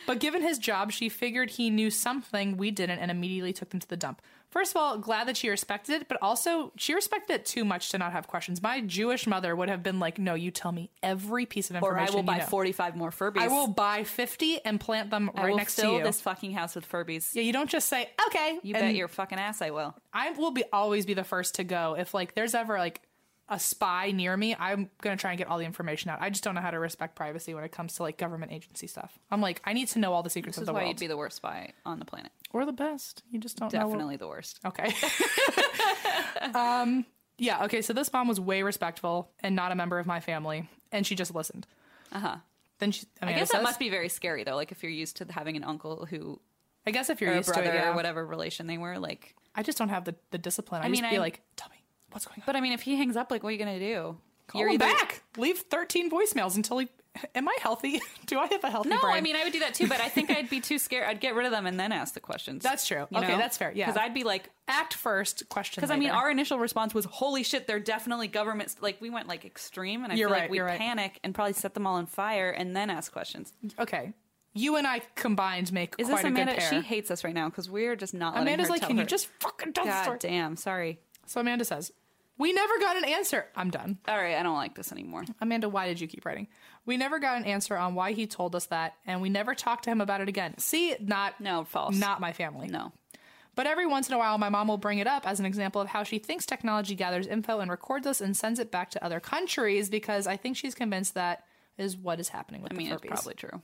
But 0.06 0.20
given 0.20 0.40
his 0.42 0.58
job, 0.58 0.92
she 0.92 1.08
figured 1.08 1.50
he 1.50 1.68
knew 1.68 1.90
something 1.90 2.56
we 2.56 2.70
didn't 2.70 2.98
and 3.00 3.10
immediately 3.10 3.52
took 3.52 3.70
them 3.70 3.80
to 3.80 3.88
the 3.88 3.96
dump. 3.96 4.22
First 4.50 4.72
of 4.72 4.78
all, 4.80 4.96
glad 4.96 5.28
that 5.28 5.36
she 5.36 5.50
respected 5.50 6.00
it, 6.00 6.08
but 6.08 6.16
also 6.22 6.72
she 6.78 6.94
respected 6.94 7.34
it 7.34 7.44
too 7.44 7.66
much 7.66 7.90
to 7.90 7.98
not 7.98 8.12
have 8.12 8.28
questions. 8.28 8.62
My 8.62 8.80
Jewish 8.80 9.26
mother 9.26 9.54
would 9.54 9.68
have 9.68 9.82
been 9.82 10.00
like, 10.00 10.18
"No, 10.18 10.32
you 10.34 10.50
tell 10.50 10.72
me 10.72 10.88
every 11.02 11.44
piece 11.44 11.68
of 11.68 11.76
information." 11.76 11.96
or 11.96 12.00
information." 12.00 12.14
I 12.14 12.16
will 12.16 12.38
buy 12.38 12.38
know. 12.38 12.48
45 12.48 12.96
more 12.96 13.10
Furbies. 13.10 13.40
I 13.42 13.48
will 13.48 13.66
buy 13.66 14.04
50 14.04 14.64
and 14.64 14.80
plant 14.80 15.10
them 15.10 15.30
right 15.36 15.54
next 15.54 15.76
to 15.76 15.88
you. 15.88 16.02
this 16.02 16.22
fucking 16.22 16.52
house 16.52 16.74
with 16.74 16.88
Furbies. 16.90 17.34
Yeah, 17.34 17.42
you 17.42 17.52
don't 17.52 17.68
just 17.68 17.88
say, 17.88 18.08
"Okay." 18.28 18.58
You 18.62 18.72
bet 18.72 18.94
your 18.94 19.08
fucking 19.08 19.38
ass 19.38 19.60
I 19.60 19.68
will. 19.68 19.94
I 20.14 20.30
will 20.30 20.52
be 20.52 20.64
always 20.72 21.04
be 21.04 21.12
the 21.12 21.24
first 21.24 21.56
to 21.56 21.64
go 21.64 21.94
if 21.98 22.14
like 22.14 22.34
there's 22.34 22.54
ever 22.54 22.78
like 22.78 23.02
a 23.50 23.58
spy 23.58 24.10
near 24.10 24.36
me. 24.36 24.54
I'm 24.58 24.90
gonna 25.00 25.16
try 25.16 25.30
and 25.30 25.38
get 25.38 25.46
all 25.48 25.56
the 25.58 25.64
information 25.64 26.10
out. 26.10 26.18
I 26.20 26.28
just 26.30 26.44
don't 26.44 26.54
know 26.54 26.60
how 26.60 26.70
to 26.70 26.78
respect 26.78 27.14
privacy 27.16 27.54
when 27.54 27.64
it 27.64 27.72
comes 27.72 27.94
to 27.94 28.02
like 28.02 28.18
government 28.18 28.52
agency 28.52 28.86
stuff. 28.86 29.18
I'm 29.30 29.40
like, 29.40 29.62
I 29.64 29.72
need 29.72 29.88
to 29.88 29.98
know 29.98 30.12
all 30.12 30.22
the 30.22 30.30
secrets 30.30 30.56
This 30.56 30.62
is 30.62 30.68
of 30.68 30.74
the 30.74 30.74
why 30.74 30.80
world. 30.84 30.88
you'd 30.90 31.00
be 31.00 31.06
the 31.06 31.16
worst 31.16 31.36
spy 31.38 31.72
on 31.86 31.98
the 31.98 32.04
planet. 32.04 32.30
or 32.52 32.66
the 32.66 32.72
best. 32.72 33.22
You 33.30 33.38
just 33.40 33.56
don't 33.56 33.72
what- 33.72 33.80
Definitely 33.80 34.16
the 34.16 34.28
worst. 34.28 34.60
Okay. 34.64 34.94
um, 36.54 37.04
yeah, 37.38 37.64
okay, 37.64 37.82
so 37.82 37.92
this 37.92 38.12
mom 38.12 38.28
was 38.28 38.40
way 38.40 38.62
respectful 38.62 39.30
and 39.40 39.54
not 39.54 39.72
a 39.72 39.74
member 39.74 39.98
of 39.98 40.06
my 40.06 40.20
family, 40.20 40.68
and 40.92 41.06
she 41.06 41.14
just 41.14 41.34
listened. 41.34 41.66
Uh 42.12 42.18
huh. 42.20 42.36
Then 42.80 42.92
she, 42.92 43.06
I, 43.20 43.24
I 43.24 43.28
mean, 43.28 43.36
guess 43.36 43.48
it 43.50 43.52
that 43.52 43.58
says- 43.58 43.64
must 43.64 43.78
be 43.78 43.90
very 43.90 44.08
scary 44.08 44.44
though. 44.44 44.56
Like 44.56 44.72
if 44.72 44.82
you're 44.82 44.92
used 44.92 45.16
to 45.18 45.26
having 45.30 45.56
an 45.56 45.64
uncle 45.64 46.06
who 46.06 46.40
I 46.86 46.90
guess 46.90 47.10
if 47.10 47.20
you're 47.20 47.30
or 47.30 47.34
a 47.34 47.36
used 47.38 47.52
to 47.52 47.60
it, 47.62 47.66
yeah. 47.74 47.90
or 47.90 47.94
whatever 47.94 48.24
relation 48.26 48.66
they 48.66 48.78
were, 48.78 48.98
like. 48.98 49.34
I 49.54 49.62
just 49.62 49.76
don't 49.78 49.88
have 49.88 50.04
the, 50.04 50.14
the 50.30 50.38
discipline. 50.38 50.82
I, 50.82 50.84
I 50.84 50.88
mean, 50.88 51.02
to 51.02 51.10
be 51.10 51.16
I- 51.16 51.20
like, 51.20 51.40
tell 51.56 51.68
me 51.70 51.76
what's 52.18 52.26
going 52.26 52.40
on. 52.40 52.46
But 52.46 52.56
I 52.56 52.60
mean, 52.60 52.72
if 52.72 52.82
he 52.82 52.96
hangs 52.96 53.16
up, 53.16 53.30
like, 53.30 53.42
what 53.42 53.50
are 53.50 53.52
you 53.52 53.58
gonna 53.58 53.78
do? 53.78 54.16
Call 54.46 54.66
him 54.66 54.78
back. 54.78 55.22
Leave 55.36 55.58
13 55.58 56.10
voicemails 56.10 56.56
until 56.56 56.78
he. 56.78 56.88
Am 57.34 57.48
I 57.48 57.56
healthy? 57.60 58.00
Do 58.26 58.38
I 58.38 58.46
have 58.46 58.62
a 58.62 58.70
healthy 58.70 58.90
No, 58.90 59.00
brain? 59.00 59.16
I 59.16 59.20
mean 59.20 59.34
I 59.34 59.42
would 59.42 59.52
do 59.52 59.58
that 59.60 59.74
too, 59.74 59.88
but 59.88 60.00
I 60.00 60.08
think 60.08 60.30
I'd 60.30 60.48
be 60.48 60.60
too 60.60 60.78
scared. 60.78 61.04
I'd 61.08 61.20
get 61.20 61.34
rid 61.34 61.46
of 61.46 61.52
them 61.52 61.66
and 61.66 61.78
then 61.80 61.90
ask 61.90 62.14
the 62.14 62.20
questions. 62.20 62.62
That's 62.68 62.86
true. 62.86 63.06
Okay, 63.12 63.36
that's 63.36 63.56
fair, 63.58 63.72
yeah. 63.74 63.86
because 63.86 64.00
I'd 64.00 64.14
be 64.14 64.22
like, 64.22 64.50
act 64.68 64.94
first, 64.94 65.48
question. 65.48 65.80
because 65.80 65.90
I 65.90 65.98
mean, 65.98 66.10
our 66.10 66.30
initial 66.30 66.58
response 66.60 66.94
was, 66.94 67.06
"Holy 67.06 67.42
shit, 67.42 67.66
they're 67.66 67.80
definitely 67.80 68.28
governments." 68.28 68.76
Like 68.80 69.00
we 69.00 69.10
went 69.10 69.26
like 69.26 69.44
extreme, 69.44 70.04
and 70.04 70.12
I 70.12 70.16
You're 70.16 70.28
feel 70.28 70.32
right, 70.34 70.40
like 70.42 70.50
we 70.50 70.58
you're 70.58 70.66
right. 70.66 70.78
panic 70.78 71.18
and 71.24 71.34
probably 71.34 71.54
set 71.54 71.74
them 71.74 71.86
all 71.88 71.96
on 71.96 72.06
fire 72.06 72.50
and 72.50 72.76
then 72.76 72.88
ask 72.88 73.10
questions. 73.12 73.52
okay. 73.78 74.12
You 74.54 74.76
and 74.76 74.86
I 74.86 75.02
combined 75.14 75.72
make 75.72 75.94
Is 75.98 76.06
quite 76.08 76.16
this 76.18 76.24
a 76.24 76.28
Amanda? 76.28 76.52
good 76.52 76.60
pair. 76.60 76.70
She 76.70 76.80
hates 76.86 77.10
us 77.10 77.22
right 77.24 77.34
now 77.34 77.48
because 77.48 77.68
we're 77.68 77.96
just 77.96 78.14
not. 78.14 78.36
Amanda's 78.38 78.68
her 78.68 78.74
like, 78.74 78.82
can 78.82 78.96
you 78.96 79.04
just 79.04 79.26
fucking 79.40 79.72
the 79.72 79.82
God 79.82 80.02
story? 80.02 80.18
damn, 80.20 80.56
sorry. 80.56 80.98
So 81.26 81.40
Amanda 81.40 81.64
says, 81.64 81.92
we 82.38 82.52
never 82.52 82.78
got 82.78 82.96
an 82.96 83.04
answer. 83.04 83.46
I'm 83.56 83.70
done. 83.70 83.98
All 84.08 84.16
right, 84.16 84.36
I 84.36 84.42
don't 84.42 84.54
like 84.56 84.74
this 84.74 84.92
anymore. 84.92 85.24
Amanda, 85.40 85.68
why 85.68 85.86
did 85.86 86.00
you 86.00 86.06
keep 86.06 86.24
writing? 86.24 86.46
We 86.86 86.96
never 86.96 87.18
got 87.18 87.36
an 87.36 87.44
answer 87.44 87.76
on 87.76 87.94
why 87.94 88.12
he 88.12 88.26
told 88.26 88.54
us 88.54 88.66
that, 88.66 88.94
and 89.06 89.20
we 89.20 89.28
never 89.28 89.54
talked 89.54 89.84
to 89.84 89.90
him 89.90 90.00
about 90.00 90.20
it 90.20 90.28
again. 90.28 90.56
See, 90.58 90.96
not 91.00 91.40
No, 91.40 91.64
false. 91.64 91.96
not 91.96 92.20
my 92.20 92.32
family. 92.32 92.68
No. 92.68 92.92
But 93.54 93.66
every 93.66 93.86
once 93.86 94.08
in 94.08 94.14
a 94.14 94.18
while, 94.18 94.38
my 94.38 94.48
mom 94.50 94.68
will 94.68 94.78
bring 94.78 94.98
it 95.00 95.08
up 95.08 95.26
as 95.26 95.40
an 95.40 95.46
example 95.46 95.80
of 95.80 95.88
how 95.88 96.04
she 96.04 96.18
thinks 96.20 96.46
technology 96.46 96.94
gathers 96.94 97.26
info 97.26 97.58
and 97.58 97.68
records 97.70 98.06
us 98.06 98.20
and 98.20 98.36
sends 98.36 98.60
it 98.60 98.70
back 98.70 98.90
to 98.92 99.04
other 99.04 99.18
countries 99.18 99.90
because 99.90 100.28
I 100.28 100.36
think 100.36 100.56
she's 100.56 100.76
convinced 100.76 101.14
that 101.14 101.44
is 101.76 101.96
what 101.96 102.20
is 102.20 102.28
happening 102.28 102.62
with 102.62 102.72
I 102.72 102.76
mean, 102.76 102.88
the 102.90 102.94
it's 102.94 103.06
probably 103.06 103.34
true. 103.34 103.60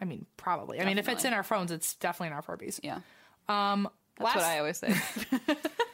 I 0.00 0.04
mean, 0.04 0.26
probably. 0.36 0.80
I 0.80 0.84
mean, 0.84 0.98
if 0.98 1.08
it's 1.08 1.22
Definitely. 1.22 1.28
in 1.28 1.34
our 1.34 1.42
phones, 1.44 1.70
it's 1.70 1.94
definitely 1.94 2.26
in 2.28 2.32
our 2.34 2.42
Furbies. 2.42 2.80
Yeah, 2.82 2.98
Um, 3.48 3.88
that's 4.18 4.34
last, 4.34 4.36
what 4.36 4.44
I 4.44 4.58
always 4.58 4.78
say. 4.78 4.94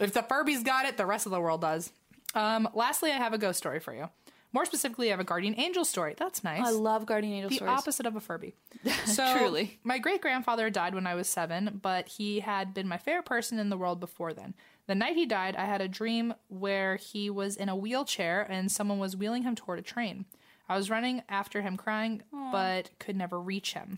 if 0.00 0.12
the 0.12 0.22
Furbies 0.22 0.64
got 0.64 0.86
it, 0.86 0.96
the 0.96 1.06
rest 1.06 1.26
of 1.26 1.32
the 1.32 1.40
world 1.40 1.60
does. 1.60 1.92
Um, 2.34 2.68
lastly, 2.74 3.10
I 3.10 3.16
have 3.16 3.32
a 3.32 3.38
ghost 3.38 3.58
story 3.58 3.80
for 3.80 3.94
you. 3.94 4.08
More 4.52 4.64
specifically, 4.64 5.08
I 5.08 5.10
have 5.12 5.20
a 5.20 5.24
guardian 5.24 5.54
angel 5.58 5.84
story. 5.84 6.14
That's 6.16 6.42
nice. 6.42 6.66
I 6.66 6.70
love 6.70 7.06
guardian 7.06 7.34
angel 7.34 7.50
the 7.50 7.56
stories. 7.56 7.70
opposite 7.78 8.06
of 8.06 8.16
a 8.16 8.20
Furby. 8.20 8.54
So, 9.04 9.36
Truly. 9.38 9.78
my 9.84 9.98
great 9.98 10.20
grandfather 10.20 10.70
died 10.70 10.94
when 10.94 11.06
I 11.06 11.14
was 11.14 11.28
seven, 11.28 11.78
but 11.82 12.08
he 12.08 12.40
had 12.40 12.74
been 12.74 12.88
my 12.88 12.98
favorite 12.98 13.26
person 13.26 13.58
in 13.60 13.68
the 13.68 13.76
world 13.76 14.00
before 14.00 14.32
then. 14.32 14.54
The 14.88 14.94
night 14.96 15.14
he 15.14 15.24
died, 15.26 15.54
I 15.54 15.66
had 15.66 15.80
a 15.80 15.86
dream 15.86 16.34
where 16.48 16.96
he 16.96 17.30
was 17.30 17.56
in 17.56 17.68
a 17.68 17.76
wheelchair 17.76 18.42
and 18.50 18.72
someone 18.72 18.98
was 18.98 19.16
wheeling 19.16 19.44
him 19.44 19.54
toward 19.54 19.78
a 19.78 19.82
train. 19.82 20.24
I 20.68 20.76
was 20.76 20.90
running 20.90 21.22
after 21.28 21.62
him 21.62 21.76
crying, 21.76 22.22
but 22.52 22.90
could 22.98 23.16
never 23.16 23.40
reach 23.40 23.74
him. 23.74 23.96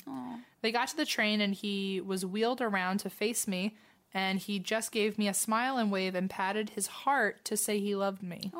They 0.60 0.72
got 0.72 0.88
to 0.88 0.96
the 0.96 1.06
train 1.06 1.40
and 1.40 1.54
he 1.54 2.00
was 2.00 2.26
wheeled 2.26 2.60
around 2.60 2.98
to 3.00 3.10
face 3.10 3.46
me, 3.48 3.76
and 4.14 4.38
he 4.38 4.59
just 4.59 4.92
gave 4.92 5.18
me 5.18 5.29
a 5.29 5.35
smile 5.35 5.77
and 5.77 5.90
wave 5.90 6.14
and 6.14 6.29
patted 6.29 6.70
his 6.70 6.87
heart 6.87 7.44
to 7.46 7.57
say 7.57 7.79
he 7.79 7.94
loved 7.94 8.22
me. 8.22 8.53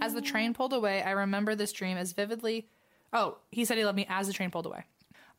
As 0.00 0.14
the 0.14 0.20
train 0.20 0.52
pulled 0.52 0.72
away, 0.72 1.02
I 1.02 1.10
remember 1.10 1.54
this 1.54 1.72
dream 1.72 1.96
as 1.96 2.12
vividly. 2.12 2.68
Oh, 3.12 3.38
he 3.50 3.64
said 3.64 3.78
he 3.78 3.84
loved 3.84 3.96
me 3.96 4.06
as 4.08 4.26
the 4.26 4.32
train 4.32 4.50
pulled 4.50 4.66
away. 4.66 4.84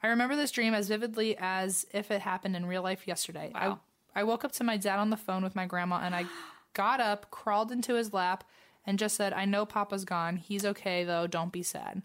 I 0.01 0.07
remember 0.07 0.35
this 0.35 0.51
dream 0.51 0.73
as 0.73 0.87
vividly 0.87 1.37
as 1.39 1.85
if 1.93 2.11
it 2.11 2.21
happened 2.21 2.55
in 2.55 2.65
real 2.65 2.81
life 2.81 3.07
yesterday. 3.07 3.51
Wow. 3.53 3.79
I, 4.15 4.21
I 4.21 4.23
woke 4.23 4.43
up 4.43 4.51
to 4.53 4.63
my 4.63 4.77
dad 4.77 4.99
on 4.99 5.09
the 5.09 5.17
phone 5.17 5.43
with 5.43 5.55
my 5.55 5.65
grandma 5.65 6.01
and 6.03 6.15
I 6.15 6.25
got 6.73 6.99
up, 6.99 7.29
crawled 7.31 7.71
into 7.71 7.95
his 7.95 8.13
lap, 8.13 8.43
and 8.85 8.99
just 8.99 9.15
said, 9.15 9.31
I 9.31 9.45
know 9.45 9.65
Papa's 9.65 10.03
gone. 10.03 10.37
He's 10.37 10.65
okay, 10.65 11.03
though. 11.03 11.25
Don't 11.27 11.53
be 11.53 11.63
sad. 11.63 12.01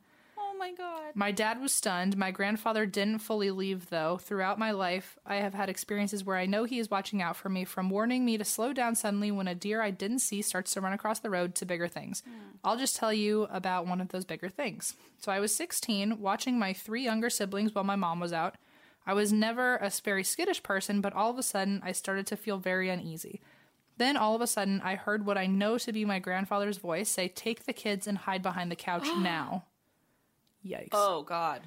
My 0.59 0.73
god. 0.73 1.13
My 1.15 1.31
dad 1.31 1.61
was 1.61 1.75
stunned. 1.75 2.17
My 2.17 2.31
grandfather 2.31 2.85
didn't 2.87 3.21
fully 3.21 3.51
leave, 3.51 3.91
though. 3.91 4.19
Throughout 4.19 4.59
my 4.59 4.73
life, 4.73 5.19
I 5.25 5.37
have 5.37 5.55
had 5.55 5.69
experiences 5.69 6.25
where 6.25 6.37
I 6.37 6.47
know 6.47 6.65
he 6.65 6.79
is 6.79 6.91
watching 6.91 7.23
out 7.23 7.37
for 7.37 7.49
me, 7.49 7.65
from 7.65 7.91
warning 7.91 8.25
me 8.25 8.37
to 8.37 8.45
slow 8.45 8.73
down 8.73 8.95
suddenly 8.95 9.31
when 9.31 9.49
a 9.49 9.55
deer 9.55 9.81
I 9.81 9.91
didn't 9.91 10.19
see 10.19 10.43
starts 10.43 10.73
to 10.75 10.81
run 10.81 10.93
across 10.93 11.21
the 11.21 11.31
road 11.31 11.55
to 11.57 11.67
bigger 11.67 11.89
things. 11.89 12.23
Hmm. 12.27 12.57
I'll 12.65 12.77
just 12.77 12.97
tell 12.97 13.13
you 13.13 13.45
about 13.45 13.87
one 13.87 14.01
of 14.01 14.09
those 14.09 14.25
bigger 14.25 14.49
things. 14.49 14.95
So 15.19 15.33
I 15.33 15.41
was 15.41 15.55
16, 15.55 16.21
watching 16.21 16.59
my 16.59 16.73
three 16.73 17.05
younger 17.05 17.31
siblings 17.31 17.75
while 17.75 17.85
my 17.85 17.97
mom 17.97 18.21
was 18.21 18.33
out. 18.33 18.57
I 19.07 19.15
was 19.15 19.33
never 19.33 19.77
a 19.77 19.91
very 20.05 20.25
skittish 20.25 20.63
person, 20.63 21.01
but 21.01 21.15
all 21.15 21.31
of 21.31 21.39
a 21.39 21.43
sudden, 21.43 21.81
I 21.83 21.93
started 21.93 22.27
to 22.27 22.37
feel 22.37 22.59
very 22.59 22.91
uneasy. 22.91 23.41
Then 23.97 24.17
all 24.17 24.35
of 24.35 24.41
a 24.41 24.47
sudden, 24.47 24.81
I 24.85 24.95
heard 24.95 25.27
what 25.27 25.39
I 25.39 25.47
know 25.47 25.77
to 25.79 25.93
be 25.93 26.05
my 26.05 26.19
grandfather's 26.19 26.79
voice 26.79 27.09
say, 27.09 27.29
Take 27.29 27.65
the 27.65 27.73
kids 27.73 28.07
and 28.07 28.19
hide 28.19 28.43
behind 28.43 28.71
the 28.71 28.77
couch 28.77 29.07
now. 29.19 29.65
Yikes. 30.67 30.89
Oh 30.93 31.23
god. 31.23 31.63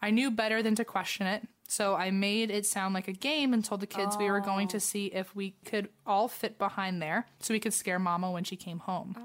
I 0.00 0.10
knew 0.10 0.30
better 0.30 0.62
than 0.62 0.74
to 0.76 0.84
question 0.84 1.26
it, 1.26 1.46
so 1.66 1.94
I 1.94 2.10
made 2.10 2.50
it 2.50 2.66
sound 2.66 2.94
like 2.94 3.08
a 3.08 3.12
game 3.12 3.52
and 3.52 3.64
told 3.64 3.80
the 3.80 3.86
kids 3.86 4.16
we 4.16 4.30
were 4.30 4.40
going 4.40 4.68
to 4.68 4.76
oh. 4.76 4.80
see 4.80 5.06
if 5.06 5.34
we 5.34 5.56
could 5.64 5.88
all 6.06 6.28
fit 6.28 6.56
behind 6.56 7.02
there 7.02 7.26
so 7.40 7.52
we 7.52 7.60
could 7.60 7.74
scare 7.74 7.98
Mama 7.98 8.30
when 8.30 8.44
she 8.44 8.56
came 8.56 8.78
home. 8.78 9.16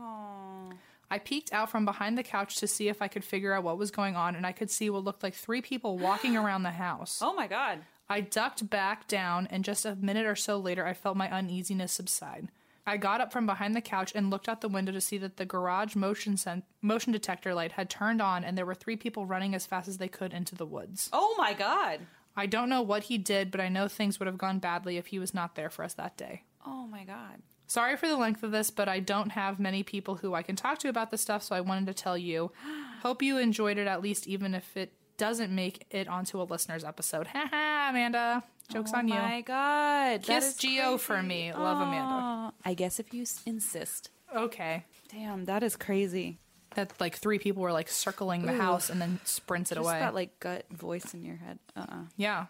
I 1.12 1.20
peeked 1.20 1.54
out 1.54 1.70
from 1.70 1.86
behind 1.86 2.18
the 2.18 2.24
couch 2.24 2.56
to 2.56 2.68
see 2.68 2.90
if 2.90 3.00
I 3.00 3.08
could 3.08 3.24
figure 3.24 3.54
out 3.54 3.64
what 3.64 3.78
was 3.78 3.92
going 3.92 4.16
on, 4.16 4.36
and 4.36 4.48
I 4.48 4.52
could 4.52 4.72
see 4.72 4.90
what 4.90 5.04
looked 5.04 5.22
like 5.22 5.36
three 5.36 5.62
people 5.62 6.00
walking 6.00 6.36
around 6.38 6.64
the 6.64 6.72
house. 6.72 7.20
Oh 7.22 7.34
my 7.34 7.46
god. 7.46 7.82
I 8.10 8.22
ducked 8.22 8.68
back 8.68 9.08
down, 9.08 9.48
and 9.52 9.64
just 9.64 9.86
a 9.86 9.96
minute 9.96 10.26
or 10.26 10.36
so 10.36 10.58
later, 10.58 10.86
I 10.88 10.94
felt 10.94 11.16
my 11.16 11.30
uneasiness 11.30 11.92
subside. 11.92 12.48
I 12.86 12.98
got 12.98 13.22
up 13.22 13.32
from 13.32 13.46
behind 13.46 13.76
the 13.76 13.82
couch 13.82 14.12
and 14.14 14.30
looked 14.30 14.50
out 14.50 14.62
the 14.62 14.68
window 14.68 14.92
to 14.92 15.00
see 15.02 15.18
that 15.20 15.38
the 15.38 15.46
garage 15.46 15.96
motion 15.96 16.36
sen- 16.36 16.64
motion 16.82 17.14
detector 17.14 17.54
light 17.54 17.74
had 17.74 17.90
turned 17.90 18.22
on, 18.22 18.44
and 18.44 18.58
there 18.58 18.66
were 18.66 18.76
three 18.76 18.98
people 18.98 19.26
running 19.26 19.56
as 19.56 19.66
fast 19.66 19.88
as 19.88 19.98
they 19.98 20.10
could 20.10 20.34
into 20.34 20.56
the 20.56 20.66
woods. 20.66 21.10
Oh 21.14 21.36
my 21.38 21.54
god. 21.54 22.02
I 22.36 22.46
don't 22.46 22.70
know 22.70 22.82
what 22.82 23.04
he 23.04 23.18
did, 23.18 23.52
but 23.52 23.62
I 23.62 23.70
know 23.70 23.88
things 23.88 24.20
would 24.20 24.28
have 24.28 24.38
gone 24.38 24.60
badly 24.60 24.98
if 24.98 25.08
he 25.08 25.20
was 25.20 25.34
not 25.34 25.56
there 25.56 25.70
for 25.70 25.84
us 25.86 25.94
that 25.94 26.18
day. 26.18 26.44
Oh 26.66 26.88
my 26.88 27.04
god. 27.04 27.42
Sorry 27.68 27.96
for 27.96 28.08
the 28.08 28.18
length 28.18 28.44
of 28.44 28.52
this, 28.52 28.70
but 28.70 28.90
I 28.90 29.00
don't 29.00 29.32
have 29.32 29.60
many 29.60 29.84
people 29.84 30.16
who 30.16 30.34
I 30.34 30.44
can 30.44 30.56
talk 30.56 30.80
to 30.80 30.90
about 30.90 31.12
this 31.12 31.22
stuff, 31.22 31.44
so 31.44 31.56
I 31.56 31.62
wanted 31.62 31.88
to 31.88 31.94
tell 31.94 32.18
you. 32.18 32.52
Hope 33.02 33.22
you 33.22 33.38
enjoyed 33.38 33.78
it 33.78 33.88
at 33.88 34.02
least, 34.02 34.28
even 34.28 34.54
if 34.54 34.76
it 34.76 34.94
doesn't 35.18 35.54
make 35.54 35.86
it 35.90 36.08
onto 36.08 36.42
a 36.42 36.44
listener's 36.44 36.84
episode. 36.84 37.28
Haha, 37.28 37.90
Amanda. 37.90 38.44
Joke's 38.72 38.92
oh 38.94 38.98
on 39.00 39.08
you. 39.08 39.14
my 39.16 39.42
god. 39.42 40.22
That 40.22 40.24
Kiss 40.24 40.50
is 40.50 40.58
Gio 40.58 41.00
for 41.00 41.14
crazy. 41.16 41.28
me. 41.28 41.54
Love 41.54 41.82
Amanda. 41.82 42.54
I 42.66 42.74
guess 42.74 43.00
if 43.00 43.14
you 43.14 43.26
insist. 43.46 44.10
Okay. 44.36 44.86
Damn, 45.12 45.46
that 45.46 45.64
is 45.64 45.76
crazy. 45.76 46.40
That 46.76 46.94
like 47.00 47.16
three 47.18 47.38
people 47.38 47.62
were 47.62 47.72
like 47.72 47.88
circling 47.90 48.46
the 48.46 48.54
house 48.54 48.90
and 48.90 49.00
then 49.00 49.20
sprints 49.26 49.72
it 49.72 49.76
Just 49.76 49.86
away. 49.88 50.00
that 50.00 50.16
like 50.16 50.40
gut 50.40 50.66
voice 50.72 51.14
in 51.14 51.24
your 51.24 51.36
head. 51.36 51.60
Uh-uh. 51.76 52.06
yeah. 52.18 52.48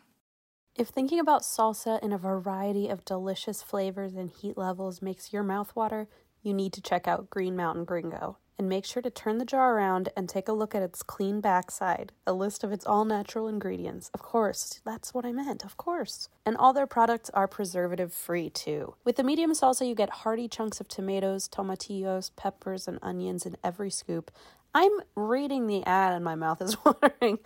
If 0.75 0.87
thinking 0.87 1.19
about 1.19 1.41
salsa 1.43 2.01
in 2.01 2.13
a 2.13 2.17
variety 2.17 2.87
of 2.89 3.03
delicious 3.05 3.61
flavors 3.61 4.13
and 4.15 4.29
heat 4.31 4.57
levels 4.57 5.01
makes 5.01 5.33
your 5.33 5.43
mouth 5.43 5.75
water, 5.75 6.07
you 6.41 6.53
need 6.53 6.73
to 6.73 6.81
check 6.81 7.07
out 7.07 7.29
Green 7.29 7.55
Mountain 7.55 7.83
Gringo. 7.85 8.37
And 8.57 8.69
make 8.69 8.85
sure 8.85 9.01
to 9.01 9.09
turn 9.09 9.39
the 9.39 9.45
jar 9.45 9.75
around 9.75 10.09
and 10.15 10.29
take 10.29 10.47
a 10.47 10.53
look 10.53 10.75
at 10.75 10.83
its 10.83 11.03
clean 11.03 11.41
backside, 11.41 12.11
a 12.27 12.33
list 12.33 12.63
of 12.63 12.71
its 12.71 12.85
all 12.85 13.03
natural 13.05 13.47
ingredients. 13.47 14.11
Of 14.13 14.21
course, 14.21 14.79
that's 14.85 15.13
what 15.13 15.25
I 15.25 15.31
meant, 15.31 15.65
of 15.65 15.75
course. 15.77 16.29
And 16.45 16.55
all 16.55 16.73
their 16.73 16.87
products 16.87 17.29
are 17.33 17.47
preservative 17.47 18.13
free 18.13 18.49
too. 18.49 18.95
With 19.03 19.15
the 19.15 19.23
medium 19.23 19.53
salsa, 19.53 19.87
you 19.87 19.95
get 19.95 20.09
hearty 20.09 20.47
chunks 20.47 20.79
of 20.79 20.87
tomatoes, 20.87 21.49
tomatillos, 21.49 22.31
peppers, 22.35 22.87
and 22.87 22.99
onions 23.01 23.45
in 23.45 23.57
every 23.63 23.89
scoop. 23.89 24.31
I'm 24.75 24.91
reading 25.15 25.67
the 25.67 25.83
ad 25.85 26.13
and 26.13 26.25
my 26.25 26.35
mouth 26.35 26.61
is 26.61 26.77
watering. 26.85 27.39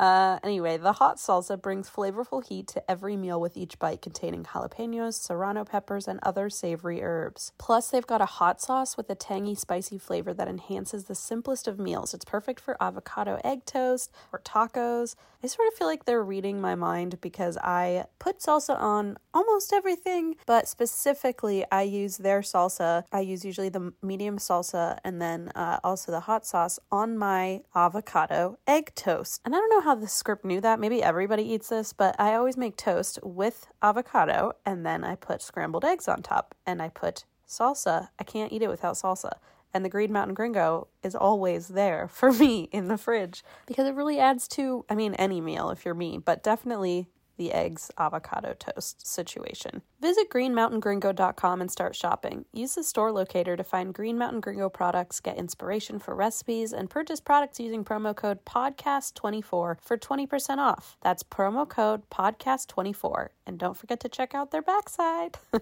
Uh, 0.00 0.38
anyway, 0.42 0.78
the 0.78 0.94
hot 0.94 1.18
salsa 1.18 1.60
brings 1.60 1.90
flavorful 1.90 2.42
heat 2.42 2.66
to 2.66 2.90
every 2.90 3.18
meal 3.18 3.38
with 3.38 3.54
each 3.54 3.78
bite 3.78 4.00
containing 4.00 4.42
jalapenos, 4.42 5.12
serrano 5.12 5.62
peppers, 5.62 6.08
and 6.08 6.18
other 6.22 6.48
savory 6.48 7.02
herbs. 7.02 7.52
Plus, 7.58 7.90
they've 7.90 8.06
got 8.06 8.22
a 8.22 8.24
hot 8.40 8.62
sauce 8.62 8.96
with 8.96 9.10
a 9.10 9.14
tangy, 9.14 9.54
spicy 9.54 9.98
flavor 9.98 10.32
that 10.32 10.48
enhances 10.48 11.04
the 11.04 11.14
simplest 11.14 11.68
of 11.68 11.78
meals. 11.78 12.14
It's 12.14 12.24
perfect 12.24 12.60
for 12.60 12.82
avocado 12.82 13.38
egg 13.44 13.66
toast 13.66 14.10
or 14.32 14.38
tacos. 14.38 15.16
I 15.42 15.46
sort 15.46 15.68
of 15.68 15.74
feel 15.74 15.86
like 15.86 16.04
they're 16.04 16.22
reading 16.22 16.60
my 16.60 16.74
mind 16.74 17.20
because 17.20 17.56
I 17.58 18.04
put 18.18 18.40
salsa 18.40 18.78
on 18.78 19.16
almost 19.32 19.72
everything, 19.72 20.36
but 20.46 20.68
specifically, 20.68 21.64
I 21.72 21.82
use 21.82 22.18
their 22.18 22.40
salsa. 22.40 23.04
I 23.10 23.20
use 23.20 23.44
usually 23.44 23.70
the 23.70 23.92
medium 24.02 24.36
salsa 24.36 24.98
and 25.02 25.20
then 25.20 25.50
uh, 25.54 25.78
also 25.82 26.12
the 26.12 26.20
hot 26.20 26.46
sauce 26.46 26.78
on 26.90 27.16
my 27.16 27.62
avocado 27.74 28.58
egg 28.66 28.94
toast. 28.94 29.40
And 29.44 29.54
I 29.54 29.58
don't 29.58 29.70
know 29.70 29.80
how 29.80 29.89
the 29.94 30.08
script 30.08 30.44
knew 30.44 30.60
that. 30.60 30.80
Maybe 30.80 31.02
everybody 31.02 31.42
eats 31.42 31.68
this, 31.68 31.92
but 31.92 32.14
I 32.18 32.34
always 32.34 32.56
make 32.56 32.76
toast 32.76 33.18
with 33.22 33.68
avocado 33.82 34.52
and 34.64 34.84
then 34.84 35.04
I 35.04 35.14
put 35.14 35.42
scrambled 35.42 35.84
eggs 35.84 36.08
on 36.08 36.22
top 36.22 36.54
and 36.66 36.80
I 36.80 36.88
put 36.88 37.24
salsa. 37.48 38.08
I 38.18 38.24
can't 38.24 38.52
eat 38.52 38.62
it 38.62 38.68
without 38.68 38.94
salsa. 38.94 39.32
And 39.72 39.84
the 39.84 39.88
Green 39.88 40.12
Mountain 40.12 40.34
Gringo 40.34 40.88
is 41.02 41.14
always 41.14 41.68
there 41.68 42.08
for 42.12 42.32
me 42.32 42.68
in 42.72 42.88
the 42.88 42.98
fridge 42.98 43.44
because 43.66 43.86
it 43.86 43.94
really 43.94 44.18
adds 44.18 44.48
to, 44.48 44.84
I 44.88 44.94
mean, 44.94 45.14
any 45.14 45.40
meal 45.40 45.70
if 45.70 45.84
you're 45.84 45.94
me, 45.94 46.18
but 46.18 46.42
definitely 46.42 47.08
the 47.40 47.52
eggs 47.52 47.90
avocado 47.96 48.54
toast 48.58 49.06
situation. 49.06 49.80
Visit 49.98 50.28
greenmountaingringo.com 50.28 51.62
and 51.62 51.70
start 51.70 51.96
shopping. 51.96 52.44
Use 52.52 52.74
the 52.74 52.84
store 52.84 53.10
locator 53.10 53.56
to 53.56 53.64
find 53.64 53.94
Green 53.94 54.18
Mountain 54.18 54.42
Gringo 54.42 54.68
products, 54.68 55.20
get 55.20 55.38
inspiration 55.38 55.98
for 55.98 56.14
recipes, 56.14 56.74
and 56.74 56.90
purchase 56.90 57.18
products 57.18 57.58
using 57.58 57.82
promo 57.82 58.14
code 58.14 58.44
PODCAST24 58.44 59.42
for 59.42 59.78
20% 59.88 60.58
off. 60.58 60.98
That's 61.00 61.22
promo 61.22 61.66
code 61.66 62.02
PODCAST24. 62.10 63.28
And 63.46 63.58
don't 63.58 63.76
forget 63.76 64.00
to 64.00 64.10
check 64.10 64.34
out 64.34 64.50
their 64.50 64.62
backside. 64.62 65.38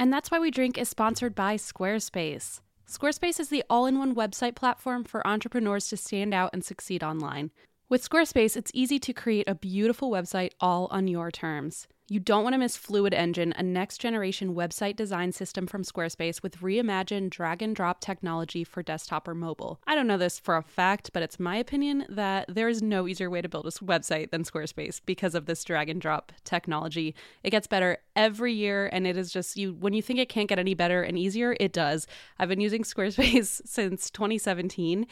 And 0.00 0.10
that's 0.10 0.30
why 0.30 0.38
we 0.38 0.50
drink 0.50 0.78
is 0.78 0.88
sponsored 0.88 1.34
by 1.34 1.56
Squarespace. 1.58 2.62
Squarespace 2.88 3.38
is 3.38 3.50
the 3.50 3.62
all 3.68 3.84
in 3.84 3.98
one 3.98 4.14
website 4.14 4.54
platform 4.54 5.04
for 5.04 5.26
entrepreneurs 5.26 5.88
to 5.88 5.96
stand 5.98 6.32
out 6.32 6.48
and 6.54 6.64
succeed 6.64 7.04
online. 7.04 7.50
With 7.90 8.08
Squarespace, 8.08 8.56
it's 8.56 8.70
easy 8.72 9.00
to 9.00 9.12
create 9.12 9.48
a 9.48 9.54
beautiful 9.56 10.12
website 10.12 10.52
all 10.60 10.86
on 10.92 11.08
your 11.08 11.32
terms. 11.32 11.88
You 12.12 12.18
don't 12.18 12.42
want 12.42 12.54
to 12.54 12.58
miss 12.58 12.76
Fluid 12.76 13.14
Engine, 13.14 13.54
a 13.56 13.62
next 13.62 13.98
generation 13.98 14.52
website 14.52 14.96
design 14.96 15.30
system 15.30 15.68
from 15.68 15.84
Squarespace 15.84 16.42
with 16.42 16.58
reimagined 16.58 17.30
drag 17.30 17.62
and 17.62 17.74
drop 17.74 18.00
technology 18.00 18.64
for 18.64 18.82
desktop 18.82 19.28
or 19.28 19.34
mobile. 19.36 19.80
I 19.86 19.94
don't 19.94 20.08
know 20.08 20.18
this 20.18 20.36
for 20.36 20.56
a 20.56 20.62
fact, 20.64 21.12
but 21.12 21.22
it's 21.22 21.38
my 21.38 21.54
opinion 21.54 22.06
that 22.08 22.46
there 22.52 22.68
is 22.68 22.82
no 22.82 23.06
easier 23.06 23.30
way 23.30 23.40
to 23.42 23.48
build 23.48 23.66
a 23.66 23.70
website 23.70 24.32
than 24.32 24.42
Squarespace 24.42 25.00
because 25.06 25.36
of 25.36 25.46
this 25.46 25.62
drag 25.62 25.88
and 25.88 26.00
drop 26.00 26.32
technology. 26.42 27.14
It 27.44 27.50
gets 27.50 27.68
better 27.68 27.98
every 28.16 28.54
year, 28.54 28.90
and 28.92 29.06
it 29.06 29.16
is 29.16 29.32
just 29.32 29.56
you 29.56 29.74
when 29.74 29.92
you 29.92 30.02
think 30.02 30.18
it 30.18 30.28
can't 30.28 30.48
get 30.48 30.58
any 30.58 30.74
better 30.74 31.04
and 31.04 31.16
easier, 31.16 31.56
it 31.60 31.72
does. 31.72 32.08
I've 32.40 32.48
been 32.48 32.60
using 32.60 32.82
Squarespace 32.82 33.60
since 33.64 34.10
2017. 34.10 35.06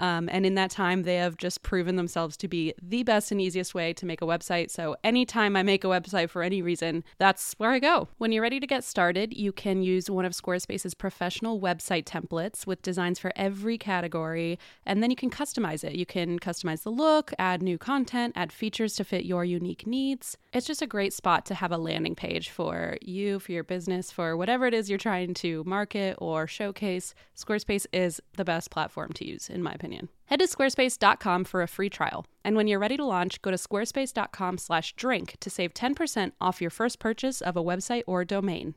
Um, 0.00 0.28
and 0.32 0.44
in 0.44 0.54
that 0.54 0.70
time, 0.70 1.02
they 1.02 1.16
have 1.16 1.36
just 1.36 1.62
proven 1.62 1.96
themselves 1.96 2.36
to 2.38 2.48
be 2.48 2.74
the 2.82 3.02
best 3.04 3.30
and 3.30 3.40
easiest 3.40 3.74
way 3.74 3.92
to 3.94 4.06
make 4.06 4.22
a 4.22 4.26
website. 4.26 4.70
So, 4.70 4.96
anytime 5.04 5.56
I 5.56 5.62
make 5.62 5.84
a 5.84 5.88
website 5.88 6.30
for 6.30 6.42
any 6.44 6.62
reason, 6.62 7.02
that's 7.18 7.54
where 7.54 7.70
I 7.70 7.78
go. 7.78 8.08
When 8.18 8.30
you're 8.30 8.42
ready 8.42 8.60
to 8.60 8.66
get 8.66 8.84
started, 8.84 9.36
you 9.36 9.52
can 9.52 9.82
use 9.82 10.08
one 10.08 10.24
of 10.24 10.32
Squarespace's 10.32 10.94
professional 10.94 11.60
website 11.60 12.04
templates 12.04 12.66
with 12.66 12.82
designs 12.82 13.18
for 13.18 13.32
every 13.34 13.78
category, 13.78 14.58
and 14.86 15.02
then 15.02 15.10
you 15.10 15.16
can 15.16 15.30
customize 15.30 15.82
it. 15.82 15.94
You 15.94 16.06
can 16.06 16.38
customize 16.38 16.82
the 16.82 16.90
look, 16.90 17.32
add 17.38 17.62
new 17.62 17.78
content, 17.78 18.34
add 18.36 18.52
features 18.52 18.94
to 18.96 19.04
fit 19.04 19.24
your 19.24 19.44
unique 19.44 19.86
needs. 19.86 20.36
It's 20.52 20.66
just 20.66 20.82
a 20.82 20.86
great 20.86 21.12
spot 21.12 21.46
to 21.46 21.54
have 21.54 21.72
a 21.72 21.78
landing 21.78 22.14
page 22.14 22.50
for 22.50 22.96
you, 23.02 23.40
for 23.40 23.52
your 23.52 23.64
business, 23.64 24.10
for 24.10 24.36
whatever 24.36 24.66
it 24.66 24.74
is 24.74 24.88
you're 24.88 24.98
trying 24.98 25.34
to 25.34 25.64
market 25.64 26.16
or 26.18 26.46
showcase. 26.46 27.14
Squarespace 27.36 27.86
is 27.92 28.20
the 28.36 28.44
best 28.44 28.70
platform 28.70 29.12
to 29.14 29.26
use, 29.26 29.50
in 29.50 29.62
my 29.62 29.72
opinion. 29.72 30.08
Head 30.26 30.40
to 30.40 30.46
squarespace.com 30.46 31.44
for 31.44 31.62
a 31.62 31.68
free 31.68 31.90
trial. 31.90 32.26
And 32.44 32.56
when 32.56 32.66
you're 32.66 32.78
ready 32.78 32.96
to 32.96 33.04
launch, 33.04 33.42
go 33.42 33.50
to 33.50 33.56
squarespace.com/drink 33.56 35.36
to 35.40 35.50
save 35.50 35.74
10% 35.74 36.32
off 36.40 36.60
your 36.60 36.70
first 36.70 36.98
purchase 36.98 37.40
of 37.40 37.56
a 37.56 37.62
website 37.62 38.02
or 38.06 38.24
domain. 38.24 38.74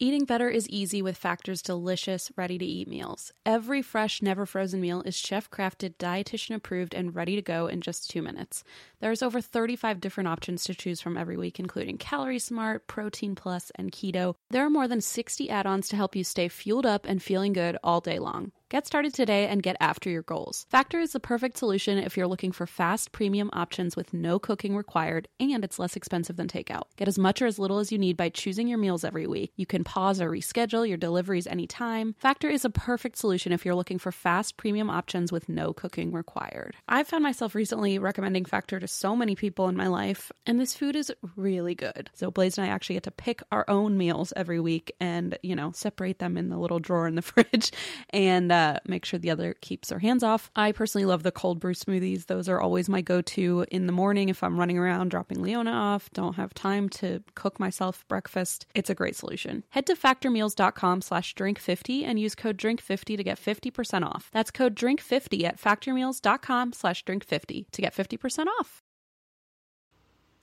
Eating 0.00 0.24
better 0.24 0.48
is 0.48 0.68
easy 0.68 1.02
with 1.02 1.16
Factor's 1.16 1.60
delicious, 1.60 2.30
ready 2.36 2.56
to 2.56 2.64
eat 2.64 2.86
meals. 2.86 3.32
Every 3.44 3.82
fresh, 3.82 4.22
never 4.22 4.46
frozen 4.46 4.80
meal 4.80 5.02
is 5.04 5.16
chef 5.16 5.50
crafted, 5.50 5.96
dietitian 5.96 6.54
approved, 6.54 6.94
and 6.94 7.16
ready 7.16 7.34
to 7.34 7.42
go 7.42 7.66
in 7.66 7.80
just 7.80 8.08
two 8.08 8.22
minutes. 8.22 8.62
There's 9.00 9.24
over 9.24 9.40
35 9.40 10.00
different 10.00 10.28
options 10.28 10.62
to 10.64 10.74
choose 10.74 11.00
from 11.00 11.16
every 11.16 11.36
week, 11.36 11.58
including 11.58 11.98
Calorie 11.98 12.38
Smart, 12.38 12.86
Protein 12.86 13.34
Plus, 13.34 13.72
and 13.74 13.90
Keto. 13.90 14.36
There 14.50 14.64
are 14.64 14.70
more 14.70 14.86
than 14.86 15.00
60 15.00 15.50
add 15.50 15.66
ons 15.66 15.88
to 15.88 15.96
help 15.96 16.14
you 16.14 16.22
stay 16.22 16.46
fueled 16.46 16.86
up 16.86 17.04
and 17.04 17.20
feeling 17.20 17.52
good 17.52 17.76
all 17.82 18.00
day 18.00 18.20
long. 18.20 18.52
Get 18.70 18.86
started 18.86 19.14
today 19.14 19.46
and 19.46 19.62
get 19.62 19.78
after 19.80 20.10
your 20.10 20.20
goals. 20.20 20.66
Factor 20.68 21.00
is 21.00 21.12
the 21.12 21.20
perfect 21.20 21.56
solution 21.56 21.96
if 21.96 22.18
you're 22.18 22.26
looking 22.26 22.52
for 22.52 22.66
fast, 22.66 23.12
premium 23.12 23.48
options 23.54 23.96
with 23.96 24.12
no 24.12 24.38
cooking 24.38 24.76
required 24.76 25.26
and 25.40 25.64
it's 25.64 25.78
less 25.78 25.96
expensive 25.96 26.36
than 26.36 26.48
takeout. 26.48 26.82
Get 26.96 27.08
as 27.08 27.18
much 27.18 27.40
or 27.40 27.46
as 27.46 27.58
little 27.58 27.78
as 27.78 27.90
you 27.90 27.96
need 27.96 28.18
by 28.18 28.28
choosing 28.28 28.68
your 28.68 28.76
meals 28.76 29.04
every 29.04 29.26
week. 29.26 29.52
You 29.56 29.64
can 29.64 29.84
pause 29.84 30.20
or 30.20 30.28
reschedule 30.28 30.86
your 30.86 30.98
deliveries 30.98 31.46
anytime. 31.46 32.14
Factor 32.18 32.50
is 32.50 32.66
a 32.66 32.68
perfect 32.68 33.16
solution 33.16 33.52
if 33.52 33.64
you're 33.64 33.74
looking 33.74 33.98
for 33.98 34.12
fast, 34.12 34.58
premium 34.58 34.90
options 34.90 35.32
with 35.32 35.48
no 35.48 35.72
cooking 35.72 36.12
required. 36.12 36.76
I've 36.86 37.08
found 37.08 37.22
myself 37.22 37.54
recently 37.54 37.98
recommending 37.98 38.44
Factor 38.44 38.78
to 38.80 38.86
so 38.86 39.16
many 39.16 39.34
people 39.34 39.70
in 39.70 39.76
my 39.76 39.86
life, 39.86 40.30
and 40.44 40.60
this 40.60 40.74
food 40.74 40.94
is 40.94 41.10
really 41.36 41.74
good. 41.74 42.10
So 42.12 42.30
Blaze 42.30 42.58
and 42.58 42.66
I 42.66 42.70
actually 42.70 42.96
get 42.96 43.04
to 43.04 43.12
pick 43.12 43.40
our 43.50 43.64
own 43.66 43.96
meals 43.96 44.34
every 44.36 44.60
week 44.60 44.92
and, 45.00 45.38
you 45.42 45.56
know, 45.56 45.72
separate 45.72 46.18
them 46.18 46.36
in 46.36 46.50
the 46.50 46.58
little 46.58 46.80
drawer 46.80 47.08
in 47.08 47.14
the 47.14 47.22
fridge 47.32 47.72
and 48.10 48.52
uh, 48.52 48.57
Uh, 48.58 48.80
make 48.88 49.04
sure 49.04 49.20
the 49.20 49.30
other 49.30 49.54
keeps 49.60 49.88
their 49.88 50.00
hands 50.00 50.24
off. 50.24 50.50
I 50.56 50.72
personally 50.72 51.04
love 51.04 51.22
the 51.22 51.30
cold 51.30 51.60
brew 51.60 51.74
smoothies. 51.74 52.26
Those 52.26 52.48
are 52.48 52.60
always 52.60 52.88
my 52.88 53.02
go 53.02 53.22
to 53.22 53.64
in 53.70 53.86
the 53.86 53.92
morning 53.92 54.30
if 54.30 54.42
I'm 54.42 54.58
running 54.58 54.78
around 54.78 55.10
dropping 55.10 55.40
Leona 55.40 55.70
off, 55.70 56.10
don't 56.12 56.34
have 56.34 56.52
time 56.54 56.88
to 57.00 57.22
cook 57.36 57.60
myself 57.60 58.04
breakfast. 58.08 58.66
It's 58.74 58.90
a 58.90 58.96
great 58.96 59.14
solution. 59.14 59.62
Head 59.70 59.86
to 59.86 59.94
factormeals.com 59.94 61.02
slash 61.02 61.36
drink50 61.36 62.02
and 62.02 62.18
use 62.18 62.34
code 62.34 62.58
drink50 62.58 63.16
to 63.16 63.22
get 63.22 63.38
50% 63.38 64.04
off. 64.04 64.28
That's 64.32 64.50
code 64.50 64.74
drink50 64.74 65.44
at 65.44 65.60
factormeals.com 65.60 66.72
slash 66.72 67.04
drink50 67.04 67.70
to 67.70 67.80
get 67.80 67.94
50% 67.94 68.46
off. 68.58 68.82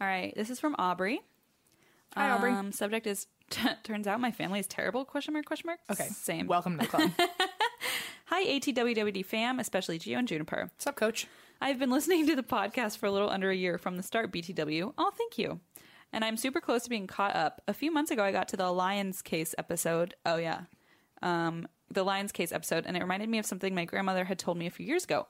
All 0.00 0.06
right, 0.06 0.34
this 0.34 0.48
is 0.48 0.58
from 0.58 0.74
Aubrey. 0.78 1.20
Hi, 2.14 2.30
Aubrey. 2.30 2.52
Um, 2.52 2.72
subject 2.72 3.06
is 3.06 3.26
turns 3.82 4.06
out 4.06 4.18
my 4.18 4.30
family 4.30 4.58
is 4.58 4.66
terrible? 4.66 5.04
Question 5.04 5.34
mark? 5.34 5.44
Question 5.44 5.66
mark? 5.66 5.80
Okay. 5.90 6.08
same. 6.08 6.46
Welcome 6.46 6.78
to 6.78 6.86
the 6.86 6.90
club. 6.90 7.10
Hi, 8.26 8.44
ATWWD 8.46 9.26
fam, 9.26 9.60
especially 9.60 9.98
Gio 9.98 10.18
and 10.18 10.26
Juniper. 10.26 10.70
What's 10.72 10.86
up, 10.86 10.96
coach? 10.96 11.26
I've 11.60 11.78
been 11.78 11.90
listening 11.90 12.26
to 12.28 12.34
the 12.34 12.42
podcast 12.42 12.96
for 12.96 13.06
a 13.06 13.10
little 13.10 13.28
under 13.28 13.50
a 13.50 13.54
year 13.54 13.76
from 13.76 13.98
the 13.98 14.02
start, 14.02 14.32
BTW. 14.32 14.94
Oh, 14.96 15.12
thank 15.18 15.36
you. 15.36 15.60
And 16.14 16.24
I'm 16.24 16.38
super 16.38 16.62
close 16.62 16.84
to 16.84 16.90
being 16.90 17.06
caught 17.06 17.36
up. 17.36 17.60
A 17.68 17.74
few 17.74 17.92
months 17.92 18.10
ago, 18.10 18.24
I 18.24 18.32
got 18.32 18.48
to 18.48 18.56
the 18.56 18.72
Lyon's 18.72 19.20
case 19.20 19.54
episode. 19.58 20.14
Oh, 20.24 20.36
yeah. 20.36 20.62
Um, 21.20 21.68
the 21.90 22.04
Lyon's 22.04 22.32
case 22.32 22.52
episode, 22.52 22.86
and 22.86 22.96
it 22.96 23.00
reminded 23.00 23.28
me 23.28 23.38
of 23.38 23.44
something 23.44 23.74
my 23.74 23.84
grandmother 23.84 24.24
had 24.24 24.38
told 24.38 24.56
me 24.56 24.66
a 24.66 24.70
few 24.70 24.86
years 24.86 25.04
ago. 25.04 25.26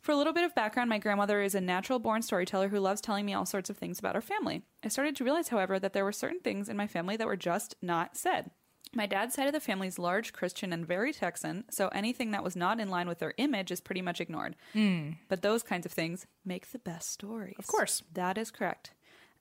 For 0.00 0.12
a 0.12 0.16
little 0.16 0.32
bit 0.32 0.44
of 0.44 0.54
background, 0.54 0.88
my 0.88 0.98
grandmother 0.98 1.42
is 1.42 1.54
a 1.54 1.60
natural 1.60 1.98
born 1.98 2.22
storyteller 2.22 2.68
who 2.68 2.80
loves 2.80 3.00
telling 3.00 3.26
me 3.26 3.34
all 3.34 3.46
sorts 3.46 3.68
of 3.68 3.76
things 3.76 3.98
about 3.98 4.14
our 4.14 4.20
family. 4.20 4.62
I 4.84 4.88
started 4.88 5.16
to 5.16 5.24
realize, 5.24 5.48
however, 5.48 5.78
that 5.78 5.92
there 5.92 6.04
were 6.04 6.12
certain 6.12 6.40
things 6.40 6.68
in 6.68 6.76
my 6.76 6.86
family 6.86 7.16
that 7.16 7.26
were 7.26 7.36
just 7.36 7.74
not 7.82 8.16
said. 8.16 8.50
My 8.94 9.06
dad's 9.06 9.34
side 9.34 9.46
of 9.46 9.52
the 9.52 9.60
family 9.60 9.86
is 9.86 9.98
large 9.98 10.32
Christian 10.32 10.72
and 10.72 10.86
very 10.86 11.12
Texan, 11.12 11.64
so 11.70 11.88
anything 11.88 12.30
that 12.30 12.42
was 12.44 12.56
not 12.56 12.80
in 12.80 12.88
line 12.88 13.06
with 13.06 13.18
their 13.18 13.34
image 13.36 13.70
is 13.70 13.82
pretty 13.82 14.00
much 14.00 14.20
ignored. 14.20 14.56
Hmm. 14.72 15.10
But 15.28 15.42
those 15.42 15.62
kinds 15.62 15.84
of 15.84 15.92
things 15.92 16.26
make 16.44 16.70
the 16.70 16.78
best 16.78 17.10
stories. 17.10 17.56
Of 17.58 17.66
course. 17.66 18.02
That 18.14 18.38
is 18.38 18.50
correct. 18.50 18.92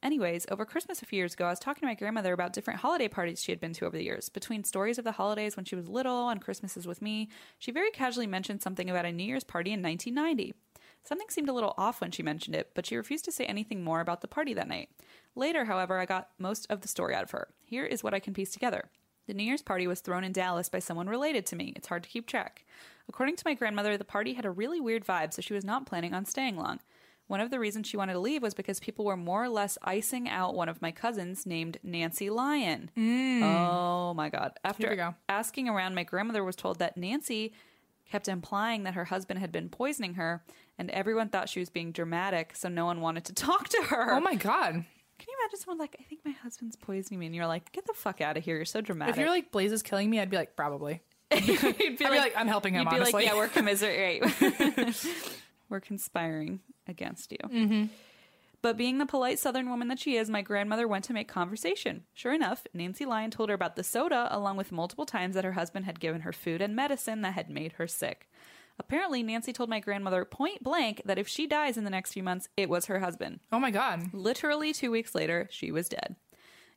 Anyways, 0.03 0.45
over 0.51 0.63
Christmas 0.63 1.01
a 1.01 1.05
few 1.05 1.17
years 1.17 1.33
ago, 1.33 1.45
I 1.45 1.49
was 1.49 1.59
talking 1.59 1.81
to 1.81 1.87
my 1.87 1.95
grandmother 1.95 2.31
about 2.31 2.53
different 2.53 2.81
holiday 2.81 3.07
parties 3.07 3.41
she 3.41 3.51
had 3.51 3.59
been 3.59 3.73
to 3.73 3.85
over 3.85 3.97
the 3.97 4.03
years. 4.03 4.29
Between 4.29 4.63
stories 4.63 4.99
of 4.99 5.03
the 5.03 5.13
holidays 5.13 5.55
when 5.55 5.65
she 5.65 5.75
was 5.75 5.89
little 5.89 6.29
and 6.29 6.39
Christmases 6.39 6.85
with 6.85 7.01
me, 7.01 7.29
she 7.57 7.71
very 7.71 7.89
casually 7.89 8.27
mentioned 8.27 8.61
something 8.61 8.89
about 8.89 9.05
a 9.05 9.11
New 9.11 9.23
Year's 9.23 9.43
party 9.43 9.71
in 9.71 9.81
1990. 9.81 10.53
Something 11.03 11.27
seemed 11.29 11.49
a 11.49 11.53
little 11.53 11.73
off 11.77 12.01
when 12.01 12.11
she 12.11 12.21
mentioned 12.21 12.55
it, 12.55 12.71
but 12.75 12.85
she 12.85 12.95
refused 12.95 13.25
to 13.25 13.31
say 13.31 13.45
anything 13.45 13.83
more 13.83 14.01
about 14.01 14.21
the 14.21 14.27
party 14.27 14.53
that 14.53 14.67
night. 14.67 14.89
Later, 15.35 15.65
however, 15.65 15.97
I 15.97 16.05
got 16.05 16.29
most 16.37 16.67
of 16.69 16.81
the 16.81 16.87
story 16.87 17.15
out 17.15 17.23
of 17.23 17.31
her. 17.31 17.47
Here 17.63 17.85
is 17.85 18.03
what 18.03 18.13
I 18.13 18.19
can 18.19 18.33
piece 18.33 18.51
together. 18.51 18.89
The 19.25 19.33
New 19.33 19.43
Year's 19.43 19.61
party 19.61 19.87
was 19.87 19.99
thrown 19.99 20.23
in 20.23 20.31
Dallas 20.31 20.69
by 20.69 20.79
someone 20.79 21.09
related 21.09 21.45
to 21.47 21.55
me. 21.55 21.73
It's 21.75 21.87
hard 21.87 22.03
to 22.03 22.09
keep 22.09 22.27
track. 22.27 22.65
According 23.09 23.35
to 23.37 23.43
my 23.45 23.55
grandmother, 23.55 23.97
the 23.97 24.05
party 24.05 24.33
had 24.33 24.45
a 24.45 24.51
really 24.51 24.79
weird 24.79 25.05
vibe, 25.05 25.33
so 25.33 25.41
she 25.41 25.53
was 25.53 25.65
not 25.65 25.85
planning 25.85 26.13
on 26.13 26.25
staying 26.25 26.55
long. 26.55 26.79
One 27.27 27.41
of 27.41 27.51
the 27.51 27.59
reasons 27.59 27.87
she 27.87 27.97
wanted 27.97 28.13
to 28.13 28.19
leave 28.19 28.41
was 28.41 28.53
because 28.53 28.79
people 28.79 29.03
were 29.03 29.17
more 29.17 29.43
or 29.43 29.49
less 29.49 29.77
icing 29.81 30.29
out 30.29 30.55
one 30.55 30.69
of 30.69 30.81
my 30.81 30.91
cousins 30.91 31.45
named 31.45 31.77
Nancy 31.83 32.29
Lyon. 32.29 32.89
Mm. 32.97 33.41
Oh 33.43 34.13
my 34.13 34.29
God. 34.29 34.53
After 34.63 34.95
go. 34.95 35.15
asking 35.27 35.67
around, 35.67 35.93
my 35.93 36.03
grandmother 36.03 36.43
was 36.43 36.55
told 36.55 36.79
that 36.79 36.95
Nancy 36.95 37.53
kept 38.09 38.29
implying 38.29 38.83
that 38.83 38.93
her 38.93 39.05
husband 39.05 39.39
had 39.39 39.51
been 39.51 39.67
poisoning 39.67 40.13
her, 40.13 40.41
and 40.77 40.89
everyone 40.91 41.27
thought 41.27 41.49
she 41.49 41.59
was 41.59 41.69
being 41.69 41.91
dramatic, 41.91 42.55
so 42.55 42.69
no 42.69 42.85
one 42.85 43.01
wanted 43.01 43.25
to 43.25 43.33
talk 43.47 43.67
to 43.69 43.83
her. 43.89 44.13
Oh 44.13 44.21
my 44.21 44.35
god. 44.35 44.73
Can 45.19 45.27
you 45.27 45.35
imagine 45.41 45.59
someone 45.59 45.79
like, 45.79 45.97
I 45.99 46.03
think 46.03 46.21
my 46.23 46.31
husband's 46.31 46.75
poisoning 46.77 47.19
me, 47.19 47.25
and 47.25 47.35
you're 47.35 47.47
like, 47.47 47.71
get 47.73 47.85
the 47.87 47.93
fuck 47.93 48.21
out 48.21 48.37
of 48.37 48.43
here. 48.45 48.55
You're 48.55 48.65
so 48.65 48.79
dramatic. 48.81 49.15
If 49.15 49.19
you're 49.19 49.29
like 49.29 49.51
Blaze 49.51 49.71
is 49.71 49.81
killing 49.83 50.09
me, 50.09 50.19
I'd 50.21 50.29
be 50.29 50.37
like, 50.37 50.55
probably. 50.55 51.01
You'd 51.33 51.45
be 51.77 51.77
I'd 51.85 51.97
be 51.97 52.05
like, 52.05 52.33
I'm 52.37 52.47
helping 52.47 52.75
him, 52.75 52.83
You'd 52.83 52.89
be 52.91 52.95
honestly. 52.97 53.13
like, 53.13 53.25
yeah, 53.25 53.35
we're 53.35 53.47
commiserate. 53.49 54.23
We're 55.69 55.79
conspiring 55.79 56.61
against 56.87 57.31
you. 57.31 57.37
Mm-hmm. 57.43 57.85
But 58.61 58.77
being 58.77 58.97
the 58.97 59.05
polite 59.05 59.39
Southern 59.39 59.69
woman 59.69 59.87
that 59.87 59.99
she 59.99 60.17
is, 60.17 60.29
my 60.29 60.41
grandmother 60.41 60.87
went 60.87 61.05
to 61.05 61.13
make 61.13 61.27
conversation. 61.27 62.03
Sure 62.13 62.33
enough, 62.33 62.65
Nancy 62.73 63.05
Lyon 63.05 63.29
told 63.31 63.49
her 63.49 63.55
about 63.55 63.75
the 63.75 63.83
soda, 63.83 64.27
along 64.31 64.57
with 64.57 64.71
multiple 64.71 65.05
times 65.05 65.35
that 65.35 65.43
her 65.43 65.53
husband 65.53 65.85
had 65.85 65.99
given 65.99 66.21
her 66.21 66.33
food 66.33 66.61
and 66.61 66.75
medicine 66.75 67.21
that 67.21 67.35
had 67.35 67.49
made 67.49 67.73
her 67.73 67.87
sick. 67.87 68.27
Apparently, 68.79 69.23
Nancy 69.23 69.53
told 69.53 69.69
my 69.69 69.79
grandmother 69.79 70.25
point 70.25 70.63
blank 70.63 71.01
that 71.05 71.17
if 71.17 71.27
she 71.27 71.47
dies 71.47 71.77
in 71.77 71.83
the 71.83 71.89
next 71.89 72.13
few 72.13 72.23
months, 72.23 72.49
it 72.57 72.69
was 72.69 72.85
her 72.85 72.99
husband. 72.99 73.39
oh 73.51 73.59
my 73.59 73.71
god. 73.71 74.13
Literally 74.13 74.73
two 74.73 74.91
weeks 74.91 75.15
later, 75.15 75.47
she 75.51 75.71
was 75.71 75.89
dead. 75.89 76.15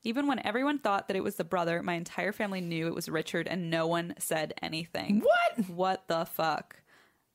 Even 0.02 0.26
when 0.26 0.44
everyone 0.46 0.78
thought 0.78 1.08
that 1.08 1.16
it 1.16 1.24
was 1.24 1.36
the 1.36 1.44
brother, 1.44 1.82
my 1.82 1.94
entire 1.94 2.32
family 2.32 2.62
knew 2.62 2.86
it 2.86 2.94
was 2.94 3.08
Richard 3.10 3.46
and 3.46 3.70
no 3.70 3.86
one 3.86 4.14
said 4.18 4.54
anything. 4.62 5.20
What? 5.20 5.68
What 5.68 6.08
the 6.08 6.24
fuck? 6.24 6.76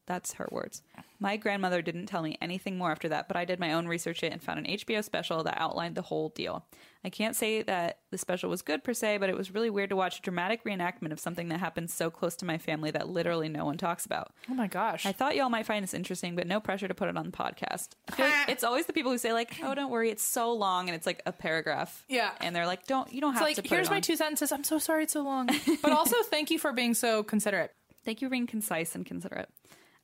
That's 0.08 0.34
her 0.34 0.48
words. 0.52 0.84
My 1.20 1.38
grandmother 1.38 1.82
didn't 1.82 2.08
tell 2.08 2.22
me 2.22 2.38
anything 2.42 2.78
more 2.78 2.92
after 2.92 3.10
that, 3.10 3.28
but 3.28 3.38
I 3.38 3.46
did 3.46 3.60
my 3.60 3.74
own 3.74 3.88
research 3.88 4.22
it 4.22 4.34
and 4.34 4.44
found 4.44 4.60
an 4.60 4.66
HBO 4.66 5.04
special 5.04 5.44
that 5.44 5.60
outlined 5.60 5.96
the 5.96 6.02
whole 6.02 6.30
deal. 6.30 6.66
I 7.04 7.10
can't 7.10 7.36
say 7.36 7.62
that 7.62 8.00
the 8.12 8.18
special 8.18 8.50
was 8.50 8.62
good 8.62 8.84
per 8.84 8.94
se, 8.94 9.18
but 9.20 9.30
it 9.30 9.38
was 9.38 9.54
really 9.54 9.70
weird 9.70 9.92
to 9.92 9.96
watch 9.96 10.20
a 10.20 10.22
dramatic 10.22 10.64
reenactment 10.64 11.12
of 11.12 11.20
something 11.20 11.48
that 11.50 11.60
happened 11.60 11.90
so 11.90 12.10
close 12.10 12.36
to 12.38 12.46
my 12.46 12.58
family 12.58 12.92
that 12.92 13.08
literally 13.08 13.48
no 13.48 13.64
one 13.64 13.78
talks 13.78 14.06
about. 14.06 14.34
Oh 14.50 14.54
my 14.54 14.68
gosh. 14.68 15.06
I 15.06 15.12
thought 15.12 15.36
y'all 15.36 15.50
might 15.50 15.66
find 15.66 15.84
this 15.84 15.94
interesting, 15.94 16.36
but 16.36 16.48
no 16.48 16.60
pressure 16.60 16.88
to 16.88 16.94
put 16.94 17.08
it 17.08 17.16
on 17.16 17.26
the 17.26 17.32
podcast. 17.32 17.90
Like 18.20 18.34
it's 18.50 18.64
always 18.64 18.86
the 18.86 18.94
people 18.94 19.12
who 19.12 19.18
say 19.18 19.34
like, 19.34 19.56
"Oh, 19.64 19.74
don't 19.74 19.92
worry, 19.92 20.10
it's 20.10 20.24
so 20.24 20.52
long," 20.54 20.90
and 20.90 20.96
it's 20.96 21.06
like 21.06 21.22
a 21.26 21.32
paragraph. 21.32 22.04
Yeah. 22.10 22.32
and 22.42 22.56
they're 22.56 22.66
like, 22.68 22.86
"Don't 22.88 23.12
you 23.14 23.22
don't 23.22 23.34
have 23.34 23.42
like, 23.42 23.56
to." 23.56 23.68
Here's 23.68 23.90
my 23.90 24.00
two 24.00 24.16
sentences. 24.16 24.52
I'm 24.52 24.64
so 24.64 24.80
sorry 24.80 25.04
it's 25.04 25.14
so 25.14 25.24
long. 25.24 25.50
But 25.82 25.92
also, 25.92 26.16
thank 26.24 26.50
you 26.52 26.58
for 26.60 26.74
being 26.74 26.94
so 26.94 27.24
considerate. 27.24 27.72
Thank 28.04 28.22
you 28.22 28.28
for 28.28 28.32
being 28.32 28.48
concise 28.48 28.96
and 28.96 29.06
considerate. 29.06 29.50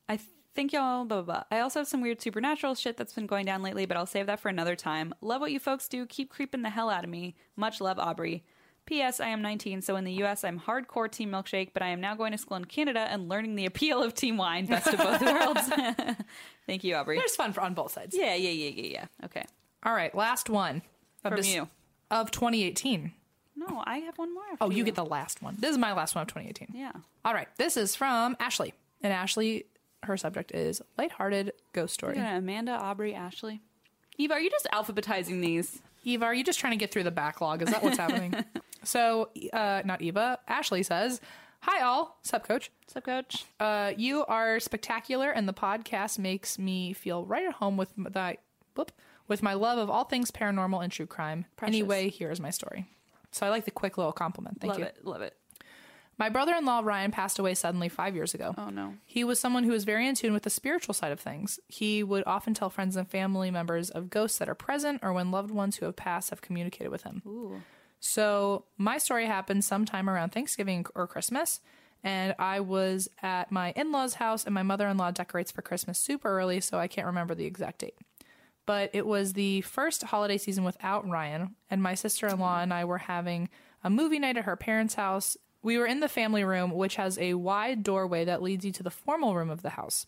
I 0.08 0.18
think 0.54 0.72
y'all 0.72 1.04
blah 1.04 1.22
blah 1.22 1.34
blah. 1.34 1.44
I 1.50 1.60
also 1.60 1.80
have 1.80 1.88
some 1.88 2.00
weird 2.02 2.20
supernatural 2.20 2.74
shit 2.74 2.96
that's 2.96 3.14
been 3.14 3.26
going 3.26 3.46
down 3.46 3.62
lately, 3.62 3.86
but 3.86 3.96
I'll 3.96 4.06
save 4.06 4.26
that 4.26 4.40
for 4.40 4.48
another 4.48 4.76
time. 4.76 5.14
Love 5.20 5.40
what 5.40 5.52
you 5.52 5.58
folks 5.60 5.88
do. 5.88 6.06
Keep 6.06 6.30
creeping 6.30 6.62
the 6.62 6.70
hell 6.70 6.90
out 6.90 7.04
of 7.04 7.10
me. 7.10 7.34
Much 7.56 7.80
love, 7.80 7.98
Aubrey. 7.98 8.44
P.S. 8.84 9.20
I 9.20 9.28
am 9.28 9.42
19, 9.42 9.80
so 9.80 9.94
in 9.94 10.02
the 10.02 10.12
U.S. 10.14 10.42
I'm 10.42 10.58
hardcore 10.58 11.08
Team 11.08 11.30
Milkshake, 11.30 11.70
but 11.72 11.84
I 11.84 11.88
am 11.88 12.00
now 12.00 12.16
going 12.16 12.32
to 12.32 12.38
school 12.38 12.56
in 12.56 12.64
Canada 12.64 13.06
and 13.08 13.28
learning 13.28 13.54
the 13.54 13.64
appeal 13.66 14.02
of 14.02 14.12
Team 14.12 14.36
Wine. 14.36 14.66
Best 14.66 14.88
of 14.88 14.98
both 14.98 15.22
worlds. 15.22 15.70
Thank 16.66 16.82
you, 16.82 16.96
Aubrey. 16.96 17.16
There's 17.16 17.36
fun 17.36 17.52
for, 17.52 17.60
on 17.60 17.74
both 17.74 17.92
sides. 17.92 18.16
Yeah, 18.18 18.34
yeah, 18.34 18.50
yeah, 18.50 18.70
yeah, 18.70 18.88
yeah. 18.92 19.06
Okay. 19.26 19.44
All 19.84 19.94
right, 19.94 20.12
last 20.16 20.50
one 20.50 20.82
of 21.24 21.30
From 21.30 21.36
this- 21.36 21.54
you. 21.54 21.68
of 22.10 22.32
2018. 22.32 23.12
No, 23.54 23.84
I 23.86 23.98
have 23.98 24.18
one 24.18 24.34
more. 24.34 24.42
Oh, 24.60 24.70
you 24.70 24.82
get 24.82 24.96
the 24.96 25.04
last 25.04 25.42
one. 25.42 25.56
This 25.60 25.70
is 25.70 25.78
my 25.78 25.92
last 25.92 26.16
one 26.16 26.22
of 26.22 26.28
2018. 26.28 26.70
Yeah. 26.74 26.90
All 27.24 27.34
right, 27.34 27.48
this 27.58 27.76
is 27.76 27.94
from 27.94 28.36
Ashley, 28.40 28.74
and 29.00 29.12
Ashley, 29.12 29.66
her 30.04 30.16
subject 30.16 30.52
is 30.52 30.82
lighthearted 30.98 31.52
ghost 31.72 31.94
story. 31.94 32.16
Yeah, 32.16 32.36
Amanda, 32.36 32.72
Aubrey, 32.72 33.14
Ashley. 33.14 33.60
Eva, 34.18 34.34
are 34.34 34.40
you 34.40 34.50
just 34.50 34.68
alphabetizing 34.72 35.40
these? 35.40 35.80
Eva, 36.04 36.24
are 36.24 36.34
you 36.34 36.44
just 36.44 36.58
trying 36.58 36.72
to 36.72 36.76
get 36.76 36.90
through 36.90 37.04
the 37.04 37.10
backlog? 37.10 37.62
Is 37.62 37.70
that 37.70 37.82
what's 37.82 37.98
happening? 37.98 38.44
So, 38.84 39.30
uh, 39.52 39.82
not 39.84 40.02
Eva. 40.02 40.40
Ashley 40.48 40.82
says, 40.82 41.20
"Hi 41.60 41.82
all, 41.84 42.18
sup 42.22 42.46
coach. 42.46 42.72
What's 42.80 42.96
up, 42.96 43.04
coach? 43.04 43.44
Uh, 43.60 43.92
you 43.96 44.24
are 44.26 44.58
spectacular, 44.58 45.30
and 45.30 45.48
the 45.48 45.52
podcast 45.52 46.18
makes 46.18 46.58
me 46.58 46.92
feel 46.92 47.24
right 47.24 47.46
at 47.46 47.54
home 47.54 47.76
with 47.76 47.92
that. 47.96 48.38
Whoop, 48.74 48.90
with 49.28 49.42
my 49.42 49.54
love 49.54 49.78
of 49.78 49.88
all 49.88 50.04
things 50.04 50.30
paranormal 50.30 50.82
and 50.82 50.90
true 50.90 51.06
crime. 51.06 51.44
Precious. 51.56 51.76
Anyway, 51.76 52.10
here's 52.10 52.40
my 52.40 52.50
story. 52.50 52.88
So 53.30 53.46
I 53.46 53.50
like 53.50 53.64
the 53.66 53.70
quick 53.70 53.96
little 53.98 54.12
compliment. 54.12 54.60
Thank 54.60 54.72
love 54.72 54.80
you. 54.80 54.86
it. 54.86 55.04
Love 55.04 55.22
it. 55.22 55.36
My 56.22 56.28
brother-in-law 56.28 56.82
Ryan 56.84 57.10
passed 57.10 57.40
away 57.40 57.54
suddenly 57.54 57.88
five 57.88 58.14
years 58.14 58.32
ago. 58.32 58.54
Oh, 58.56 58.70
no. 58.70 58.94
He 59.04 59.24
was 59.24 59.40
someone 59.40 59.64
who 59.64 59.72
was 59.72 59.82
very 59.82 60.06
in 60.06 60.14
tune 60.14 60.32
with 60.32 60.44
the 60.44 60.50
spiritual 60.50 60.94
side 60.94 61.10
of 61.10 61.18
things. 61.18 61.58
He 61.66 62.04
would 62.04 62.22
often 62.28 62.54
tell 62.54 62.70
friends 62.70 62.94
and 62.94 63.08
family 63.08 63.50
members 63.50 63.90
of 63.90 64.08
ghosts 64.08 64.38
that 64.38 64.48
are 64.48 64.54
present 64.54 65.00
or 65.02 65.12
when 65.12 65.32
loved 65.32 65.50
ones 65.50 65.78
who 65.78 65.86
have 65.86 65.96
passed 65.96 66.30
have 66.30 66.40
communicated 66.40 66.90
with 66.90 67.02
him. 67.02 67.22
Ooh. 67.26 67.62
So 67.98 68.66
my 68.78 68.98
story 68.98 69.26
happened 69.26 69.64
sometime 69.64 70.08
around 70.08 70.30
Thanksgiving 70.30 70.86
or 70.94 71.08
Christmas, 71.08 71.58
and 72.04 72.36
I 72.38 72.60
was 72.60 73.08
at 73.20 73.50
my 73.50 73.72
in-laws' 73.72 74.14
house, 74.14 74.44
and 74.44 74.54
my 74.54 74.62
mother-in-law 74.62 75.10
decorates 75.10 75.50
for 75.50 75.62
Christmas 75.62 75.98
super 75.98 76.38
early, 76.38 76.60
so 76.60 76.78
I 76.78 76.86
can't 76.86 77.08
remember 77.08 77.34
the 77.34 77.46
exact 77.46 77.80
date. 77.80 77.98
But 78.64 78.90
it 78.92 79.08
was 79.08 79.32
the 79.32 79.62
first 79.62 80.04
holiday 80.04 80.38
season 80.38 80.62
without 80.62 81.04
Ryan, 81.08 81.56
and 81.68 81.82
my 81.82 81.96
sister-in-law 81.96 82.60
and 82.60 82.72
I 82.72 82.84
were 82.84 82.98
having 82.98 83.48
a 83.82 83.90
movie 83.90 84.20
night 84.20 84.36
at 84.36 84.44
her 84.44 84.54
parents' 84.54 84.94
house. 84.94 85.36
We 85.62 85.78
were 85.78 85.86
in 85.86 86.00
the 86.00 86.08
family 86.08 86.44
room, 86.44 86.72
which 86.72 86.96
has 86.96 87.18
a 87.18 87.34
wide 87.34 87.82
doorway 87.82 88.24
that 88.24 88.42
leads 88.42 88.64
you 88.64 88.72
to 88.72 88.82
the 88.82 88.90
formal 88.90 89.34
room 89.34 89.50
of 89.50 89.62
the 89.62 89.70
house. 89.70 90.06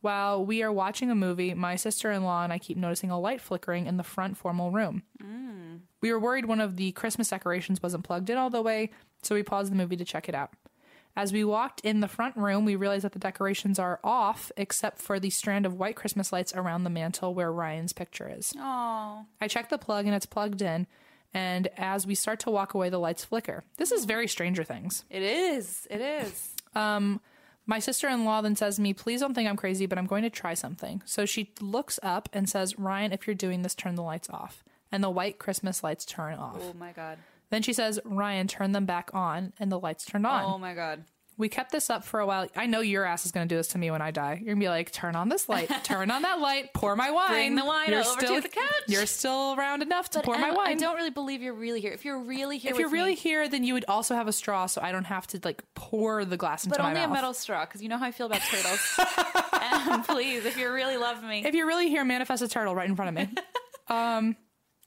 While 0.00 0.44
we 0.44 0.62
are 0.62 0.72
watching 0.72 1.10
a 1.10 1.16
movie, 1.16 1.54
my 1.54 1.76
sister 1.76 2.12
in 2.12 2.22
law 2.22 2.44
and 2.44 2.52
I 2.52 2.58
keep 2.58 2.76
noticing 2.76 3.10
a 3.10 3.18
light 3.18 3.40
flickering 3.40 3.86
in 3.86 3.96
the 3.96 4.04
front 4.04 4.36
formal 4.36 4.70
room. 4.70 5.02
Mm. 5.22 5.80
We 6.00 6.12
were 6.12 6.20
worried 6.20 6.46
one 6.46 6.60
of 6.60 6.76
the 6.76 6.92
Christmas 6.92 7.28
decorations 7.30 7.82
wasn't 7.82 8.04
plugged 8.04 8.30
in 8.30 8.38
all 8.38 8.50
the 8.50 8.62
way, 8.62 8.90
so 9.22 9.34
we 9.34 9.42
paused 9.42 9.72
the 9.72 9.76
movie 9.76 9.96
to 9.96 10.04
check 10.04 10.28
it 10.28 10.34
out. 10.34 10.52
As 11.16 11.32
we 11.32 11.42
walked 11.42 11.80
in 11.80 11.98
the 11.98 12.06
front 12.06 12.36
room, 12.36 12.64
we 12.64 12.76
realized 12.76 13.04
that 13.04 13.10
the 13.10 13.18
decorations 13.18 13.80
are 13.80 13.98
off 14.04 14.52
except 14.56 15.02
for 15.02 15.18
the 15.18 15.30
strand 15.30 15.66
of 15.66 15.74
white 15.74 15.96
Christmas 15.96 16.32
lights 16.32 16.54
around 16.54 16.84
the 16.84 16.90
mantle 16.90 17.34
where 17.34 17.50
Ryan's 17.50 17.92
picture 17.92 18.32
is. 18.32 18.52
Oh. 18.56 19.26
I 19.40 19.48
check 19.48 19.68
the 19.68 19.78
plug 19.78 20.06
and 20.06 20.14
it's 20.14 20.26
plugged 20.26 20.62
in, 20.62 20.86
and 21.34 21.68
as 21.76 22.06
we 22.06 22.14
start 22.14 22.40
to 22.40 22.50
walk 22.50 22.74
away, 22.74 22.88
the 22.90 22.98
lights 22.98 23.24
flicker. 23.24 23.64
This 23.76 23.92
is 23.92 24.04
very 24.04 24.28
Stranger 24.28 24.64
Things. 24.64 25.04
It 25.10 25.22
is. 25.22 25.86
It 25.90 26.00
is. 26.00 26.54
Um, 26.74 27.20
my 27.66 27.78
sister 27.80 28.08
in 28.08 28.24
law 28.24 28.40
then 28.40 28.56
says 28.56 28.76
to 28.76 28.82
me, 28.82 28.94
Please 28.94 29.20
don't 29.20 29.34
think 29.34 29.48
I'm 29.48 29.56
crazy, 29.56 29.86
but 29.86 29.98
I'm 29.98 30.06
going 30.06 30.22
to 30.22 30.30
try 30.30 30.54
something. 30.54 31.02
So 31.04 31.26
she 31.26 31.52
looks 31.60 32.00
up 32.02 32.28
and 32.32 32.48
says, 32.48 32.78
Ryan, 32.78 33.12
if 33.12 33.26
you're 33.26 33.34
doing 33.34 33.62
this, 33.62 33.74
turn 33.74 33.94
the 33.94 34.02
lights 34.02 34.30
off. 34.30 34.64
And 34.90 35.04
the 35.04 35.10
white 35.10 35.38
Christmas 35.38 35.84
lights 35.84 36.06
turn 36.06 36.34
off. 36.34 36.62
Oh 36.62 36.72
my 36.72 36.92
god. 36.92 37.18
Then 37.50 37.62
she 37.62 37.74
says, 37.74 38.00
Ryan, 38.04 38.46
turn 38.48 38.72
them 38.72 38.86
back 38.86 39.10
on. 39.12 39.52
And 39.58 39.70
the 39.70 39.78
lights 39.78 40.06
turned 40.06 40.26
on. 40.26 40.44
Oh 40.44 40.58
my 40.58 40.74
god. 40.74 41.04
We 41.38 41.48
kept 41.48 41.70
this 41.70 41.88
up 41.88 42.04
for 42.04 42.18
a 42.18 42.26
while. 42.26 42.48
I 42.56 42.66
know 42.66 42.80
your 42.80 43.04
ass 43.04 43.24
is 43.24 43.30
going 43.30 43.48
to 43.48 43.54
do 43.54 43.56
this 43.56 43.68
to 43.68 43.78
me 43.78 43.92
when 43.92 44.02
I 44.02 44.10
die. 44.10 44.32
You're 44.34 44.54
going 44.54 44.56
to 44.56 44.64
be 44.64 44.68
like, 44.68 44.90
turn 44.90 45.14
on 45.14 45.28
this 45.28 45.48
light, 45.48 45.70
turn 45.84 46.10
on 46.10 46.22
that 46.22 46.40
light, 46.40 46.74
pour 46.74 46.96
my 46.96 47.12
wine. 47.12 47.30
Bring 47.30 47.54
the 47.54 47.64
wine 47.64 47.90
you're 47.90 48.00
over 48.00 48.20
to 48.20 48.26
still, 48.26 48.40
the 48.42 48.48
couch." 48.48 48.64
You're 48.88 49.06
still 49.06 49.54
around 49.56 49.82
enough 49.82 50.10
to 50.10 50.20
pour 50.20 50.36
my 50.36 50.50
wine. 50.50 50.70
I 50.70 50.74
don't 50.74 50.96
really 50.96 51.10
believe 51.10 51.40
you're 51.40 51.54
really 51.54 51.80
here. 51.80 51.92
If 51.92 52.04
you're 52.04 52.18
really 52.18 52.58
here, 52.58 52.72
if 52.72 52.78
you're 52.78 52.90
really 52.90 53.10
me, 53.10 53.16
here, 53.16 53.48
then 53.48 53.62
you 53.62 53.74
would 53.74 53.84
also 53.86 54.16
have 54.16 54.26
a 54.26 54.32
straw 54.32 54.66
so 54.66 54.80
I 54.82 54.90
don't 54.90 55.04
have 55.04 55.28
to 55.28 55.40
like 55.44 55.62
pour 55.74 56.24
the 56.24 56.36
glass 56.36 56.64
into 56.64 56.76
but 56.76 56.84
only 56.84 57.00
a 57.00 57.08
metal 57.08 57.32
straw, 57.32 57.64
because 57.64 57.82
you 57.82 57.88
know 57.88 57.98
how 57.98 58.06
I 58.06 58.10
feel 58.10 58.26
about 58.26 58.40
turtles. 58.40 58.98
and 59.62 60.04
please, 60.08 60.44
if 60.44 60.58
you 60.58 60.72
really 60.72 60.96
love 60.96 61.22
me, 61.22 61.44
If 61.46 61.54
you're 61.54 61.68
really 61.68 61.88
here, 61.88 62.04
manifest 62.04 62.42
a 62.42 62.48
turtle 62.48 62.74
right 62.74 62.88
in 62.88 62.96
front 62.96 63.10
of 63.10 63.14
me. 63.14 63.32
um, 63.94 64.36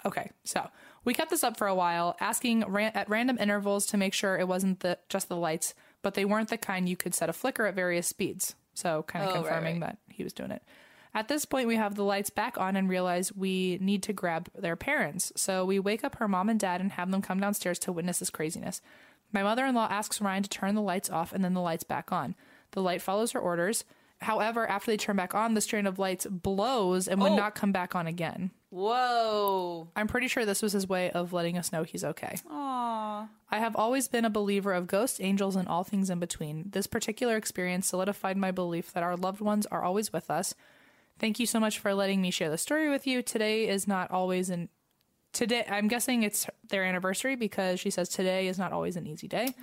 okay, 0.05 0.31
so 0.43 0.67
we 1.05 1.13
kept 1.13 1.29
this 1.29 1.45
up 1.45 1.55
for 1.55 1.67
a 1.67 1.75
while, 1.75 2.17
asking 2.19 2.65
ran- 2.67 2.91
at 2.93 3.09
random 3.09 3.37
intervals 3.39 3.85
to 3.87 3.97
make 3.97 4.13
sure 4.13 4.37
it 4.37 4.49
wasn't 4.49 4.81
the 4.81 4.99
just 5.07 5.29
the 5.29 5.37
lights, 5.37 5.73
but 6.01 6.13
they 6.15 6.25
weren't 6.25 6.49
the 6.49 6.57
kind 6.57 6.87
you 6.89 6.95
could 6.97 7.13
set 7.13 7.29
a 7.29 7.33
flicker 7.33 7.65
at 7.65 7.75
various 7.75 8.07
speeds. 8.07 8.55
So 8.73 9.03
kind 9.03 9.25
of 9.25 9.31
Oh, 9.31 9.33
right, 9.35 9.43
confirming 9.43 9.79
right. 9.81 9.89
that 9.91 9.97
he 10.13 10.23
was 10.23 10.33
doing 10.33 10.51
it. 10.51 10.63
At 11.13 11.27
this 11.27 11.43
point, 11.43 11.67
we 11.67 11.75
have 11.75 11.95
the 11.95 12.05
lights 12.05 12.29
back 12.29 12.57
on 12.57 12.77
and 12.77 12.87
realize 12.87 13.33
we 13.35 13.77
need 13.81 14.01
to 14.03 14.13
grab 14.13 14.49
their 14.57 14.77
parents. 14.77 15.33
So 15.35 15.65
we 15.65 15.77
wake 15.77 16.05
up 16.05 16.15
her 16.15 16.27
mom 16.29 16.47
and 16.47 16.57
dad 16.59 16.79
and 16.79 16.93
have 16.93 17.11
them 17.11 17.21
come 17.21 17.39
downstairs 17.41 17.79
to 17.79 17.91
witness 17.91 18.19
this 18.19 18.29
craziness. 18.29 18.81
My 19.33 19.43
mother 19.43 19.65
in 19.65 19.75
law 19.75 19.87
asks 19.91 20.21
Ryan 20.21 20.43
to 20.43 20.49
turn 20.49 20.73
the 20.75 20.81
lights 20.81 21.09
off 21.09 21.33
and 21.33 21.43
then 21.43 21.53
the 21.53 21.59
lights 21.61 21.83
back 21.83 22.13
on. 22.13 22.35
The 22.71 22.81
light 22.81 23.01
follows 23.01 23.33
her 23.33 23.39
orders. 23.41 23.83
However, 24.21 24.65
after 24.69 24.89
they 24.91 24.97
turn 24.97 25.15
back 25.17 25.35
on, 25.35 25.53
the 25.53 25.61
strand 25.61 25.87
of 25.87 25.99
lights 25.99 26.25
blows 26.27 27.07
and 27.09 27.19
would 27.21 27.33
Oh. 27.33 27.35
not 27.37 27.55
come 27.55 27.71
back 27.73 27.93
on 27.93 28.07
again. 28.07 28.51
Whoa. 28.69 29.87
I'm 29.95 30.07
pretty 30.07 30.27
sure 30.27 30.45
this 30.45 30.61
was 30.61 30.71
his 30.73 30.87
way 30.87 31.11
of 31.11 31.33
letting 31.33 31.57
us 31.57 31.71
know 31.73 31.83
he's 31.83 32.03
okay. 32.03 32.35
Aww. 32.49 33.27
I 33.51 33.59
have 33.59 33.75
always 33.75 34.07
been 34.07 34.23
a 34.23 34.29
believer 34.29 34.73
of 34.73 34.87
ghosts, 34.87 35.19
angels, 35.21 35.55
and 35.55 35.67
all 35.67 35.83
things 35.83 36.09
in 36.09 36.19
between. 36.19 36.69
This 36.71 36.87
particular 36.87 37.35
experience 37.35 37.87
solidified 37.87 38.37
my 38.37 38.51
belief 38.51 38.93
that 38.93 39.03
our 39.03 39.17
loved 39.17 39.41
ones 39.41 39.65
are 39.65 39.83
always 39.83 40.13
with 40.13 40.31
us. 40.31 40.55
Thank 41.19 41.39
you 41.39 41.45
so 41.45 41.59
much 41.59 41.77
for 41.77 41.93
letting 41.93 42.21
me 42.21 42.31
share 42.31 42.49
the 42.49 42.57
story 42.57 42.89
with 42.89 43.05
you. 43.05 43.21
Today 43.21 43.67
is 43.67 43.87
not 43.87 44.09
always 44.09 44.49
an 44.49 44.69
today. 45.33 45.65
I'm 45.69 45.87
guessing 45.87 46.23
it's 46.23 46.47
their 46.69 46.83
anniversary 46.83 47.35
because 47.35 47.79
she 47.79 47.89
says 47.89 48.09
today 48.09 48.47
is 48.47 48.57
not 48.57 48.71
always 48.71 48.95
an 48.95 49.05
easy 49.05 49.27
day. 49.27 49.53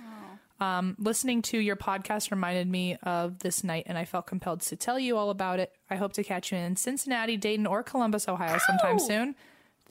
Um, 0.59 0.95
listening 0.99 1.41
to 1.43 1.57
your 1.57 1.77
podcast 1.77 2.31
reminded 2.31 2.67
me 2.67 2.97
of 3.03 3.39
this 3.39 3.63
night, 3.63 3.85
and 3.87 3.97
I 3.97 4.03
felt 4.05 4.27
compelled 4.27 4.61
to 4.61 4.75
tell 4.75 4.99
you 4.99 5.15
all 5.17 5.29
about 5.29 5.59
it. 5.59 5.71
I 5.89 5.95
hope 5.95 6.13
to 6.13 6.23
catch 6.23 6.51
you 6.51 6.57
in 6.57 6.75
Cincinnati, 6.75 7.37
Dayton, 7.37 7.65
or 7.65 7.81
Columbus, 7.81 8.27
Ohio 8.27 8.57
sometime 8.67 8.95
Ow! 8.95 8.97
soon. 8.97 9.35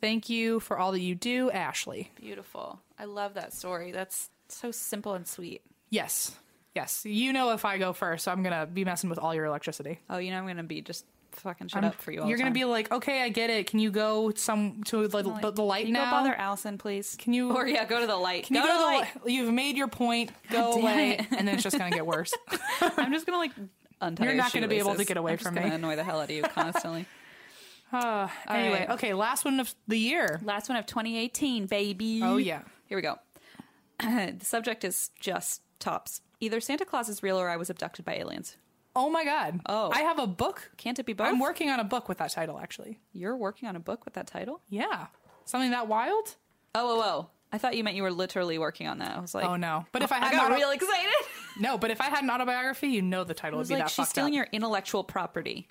Thank 0.00 0.28
you 0.28 0.60
for 0.60 0.78
all 0.78 0.92
that 0.92 1.00
you 1.00 1.14
do, 1.14 1.50
Ashley. 1.50 2.10
Beautiful. 2.16 2.80
I 2.98 3.04
love 3.06 3.34
that 3.34 3.52
story. 3.52 3.92
That's 3.92 4.30
so 4.48 4.70
simple 4.70 5.14
and 5.14 5.26
sweet. 5.26 5.62
Yes. 5.90 6.34
Yes. 6.74 7.04
You 7.04 7.32
know 7.32 7.52
if 7.52 7.64
I 7.64 7.78
go 7.78 7.92
first, 7.92 8.24
so 8.24 8.32
I'm 8.32 8.42
gonna 8.42 8.66
be 8.66 8.84
messing 8.84 9.10
with 9.10 9.18
all 9.18 9.34
your 9.34 9.44
electricity. 9.46 9.98
Oh, 10.08 10.18
you 10.18 10.30
know 10.30 10.38
I'm 10.38 10.46
gonna 10.46 10.62
be 10.62 10.80
just 10.80 11.04
fucking 11.32 11.68
shut 11.68 11.82
I'm- 11.84 11.92
up 11.92 12.00
for 12.00 12.10
you 12.12 12.22
all 12.22 12.28
You're 12.28 12.38
gonna 12.38 12.50
be 12.52 12.64
like, 12.64 12.90
okay, 12.92 13.22
I 13.22 13.28
get 13.28 13.50
it. 13.50 13.66
Can 13.68 13.78
you 13.80 13.90
go 13.90 14.32
some 14.34 14.82
to 14.84 15.08
the, 15.08 15.22
the, 15.22 15.50
the 15.52 15.62
light 15.62 15.84
Can 15.86 15.94
now? 15.94 16.04
go 16.06 16.10
bother 16.12 16.34
Allison, 16.34 16.78
please? 16.78 17.16
Can 17.18 17.32
you- 17.32 17.52
Or 17.52 17.66
yeah, 17.66 17.84
go 17.84 18.00
to 18.00 18.06
the 18.06 18.16
light. 18.16 18.44
Can 18.46 18.56
you 18.56 18.62
go, 18.62 18.68
to 18.68 18.78
the 18.78 18.84
light? 18.84 19.06
You've 19.26 19.52
made 19.52 19.76
your 19.76 19.88
point. 19.88 20.30
Go 20.50 20.72
away, 20.74 21.18
it. 21.18 21.26
and 21.36 21.46
then 21.46 21.54
it's 21.54 21.62
just 21.62 21.76
gonna 21.78 21.90
get 21.90 22.06
worse. 22.06 22.32
I'm 22.80 23.12
just 23.12 23.26
gonna 23.26 23.38
like 23.38 23.52
untie. 24.00 24.24
You're 24.24 24.34
your 24.34 24.42
not 24.42 24.52
gonna 24.52 24.68
be 24.68 24.78
able 24.78 24.94
to 24.94 25.04
get 25.04 25.16
away 25.16 25.32
I'm 25.32 25.38
from 25.38 25.54
me. 25.54 25.62
Annoy 25.62 25.96
the 25.96 26.04
hell 26.04 26.20
out 26.20 26.24
of 26.24 26.30
you 26.30 26.42
constantly. 26.42 27.06
Uh, 27.92 28.28
anyway, 28.48 28.80
right. 28.80 28.90
okay, 28.90 29.14
last 29.14 29.44
one 29.44 29.60
of 29.60 29.74
the 29.86 29.98
year. 29.98 30.40
Last 30.42 30.68
one 30.68 30.76
of 30.76 30.86
2018, 30.86 31.66
baby. 31.66 32.20
Oh, 32.22 32.36
yeah. 32.36 32.62
Here 32.86 32.98
we 32.98 33.02
go. 33.02 33.18
the 34.00 34.44
subject 34.44 34.84
is 34.84 35.10
just 35.20 35.62
tops. 35.78 36.20
Either 36.40 36.60
Santa 36.60 36.84
Claus 36.84 37.08
is 37.08 37.22
real 37.22 37.38
or 37.38 37.48
I 37.48 37.56
was 37.56 37.70
abducted 37.70 38.04
by 38.04 38.14
aliens. 38.14 38.56
Oh 38.94 39.10
my 39.10 39.24
god. 39.24 39.60
Oh. 39.66 39.90
I 39.92 40.00
have 40.00 40.18
a 40.18 40.26
book. 40.26 40.70
Can't 40.76 40.98
it 40.98 41.06
be 41.06 41.12
both? 41.12 41.26
I'm 41.26 41.38
working 41.38 41.70
on 41.70 41.80
a 41.80 41.84
book 41.84 42.08
with 42.08 42.18
that 42.18 42.30
title, 42.32 42.58
actually. 42.58 42.98
You're 43.12 43.36
working 43.36 43.68
on 43.68 43.76
a 43.76 43.80
book 43.80 44.04
with 44.04 44.14
that 44.14 44.26
title? 44.26 44.60
Yeah. 44.68 45.06
Something 45.44 45.70
that 45.70 45.88
wild? 45.88 46.36
Oh, 46.74 46.98
oh, 46.98 47.02
oh. 47.02 47.30
I 47.52 47.58
thought 47.58 47.76
you 47.76 47.84
meant 47.84 47.96
you 47.96 48.02
were 48.02 48.12
literally 48.12 48.58
working 48.58 48.86
on 48.88 48.98
that. 48.98 49.16
I 49.16 49.20
was 49.20 49.34
like, 49.34 49.46
Oh 49.46 49.56
no. 49.56 49.86
But 49.92 50.02
if 50.02 50.12
I 50.12 50.16
had 50.16 50.28
I 50.28 50.32
got 50.32 50.46
auto- 50.46 50.56
real 50.56 50.70
excited. 50.70 51.10
no, 51.60 51.78
but 51.78 51.90
if 51.90 52.00
I 52.00 52.04
had 52.04 52.22
an 52.22 52.30
autobiography, 52.30 52.88
you 52.88 53.02
know 53.02 53.24
the 53.24 53.34
title 53.34 53.58
would 53.58 53.68
be 53.68 53.74
like, 53.74 53.84
that 53.84 53.90
she's 53.90 54.08
stealing 54.08 54.32
up. 54.34 54.36
your 54.36 54.48
intellectual 54.52 55.02
property. 55.02 55.68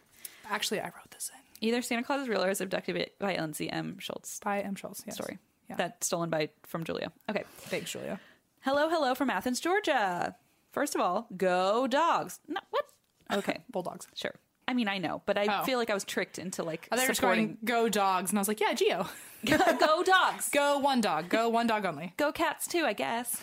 Actually, 0.49 0.79
I 0.79 0.85
wrote 0.85 1.11
this 1.11 1.29
in 1.33 1.39
Either 1.61 1.81
Santa 1.81 2.03
Claus 2.03 2.21
is 2.21 2.29
real 2.29 2.43
or 2.43 2.49
is 2.49 2.61
abducted 2.61 3.09
by 3.19 3.35
Lindsay 3.37 3.69
M. 3.69 3.97
Schultz. 3.99 4.39
by 4.43 4.61
M. 4.61 4.75
Schultz. 4.75 5.03
Yes. 5.05 5.15
Story. 5.15 5.39
Yeah. 5.69 5.75
That 5.77 6.03
stolen 6.03 6.29
by 6.29 6.49
from 6.63 6.83
Julia. 6.83 7.11
Okay. 7.29 7.43
Thanks, 7.57 7.91
Julia. 7.91 8.19
Hello, 8.61 8.89
hello 8.89 9.15
from 9.15 9.29
Athens, 9.29 9.59
Georgia. 9.59 10.35
First 10.71 10.95
of 10.95 11.01
all, 11.01 11.27
go 11.35 11.87
dogs. 11.87 12.39
No, 12.47 12.59
what? 12.69 12.85
Okay, 13.33 13.59
Bulldogs. 13.71 14.07
sure. 14.15 14.35
I 14.69 14.73
mean, 14.73 14.89
I 14.89 14.97
know, 14.97 15.21
but 15.25 15.37
I 15.37 15.61
Oh. 15.61 15.63
feel 15.63 15.77
like 15.79 15.89
I 15.89 15.93
was 15.93 16.03
tricked 16.03 16.37
into 16.37 16.61
like 16.61 16.89
Oh, 16.91 16.97
they 16.97 17.05
supporting. 17.13 17.45
going, 17.45 17.57
go 17.63 17.87
dogs. 17.89 18.31
And 18.31 18.37
I 18.37 18.41
was 18.41 18.49
like, 18.49 18.59
yeah, 18.59 18.73
Geo. 18.73 19.07
go 19.45 20.03
dogs. 20.03 20.49
Go 20.53 20.79
one 20.79 20.99
dog. 20.99 21.29
Go 21.29 21.47
one 21.47 21.67
dog 21.67 21.85
only. 21.85 22.13
Go 22.17 22.31
cats 22.33 22.67
too, 22.67 22.83
I 22.83 22.91
guess. 22.93 23.41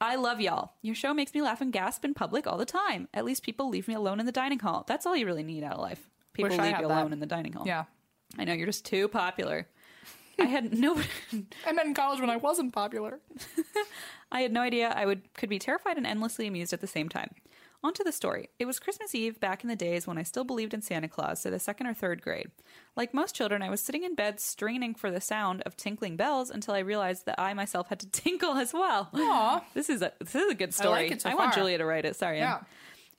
I 0.00 0.14
love 0.16 0.40
y'all. 0.40 0.72
Your 0.82 0.94
show 0.94 1.12
makes 1.14 1.34
me 1.34 1.42
laugh 1.42 1.60
and 1.60 1.72
gasp 1.72 2.04
in 2.04 2.14
public 2.14 2.46
all 2.46 2.56
the 2.58 2.64
time. 2.66 3.08
At 3.12 3.24
least 3.24 3.42
people 3.42 3.68
leave 3.68 3.88
me 3.88 3.94
alone 3.94 4.20
in 4.20 4.26
the 4.26 4.32
dining 4.32 4.60
hall. 4.60 4.84
That's 4.86 5.06
all 5.06 5.16
you 5.16 5.26
really 5.26 5.42
need 5.42 5.64
out 5.64 5.72
of 5.74 5.80
life. 5.80 6.08
People 6.34 6.50
Wish 6.50 6.58
leave 6.58 6.66
you 6.72 6.72
that. 6.76 6.84
alone 6.84 7.12
in 7.12 7.20
the 7.20 7.26
dining 7.26 7.52
hall. 7.54 7.64
Yeah. 7.66 7.84
I 8.38 8.44
know 8.44 8.52
you're 8.52 8.66
just 8.66 8.84
too 8.84 9.08
popular. 9.08 9.66
I 10.38 10.44
had 10.44 10.76
no 10.76 11.00
I 11.66 11.72
met 11.72 11.86
in 11.86 11.94
college 11.94 12.20
when 12.20 12.28
I 12.30 12.36
wasn't 12.36 12.72
popular. 12.72 13.20
I 14.32 14.40
had 14.40 14.52
no 14.52 14.60
idea 14.62 14.88
I 14.88 15.06
would 15.06 15.32
could 15.34 15.48
be 15.48 15.58
terrified 15.60 15.96
and 15.96 16.06
endlessly 16.06 16.46
amused 16.46 16.72
at 16.72 16.80
the 16.80 16.86
same 16.86 17.08
time. 17.08 17.30
On 17.84 17.92
to 17.92 18.02
the 18.02 18.12
story. 18.12 18.48
It 18.58 18.64
was 18.64 18.80
Christmas 18.80 19.14
Eve 19.14 19.38
back 19.38 19.62
in 19.62 19.68
the 19.68 19.76
days 19.76 20.06
when 20.06 20.16
I 20.16 20.22
still 20.22 20.42
believed 20.42 20.72
in 20.72 20.80
Santa 20.80 21.06
Claus, 21.06 21.42
so 21.42 21.50
the 21.50 21.58
second 21.58 21.86
or 21.86 21.92
third 21.92 22.22
grade. 22.22 22.50
Like 22.96 23.12
most 23.12 23.34
children, 23.34 23.60
I 23.60 23.68
was 23.68 23.82
sitting 23.82 24.04
in 24.04 24.14
bed 24.14 24.40
straining 24.40 24.94
for 24.94 25.10
the 25.10 25.20
sound 25.20 25.60
of 25.66 25.76
tinkling 25.76 26.16
bells 26.16 26.48
until 26.48 26.72
I 26.74 26.78
realized 26.78 27.26
that 27.26 27.38
I 27.38 27.52
myself 27.52 27.88
had 27.88 28.00
to 28.00 28.06
tinkle 28.10 28.54
as 28.54 28.72
well. 28.72 29.10
Aw. 29.12 29.62
This 29.74 29.90
is 29.90 30.00
a 30.02 30.12
this 30.18 30.34
is 30.34 30.50
a 30.50 30.54
good 30.54 30.72
story. 30.74 31.04
like 31.04 31.12
it 31.12 31.20
so 31.22 31.28
want 31.36 31.52
far. 31.52 31.62
Julia 31.62 31.78
to 31.78 31.84
write 31.84 32.06
it. 32.06 32.16
Sorry. 32.16 32.38
Yeah. 32.38 32.60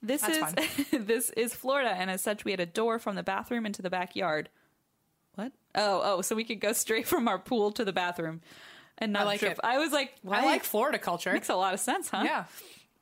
This 0.06 0.22
That's 0.22 0.54
is 0.78 0.86
this 1.06 1.30
is 1.30 1.54
Florida, 1.54 1.90
and 1.90 2.10
as 2.10 2.22
such, 2.22 2.44
we 2.44 2.52
had 2.52 2.60
a 2.60 2.66
door 2.66 2.98
from 2.98 3.16
the 3.16 3.22
bathroom 3.22 3.66
into 3.66 3.82
the 3.82 3.90
backyard. 3.90 4.48
What? 5.34 5.52
Oh, 5.74 6.00
oh, 6.04 6.22
so 6.22 6.36
we 6.36 6.44
could 6.44 6.60
go 6.60 6.72
straight 6.72 7.06
from 7.06 7.26
our 7.28 7.38
pool 7.38 7.72
to 7.72 7.84
the 7.84 7.92
bathroom, 7.92 8.40
and 8.98 9.12
not 9.12 9.26
like 9.26 9.40
drip. 9.40 9.54
it. 9.54 9.60
I 9.64 9.78
was 9.78 9.92
like? 9.92 10.14
I 10.30 10.44
like 10.44 10.62
Florida 10.64 10.98
culture. 10.98 11.32
Makes 11.32 11.48
a 11.48 11.56
lot 11.56 11.74
of 11.74 11.80
sense, 11.80 12.08
huh? 12.08 12.22
Yeah. 12.24 12.44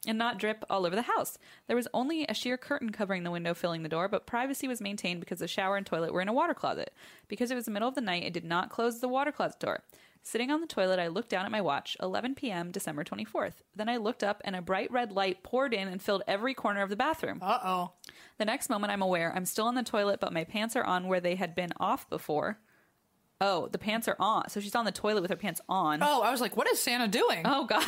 And 0.07 0.19
not 0.19 0.39
drip 0.39 0.65
all 0.69 0.85
over 0.85 0.95
the 0.95 1.03
house. 1.03 1.39
There 1.67 1.77
was 1.77 1.89
only 1.95 2.27
a 2.27 2.35
sheer 2.35 2.59
curtain 2.59 2.91
covering 2.91 3.25
the 3.25 3.31
window, 3.31 3.55
filling 3.55 3.83
the 3.83 3.89
door, 3.89 4.07
but 4.07 4.27
privacy 4.27 4.69
was 4.69 4.81
maintained 4.81 5.21
because 5.21 5.39
the 5.39 5.49
shower 5.49 5.79
and 5.79 5.87
toilet 5.87 6.13
were 6.13 6.21
in 6.21 6.29
a 6.29 6.33
water 6.33 6.53
closet. 6.53 6.93
Because 7.27 7.51
it 7.51 7.55
was 7.55 7.65
the 7.65 7.71
middle 7.71 7.89
of 7.89 7.95
the 7.95 8.03
night, 8.03 8.25
I 8.25 8.29
did 8.29 8.45
not 8.45 8.69
close 8.69 9.01
the 9.01 9.09
water 9.09 9.33
closet 9.33 9.61
door. 9.61 9.83
Sitting 10.27 10.51
on 10.51 10.63
the 10.63 10.67
toilet, 10.67 10.99
I 10.99 11.09
looked 11.09 11.29
down 11.29 11.45
at 11.45 11.53
my 11.53 11.61
watch, 11.61 11.99
11 12.01 12.35
p.m., 12.35 12.71
December 12.71 13.05
24th. 13.05 13.57
Then 13.77 13.91
I 13.91 13.99
looked 13.99 14.25
up, 14.25 14.41
and 14.43 14.57
a 14.57 14.63
bright 14.63 14.91
red 14.91 15.13
light 15.13 15.43
poured 15.43 15.75
in 15.75 15.87
and 15.87 16.01
filled 16.01 16.23
every 16.27 16.55
corner 16.55 16.83
of 16.83 16.89
the 16.89 16.97
bathroom. 16.97 17.41
Uh 17.43 17.59
oh. 17.63 17.93
The 18.39 18.47
next 18.47 18.71
moment, 18.71 18.91
I'm 18.91 19.03
aware 19.03 19.35
I'm 19.37 19.45
still 19.45 19.69
in 19.69 19.75
the 19.75 19.83
toilet, 19.83 20.21
but 20.21 20.33
my 20.33 20.45
pants 20.45 20.77
are 20.77 20.85
on 20.85 21.09
where 21.09 21.21
they 21.21 21.35
had 21.35 21.55
been 21.55 21.73
off 21.79 22.09
before. 22.09 22.59
Oh, 23.39 23.69
the 23.69 23.79
pants 23.79 24.09
are 24.09 24.17
on. 24.19 24.49
So 24.49 24.61
she's 24.61 24.75
on 24.75 24.87
the 24.87 24.93
toilet 24.93 25.21
with 25.21 25.31
her 25.31 25.37
pants 25.37 25.61
on. 25.69 26.03
Oh, 26.03 26.23
I 26.23 26.31
was 26.31 26.41
like, 26.41 26.57
what 26.57 26.69
is 26.69 26.81
Santa 26.81 27.07
doing? 27.07 27.43
Oh 27.45 27.67
God! 27.67 27.85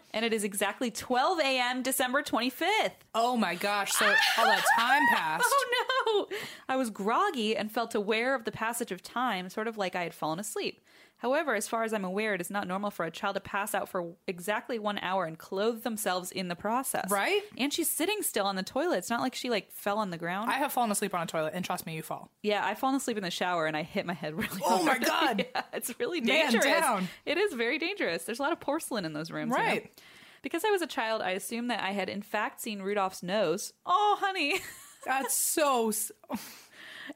and 0.14 0.24
it 0.24 0.32
is 0.32 0.44
exactly 0.44 0.90
12 0.90 1.40
a.m. 1.40 1.82
December 1.82 2.22
25th. 2.22 2.92
Oh 3.14 3.36
my 3.36 3.54
gosh. 3.54 3.92
So 3.92 4.06
all 4.06 4.46
that 4.46 4.64
time 4.78 5.02
passed. 5.12 5.44
Oh 5.46 6.26
no! 6.30 6.36
I 6.66 6.76
was 6.76 6.88
groggy 6.88 7.54
and 7.54 7.70
felt 7.70 7.94
aware 7.94 8.34
of 8.34 8.44
the 8.44 8.52
passage 8.52 8.90
of 8.90 9.02
time, 9.02 9.50
sort 9.50 9.68
of 9.68 9.76
like 9.76 9.94
I 9.94 10.04
had 10.04 10.14
fallen 10.14 10.38
asleep. 10.38 10.80
However, 11.18 11.54
as 11.54 11.66
far 11.68 11.82
as 11.82 11.92
I'm 11.92 12.04
aware, 12.04 12.32
it 12.34 12.40
is 12.40 12.48
not 12.50 12.66
normal 12.68 12.90
for 12.90 13.04
a 13.04 13.10
child 13.10 13.34
to 13.34 13.40
pass 13.40 13.74
out 13.74 13.88
for 13.88 14.14
exactly 14.26 14.78
one 14.78 14.98
hour 14.98 15.24
and 15.24 15.36
clothe 15.36 15.82
themselves 15.82 16.30
in 16.30 16.46
the 16.48 16.54
process. 16.56 17.10
Right? 17.10 17.42
And 17.56 17.72
she's 17.72 17.88
sitting 17.88 18.22
still 18.22 18.46
on 18.46 18.54
the 18.56 18.62
toilet. 18.62 18.98
It's 18.98 19.10
not 19.10 19.20
like 19.20 19.34
she 19.34 19.50
like 19.50 19.72
fell 19.72 19.98
on 19.98 20.10
the 20.10 20.16
ground. 20.18 20.48
I 20.50 20.54
have 20.58 20.72
fallen 20.72 20.90
asleep 20.92 21.14
on 21.14 21.22
a 21.22 21.26
toilet, 21.26 21.54
and 21.54 21.64
trust 21.64 21.86
me, 21.86 21.96
you 21.96 22.02
fall. 22.02 22.30
yeah, 22.42 22.64
I've 22.64 22.78
fallen 22.78 22.94
asleep 22.96 23.16
in 23.16 23.24
the 23.24 23.30
shower 23.30 23.66
and 23.66 23.76
I 23.76 23.82
hit 23.82 24.06
my 24.06 24.12
head 24.14 24.34
really 24.38 24.60
Oh 24.64 24.84
my. 24.84 24.98
God. 25.00 25.44
yeah, 25.54 25.62
it's 25.72 25.92
really 25.98 26.20
Man 26.20 26.52
dangerous. 26.52 26.64
down. 26.64 27.08
It 27.26 27.36
is 27.36 27.52
very 27.54 27.78
dangerous. 27.78 28.24
There's 28.24 28.38
a 28.38 28.42
lot 28.42 28.52
of 28.52 28.60
porcelain 28.60 29.04
in 29.04 29.12
those 29.12 29.30
rooms. 29.30 29.52
you 29.56 29.62
know? 29.62 29.68
Right. 29.70 30.00
Because 30.42 30.64
I 30.64 30.70
was 30.70 30.82
a 30.82 30.86
child, 30.86 31.20
I 31.20 31.30
assumed 31.32 31.68
that 31.72 31.82
I 31.82 31.90
had 31.90 32.08
in 32.08 32.22
fact 32.22 32.60
seen 32.60 32.80
Rudolph's 32.80 33.24
nose. 33.24 33.72
Oh, 33.84 34.16
honey. 34.20 34.60
That's 35.04 35.34
so. 35.34 35.88
s- 35.88 36.12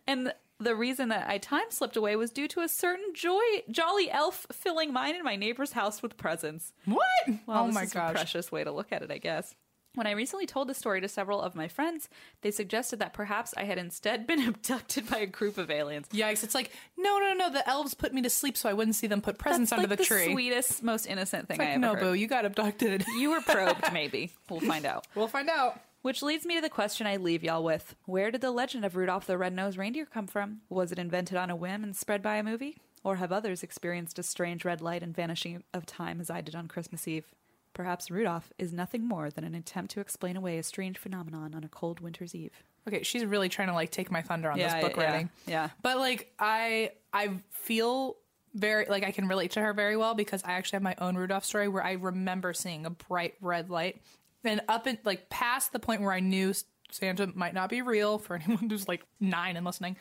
And 0.06 0.32
the 0.62 0.74
reason 0.74 1.08
that 1.10 1.28
I 1.28 1.38
time 1.38 1.70
slipped 1.70 1.96
away 1.96 2.16
was 2.16 2.30
due 2.30 2.48
to 2.48 2.60
a 2.60 2.68
certain 2.68 3.14
joy, 3.14 3.40
jolly 3.70 4.10
elf 4.10 4.46
filling 4.52 4.92
mine 4.92 5.14
and 5.14 5.24
my 5.24 5.36
neighbor's 5.36 5.72
house 5.72 6.02
with 6.02 6.16
presents. 6.16 6.72
What? 6.84 7.02
Well, 7.46 7.64
oh 7.64 7.68
my 7.72 7.86
gosh. 7.86 8.12
precious 8.14 8.50
way 8.50 8.64
to 8.64 8.72
look 8.72 8.92
at 8.92 9.02
it, 9.02 9.10
I 9.10 9.18
guess. 9.18 9.54
When 9.94 10.06
I 10.06 10.12
recently 10.12 10.46
told 10.46 10.68
the 10.68 10.74
story 10.74 11.02
to 11.02 11.08
several 11.08 11.42
of 11.42 11.54
my 11.54 11.68
friends, 11.68 12.08
they 12.40 12.50
suggested 12.50 13.00
that 13.00 13.12
perhaps 13.12 13.52
I 13.58 13.64
had 13.64 13.76
instead 13.76 14.26
been 14.26 14.48
abducted 14.48 15.08
by 15.10 15.18
a 15.18 15.26
group 15.26 15.58
of 15.58 15.70
aliens. 15.70 16.08
Yikes! 16.14 16.42
It's 16.44 16.54
like 16.54 16.70
no, 16.96 17.18
no, 17.18 17.34
no. 17.34 17.50
The 17.50 17.68
elves 17.68 17.92
put 17.92 18.14
me 18.14 18.22
to 18.22 18.30
sleep 18.30 18.56
so 18.56 18.70
I 18.70 18.72
wouldn't 18.72 18.96
see 18.96 19.06
them 19.06 19.20
put 19.20 19.36
presents 19.36 19.68
That's 19.70 19.80
under 19.82 19.90
like 19.90 19.98
the, 19.98 20.04
tree. 20.04 20.32
sweetest, 20.32 20.82
most 20.82 21.04
innocent 21.06 21.46
thing 21.48 21.60
I 21.60 21.64
like 21.64 21.70
ever 21.72 21.80
no, 21.80 21.94
heard. 21.94 22.00
boo, 22.00 22.14
you 22.14 22.26
got 22.26 22.46
abducted. 22.46 23.04
You 23.18 23.32
were 23.32 23.42
probed, 23.42 23.84
maybe. 23.92 24.30
We'll 24.48 24.60
find 24.60 24.86
out. 24.86 25.06
we'll 25.14 25.28
find 25.28 25.50
out. 25.50 25.78
Which 26.02 26.22
leads 26.22 26.44
me 26.44 26.56
to 26.56 26.60
the 26.60 26.68
question 26.68 27.06
I 27.06 27.16
leave 27.16 27.44
y'all 27.44 27.62
with. 27.62 27.94
Where 28.06 28.30
did 28.32 28.40
the 28.40 28.50
legend 28.50 28.84
of 28.84 28.96
Rudolph 28.96 29.26
the 29.26 29.38
Red-Nosed 29.38 29.78
Reindeer 29.78 30.04
come 30.06 30.26
from? 30.26 30.62
Was 30.68 30.90
it 30.90 30.98
invented 30.98 31.36
on 31.38 31.48
a 31.48 31.56
whim 31.56 31.84
and 31.84 31.94
spread 31.94 32.22
by 32.22 32.36
a 32.36 32.42
movie? 32.42 32.78
Or 33.04 33.16
have 33.16 33.30
others 33.32 33.62
experienced 33.62 34.18
a 34.18 34.22
strange 34.24 34.64
red 34.64 34.80
light 34.80 35.02
and 35.02 35.14
vanishing 35.14 35.62
of 35.72 35.86
time 35.86 36.20
as 36.20 36.28
I 36.30 36.40
did 36.40 36.54
on 36.56 36.66
Christmas 36.68 37.06
Eve? 37.06 37.26
Perhaps 37.72 38.10
Rudolph 38.10 38.52
is 38.58 38.72
nothing 38.72 39.06
more 39.06 39.30
than 39.30 39.44
an 39.44 39.54
attempt 39.54 39.92
to 39.92 40.00
explain 40.00 40.36
away 40.36 40.58
a 40.58 40.62
strange 40.62 40.98
phenomenon 40.98 41.54
on 41.54 41.64
a 41.64 41.68
cold 41.68 42.00
winter's 42.00 42.34
eve. 42.34 42.62
Okay, 42.86 43.02
she's 43.02 43.24
really 43.24 43.48
trying 43.48 43.68
to 43.68 43.74
like 43.74 43.90
take 43.90 44.10
my 44.10 44.20
thunder 44.22 44.50
on 44.50 44.58
Yeah, 44.58 44.74
this 44.74 44.84
book 44.88 44.96
yeah, 44.96 45.04
writing. 45.04 45.30
yeah. 45.46 45.68
But 45.82 45.98
like 45.98 46.32
I 46.38 46.90
I 47.12 47.30
feel 47.50 48.16
very 48.54 48.84
like 48.90 49.04
I 49.04 49.10
can 49.10 49.26
relate 49.26 49.52
to 49.52 49.60
her 49.62 49.72
very 49.72 49.96
well 49.96 50.14
because 50.14 50.42
I 50.44 50.52
actually 50.52 50.76
have 50.76 50.82
my 50.82 50.96
own 50.98 51.16
Rudolph 51.16 51.44
story 51.46 51.66
where 51.68 51.82
I 51.82 51.92
remember 51.92 52.52
seeing 52.52 52.84
a 52.84 52.90
bright 52.90 53.34
red 53.40 53.70
light 53.70 54.02
and 54.44 54.60
up 54.68 54.86
and 54.86 54.98
like 55.04 55.28
past 55.30 55.72
the 55.72 55.78
point 55.78 56.00
where 56.02 56.12
I 56.12 56.20
knew 56.20 56.52
Santa 56.90 57.26
might 57.34 57.54
not 57.54 57.68
be 57.70 57.82
real 57.82 58.18
for 58.18 58.36
anyone 58.44 58.68
who's 58.70 58.88
like 58.88 59.02
9 59.20 59.56
and 59.56 59.64
listening. 59.66 59.96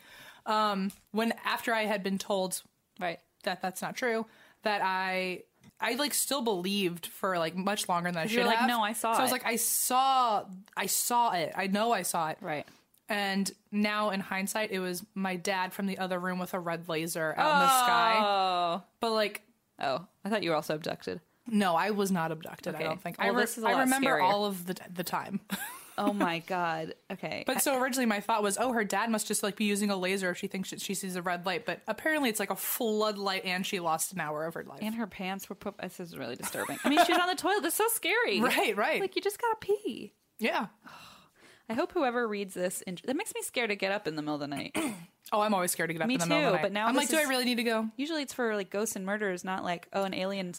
Um 0.46 0.90
when 1.12 1.32
after 1.44 1.72
I 1.74 1.84
had 1.84 2.02
been 2.02 2.18
told 2.18 2.60
Right. 3.00 3.18
that 3.44 3.62
that's 3.62 3.80
not 3.82 3.96
true 3.96 4.26
that 4.62 4.80
I 4.82 5.42
I 5.80 5.94
like 5.94 6.14
still 6.14 6.42
believed 6.42 7.06
for 7.06 7.38
like 7.38 7.56
much 7.56 7.88
longer 7.88 8.10
than 8.10 8.18
I 8.22 8.26
should 8.26 8.36
you're 8.36 8.44
like, 8.46 8.58
have. 8.58 8.68
"No, 8.68 8.82
I 8.82 8.92
saw 8.92 9.14
So 9.14 9.18
I 9.20 9.22
was 9.22 9.30
it." 9.30 9.34
like, 9.34 9.46
I 9.46 9.56
saw, 9.56 10.44
I 10.76 10.86
saw 10.86 11.32
it. 11.32 11.52
I 11.56 11.66
know 11.66 11.92
I 11.92 12.02
saw 12.02 12.28
it. 12.30 12.38
Right. 12.40 12.66
And 13.08 13.50
now 13.72 14.10
in 14.10 14.20
hindsight, 14.20 14.70
it 14.70 14.78
was 14.78 15.04
my 15.14 15.34
dad 15.36 15.72
from 15.72 15.86
the 15.86 15.98
other 15.98 16.18
room 16.20 16.38
with 16.38 16.54
a 16.54 16.60
red 16.60 16.88
laser 16.88 17.34
out 17.36 17.52
in 17.54 17.58
the 17.60 17.68
sky. 17.84 18.16
Oh. 18.20 18.82
But 19.00 19.10
like, 19.12 19.42
Oh, 19.80 20.06
I 20.24 20.28
thought 20.28 20.42
you 20.44 20.50
were 20.50 20.56
also 20.56 20.74
abducted. 20.76 21.20
No, 21.46 21.74
I 21.74 21.90
was 21.90 22.10
not 22.12 22.32
abducted. 22.32 22.74
Okay. 22.74 22.84
I 22.84 22.86
don't 22.86 23.00
think. 23.02 23.18
Well, 23.18 23.28
I, 23.28 23.30
re- 23.30 23.40
this 23.42 23.58
is 23.58 23.64
a 23.64 23.68
I 23.68 23.72
lot 23.72 23.80
remember 23.80 24.10
scarier. 24.18 24.22
all 24.22 24.44
of 24.44 24.66
the 24.66 24.76
the 24.92 25.04
time. 25.04 25.40
Oh 25.98 26.14
my 26.14 26.38
god. 26.38 26.94
Okay. 27.12 27.44
But 27.46 27.60
so 27.60 27.78
originally 27.78 28.06
my 28.06 28.20
thought 28.20 28.42
was, 28.42 28.56
oh, 28.58 28.72
her 28.72 28.82
dad 28.82 29.10
must 29.10 29.26
just 29.26 29.42
like 29.42 29.56
be 29.56 29.66
using 29.66 29.90
a 29.90 29.96
laser 29.96 30.30
if 30.30 30.38
she 30.38 30.46
thinks 30.46 30.70
that 30.70 30.80
she 30.80 30.94
sees 30.94 31.16
a 31.16 31.22
red 31.22 31.44
light. 31.44 31.66
But 31.66 31.82
apparently 31.86 32.30
it's 32.30 32.40
like 32.40 32.48
a 32.48 32.56
floodlight, 32.56 33.44
and 33.44 33.64
she 33.64 33.78
lost 33.78 34.10
an 34.14 34.18
hour 34.18 34.46
of 34.46 34.54
her 34.54 34.64
life. 34.64 34.78
and 34.80 34.94
her 34.94 35.06
pants 35.06 35.50
were 35.50 35.54
put. 35.54 35.76
This 35.76 36.00
is 36.00 36.16
really 36.16 36.34
disturbing. 36.34 36.78
I 36.82 36.88
mean, 36.88 37.04
she 37.04 37.12
was 37.12 37.20
on 37.20 37.28
the 37.28 37.34
toilet. 37.34 37.62
That's 37.62 37.76
so 37.76 37.86
scary. 37.88 38.40
right, 38.42 38.74
right, 38.74 39.02
Like 39.02 39.16
you 39.16 39.22
just 39.22 39.38
gotta 39.40 39.56
pee. 39.60 40.14
yeah. 40.38 40.68
I 41.68 41.74
hope 41.74 41.92
whoever 41.92 42.26
reads 42.26 42.54
this. 42.54 42.80
In- 42.82 42.98
that 43.04 43.14
makes 43.14 43.34
me 43.34 43.42
scared 43.42 43.68
to 43.68 43.76
get 43.76 43.92
up 43.92 44.08
in 44.08 44.16
the 44.16 44.22
middle 44.22 44.34
of 44.36 44.40
the 44.40 44.48
night. 44.48 44.74
Oh, 45.34 45.40
I'm 45.40 45.54
always 45.54 45.70
scared 45.70 45.88
to 45.88 45.94
get 45.94 46.02
up 46.02 46.08
Me 46.08 46.14
in 46.14 46.20
the 46.20 46.26
middle 46.26 46.44
of 46.46 46.52
the 46.52 46.58
too, 46.58 46.62
night. 46.62 46.62
but 46.62 46.72
now 46.72 46.86
I'm 46.86 46.94
like, 46.94 47.08
do 47.08 47.16
I 47.16 47.22
really 47.22 47.46
need 47.46 47.54
to 47.54 47.62
go? 47.62 47.88
Usually, 47.96 48.20
it's 48.20 48.34
for 48.34 48.54
like 48.54 48.68
ghosts 48.68 48.96
and 48.96 49.06
murders, 49.06 49.44
not 49.44 49.64
like 49.64 49.88
oh, 49.94 50.02
an 50.02 50.12
alien. 50.12 50.52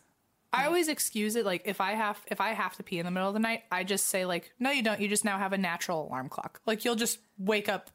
I 0.53 0.65
always 0.67 0.87
excuse 0.87 1.35
it. 1.35 1.45
Like 1.45 1.63
if 1.65 1.81
I 1.81 1.93
have 1.93 2.21
if 2.27 2.39
I 2.39 2.49
have 2.49 2.75
to 2.77 2.83
pee 2.83 2.99
in 2.99 3.05
the 3.05 3.11
middle 3.11 3.27
of 3.27 3.33
the 3.33 3.39
night, 3.39 3.63
I 3.71 3.83
just 3.83 4.07
say 4.07 4.25
like, 4.25 4.51
no, 4.59 4.69
you 4.71 4.83
don't. 4.83 4.99
You 5.01 5.07
just 5.07 5.25
now 5.25 5.37
have 5.37 5.53
a 5.53 5.57
natural 5.57 6.07
alarm 6.07 6.29
clock. 6.29 6.61
Like 6.65 6.85
you'll 6.85 6.95
just 6.95 7.19
wake 7.37 7.67
up 7.69 7.89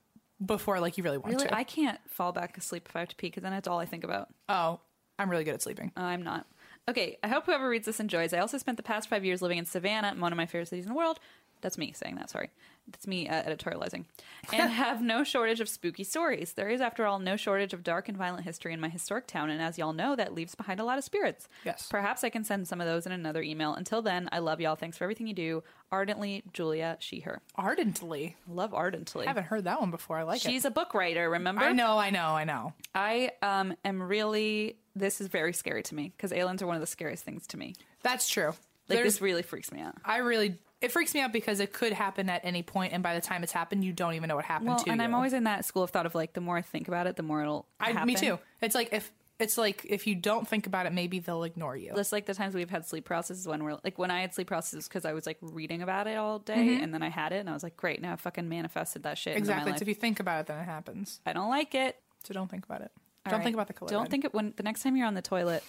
before 0.45 0.79
like 0.81 0.99
you 0.99 1.05
really 1.05 1.19
want 1.19 1.35
Really, 1.35 1.49
to. 1.49 1.55
I 1.55 1.65
can't 1.65 1.99
fall 2.09 2.33
back 2.33 2.57
asleep 2.57 2.87
if 2.89 2.97
I 2.97 3.01
have 3.01 3.09
to 3.09 3.17
pee 3.17 3.29
because 3.29 3.43
then 3.43 3.53
that's 3.53 3.69
all 3.69 3.79
I 3.79 3.87
think 3.87 4.05
about. 4.05 4.29
oh, 4.49 4.81
I'm 5.19 5.29
really 5.31 5.45
good 5.45 5.55
at 5.55 5.63
sleeping. 5.63 5.91
Oh, 5.97 6.03
I'm 6.03 6.23
not. 6.23 6.47
Okay, 6.89 7.19
I 7.23 7.29
hope 7.29 7.45
whoever 7.47 7.69
reads 7.69 7.87
this 7.87 8.01
enjoys. 8.01 8.33
I 8.33 8.39
also 8.39 8.57
spent 8.57 8.77
the 8.77 8.83
past 8.85 9.09
five 9.09 9.25
years 9.25 9.43
living 9.43 9.59
in 9.59 9.65
Savannah, 9.67 10.15
one 10.17 10.33
of 10.33 10.37
my 10.37 10.47
favorite 10.47 10.69
cities 10.69 10.85
in 10.87 10.91
the 10.93 10.97
world. 10.97 11.19
That's 11.61 11.79
me 11.79 11.93
saying 11.93 12.17
that, 12.17 12.31
sorry. 12.31 12.51
That's 12.91 13.07
me 13.07 13.29
uh, 13.29 13.43
editorializing. 13.43 14.07
And 14.53 14.71
have 14.73 15.03
no 15.03 15.23
shortage 15.23 15.61
of 15.61 15.69
spooky 15.69 16.05
stories. 16.05 16.55
There 16.55 16.69
is, 16.69 16.81
after 16.81 17.05
all, 17.05 17.19
no 17.19 17.37
shortage 17.37 17.75
of 17.75 17.83
dark 17.85 18.09
and 18.09 18.17
violent 18.17 18.45
history 18.45 18.73
in 18.73 18.81
my 18.81 18.89
historic 18.89 19.27
town, 19.27 19.51
and 19.51 19.61
as 19.61 19.77
y'all 19.77 19.93
know, 19.93 20.17
that 20.17 20.35
leaves 20.35 20.55
behind 20.55 20.81
a 20.81 20.85
lot 20.85 20.97
of 20.97 21.05
spirits. 21.05 21.49
Yes. 21.65 21.87
Perhaps 21.91 22.25
I 22.25 22.31
can 22.31 22.45
send 22.45 22.67
some 22.67 22.81
of 22.81 22.87
those 22.87 23.05
in 23.05 23.13
another 23.13 23.43
email. 23.43 23.75
Until 23.75 24.01
then, 24.01 24.29
I 24.33 24.39
love 24.39 24.61
y'all. 24.61 24.77
Thanks 24.77 24.97
for 24.97 25.05
everything 25.05 25.27
you 25.27 25.35
do. 25.35 25.63
Ardently, 25.93 26.45
Julia 26.53 26.97
She, 27.01 27.21
her. 27.21 27.41
Ardently. 27.57 28.37
Love 28.49 28.73
ardently. 28.73 29.27
I 29.27 29.29
haven't 29.29 29.45
heard 29.45 29.65
that 29.65 29.81
one 29.81 29.91
before. 29.91 30.17
I 30.19 30.23
like 30.23 30.45
it. 30.45 30.49
She's 30.49 30.65
a 30.65 30.71
book 30.71 30.95
writer, 30.95 31.29
remember? 31.29 31.63
I 31.63 31.73
know, 31.73 31.99
I 31.99 32.11
know, 32.11 32.29
I 32.29 32.45
know. 32.45 32.73
I 32.95 33.33
um, 33.43 33.75
am 33.85 34.03
really, 34.03 34.79
this 34.97 35.21
is 35.21 35.29
very 35.29 35.53
scary 35.53 35.83
to 35.85 35.95
me 35.95 36.13
because 36.17 36.33
aliens 36.33 36.63
are 36.63 36.67
one 36.67 36.77
of 36.77 36.81
the 36.81 36.87
scariest 36.87 37.25
things 37.25 37.47
to 37.49 37.59
me. 37.59 37.75
That's 38.03 38.29
true. 38.29 38.47
Like, 38.47 38.57
There's- 38.97 39.15
this 39.15 39.21
really 39.21 39.43
freaks 39.43 39.71
me 39.71 39.81
out. 39.83 39.97
I 40.05 40.19
really 40.19 40.59
it 40.81 40.93
freaks 40.93 41.12
me 41.14 41.20
out 41.20 41.33
because 41.33 41.61
it 41.61 41.72
could 41.72 41.93
happen 41.93 42.31
at 42.31 42.45
any 42.45 42.62
point, 42.62 42.93
and 42.93 43.03
by 43.03 43.14
the 43.14 43.20
time 43.20 43.43
it's 43.43 43.53
happened, 43.53 43.85
you 43.85 43.93
don't 43.93 44.14
even 44.14 44.29
know 44.29 44.37
what 44.37 44.45
happened 44.45 44.68
Well, 44.68 44.79
to 44.79 44.91
and 44.91 45.01
you. 45.01 45.05
I'm 45.05 45.14
always 45.14 45.33
in 45.33 45.45
that 45.45 45.64
school 45.64 45.83
of 45.83 45.91
thought 45.91 46.07
of 46.07 46.14
like 46.14 46.35
the 46.35 46.41
more 46.41 46.57
I 46.57 46.62
think 46.62 46.89
about 46.89 47.07
it, 47.07 47.16
the 47.16 47.22
more 47.22 47.43
it'll 47.43 47.66
I, 47.81 47.93
happen. 47.93 48.07
me 48.07 48.14
too. 48.14 48.39
It's 48.61 48.74
like 48.74 48.93
if 48.93 49.11
it's 49.41 49.57
like 49.57 49.87
if 49.89 50.07
you 50.07 50.14
don't 50.14 50.47
think 50.47 50.66
about 50.66 50.87
it, 50.87 50.93
maybe 50.93 51.18
they'll 51.18 51.45
ignore 51.45 51.76
you. 51.76 51.93
Just 51.95 52.12
like 52.12 52.26
the 52.26 52.35
times 52.35 52.55
we've 52.55 52.70
had 52.70 52.87
sleep 52.87 53.05
paralysis 53.05 53.47
when 53.47 53.62
we're 53.62 53.79
like 53.85 53.99
when 53.99 54.11
I 54.11 54.20
had 54.20 54.35
sleep 54.35 54.49
paralysis 54.49 54.89
because 54.89 55.05
I 55.05 55.12
was 55.12 55.26
like 55.26 55.39
reading 55.41 55.83
about 55.83 56.07
it 56.07 56.16
all 56.16 56.39
day 56.39 56.55
mm-hmm. 56.55 56.83
and 56.83 56.95
then 56.95 57.03
I 57.03 57.09
had 57.09 57.33
it 57.33 57.39
and 57.39 57.51
I 57.51 57.53
was 57.53 57.62
like, 57.62 57.76
great, 57.76 58.01
now 58.01 58.12
I 58.12 58.16
fucking 58.16 58.49
manifested 58.49 59.05
that 59.05 59.18
shit. 59.18 59.37
into 59.37 59.49
my 59.49 59.55
exactly. 59.55 59.72
life. 59.72 59.79
So 59.79 59.83
if 59.83 59.89
you 59.89 59.95
think 59.95 60.20
about 60.20 60.41
it, 60.41 60.47
then 60.47 60.59
it 60.59 60.64
happens. 60.64 61.20
I 61.24 61.33
don't 61.33 61.51
like 61.51 61.74
it. 61.74 61.97
So 62.24 62.35
don't 62.35 62.51
think 62.51 62.64
about 62.64 62.83
it. 62.83 62.91
All 63.26 63.31
don't 63.31 63.39
right. 63.39 63.45
think 63.45 63.55
about 63.55 63.68
the 63.68 63.74
color. 63.74 63.91
Don't 63.91 64.03
red. 64.03 64.11
think 64.11 64.24
it 64.24 64.35
when 64.35 64.55
the 64.57 64.62
next 64.62 64.83
time 64.83 64.97
you're 64.97 65.07
on 65.07 65.14
the 65.14 65.22
toilet. 65.22 65.62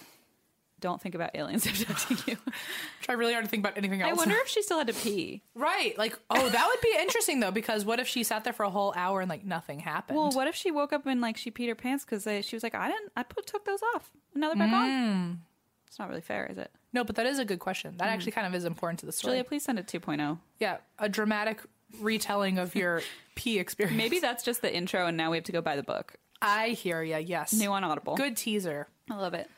Don't 0.80 1.02
think 1.02 1.16
about 1.16 1.32
aliens 1.36 1.66
abducting 1.68 2.18
you. 2.26 2.38
Try 3.02 3.16
really 3.16 3.34
hard 3.34 3.46
to 3.46 3.50
think 3.52 3.62
about 3.62 3.78
anything 3.78 4.02
else. 4.02 4.12
I 4.12 4.14
wonder 4.14 4.36
if 4.38 4.48
she 4.56 4.62
still 4.62 4.78
had 4.78 4.88
to 4.88 4.94
pee. 4.94 5.42
right? 5.56 5.98
Like, 5.98 6.18
oh, 6.30 6.50
that 6.50 6.68
would 6.68 6.82
be 6.82 6.96
interesting 7.00 7.40
though, 7.40 7.52
because 7.52 7.86
what 7.86 8.00
if 8.00 8.08
she 8.08 8.24
sat 8.24 8.44
there 8.44 8.54
for 8.54 8.64
a 8.64 8.70
whole 8.70 8.94
hour 8.96 9.22
and 9.22 9.30
like 9.30 9.44
nothing 9.46 9.80
happened? 9.80 10.18
Well, 10.18 10.32
what 10.32 10.48
if 10.48 10.56
she 10.56 10.72
woke 10.72 10.94
up 10.94 11.06
and 11.06 11.22
like 11.22 11.38
she 11.38 11.52
peed 11.52 11.68
her 11.68 11.76
pants 11.76 12.06
because 12.06 12.24
she 12.46 12.56
was 12.56 12.64
like, 12.64 12.76
I 12.76 12.88
didn't, 12.90 13.12
I 13.16 13.24
put 13.24 13.46
took 13.48 13.66
those 13.66 13.80
off. 13.96 14.12
Now 14.36 14.48
they're 14.50 14.58
back 14.58 14.70
Mm. 14.72 14.74
on. 14.76 15.42
It's 15.88 15.98
not 16.00 16.08
really 16.10 16.22
fair, 16.22 16.46
is 16.46 16.58
it? 16.58 16.72
no, 16.94 17.04
but 17.04 17.16
that 17.18 17.26
is 17.26 17.40
a 17.40 17.46
good 17.46 17.60
question. 17.60 17.96
That 17.98 18.10
actually 18.10 18.32
kind 18.32 18.46
of 18.48 18.54
is 18.56 18.64
important 18.66 19.00
to 19.00 19.06
the 19.06 19.12
story. 19.12 19.32
Mm. 19.32 19.36
Julia, 19.38 19.44
please 19.46 19.64
send 19.64 19.80
it 19.80 19.88
2.0. 19.88 20.38
yeah, 20.60 20.78
a 21.00 21.10
dramatic 21.10 21.62
retelling 22.00 22.58
of 22.60 22.76
your 22.76 23.02
pee 23.36 23.58
experience. 23.60 23.98
Maybe 23.98 24.20
that's 24.20 24.44
just 24.44 24.62
the 24.62 24.74
intro, 24.74 25.08
and 25.08 25.18
now 25.18 25.32
we 25.32 25.38
have 25.38 25.44
to 25.46 25.52
go 25.52 25.62
buy 25.62 25.76
the 25.76 25.84
book. 25.84 26.14
I 26.42 26.70
hear 26.70 27.02
ya. 27.02 27.18
Yes. 27.18 27.54
New 27.54 27.72
on 27.72 27.84
Audible. 27.84 28.16
Good 28.16 28.38
teaser. 28.38 28.88
I 29.10 29.16
love 29.16 29.34
it. 29.34 29.50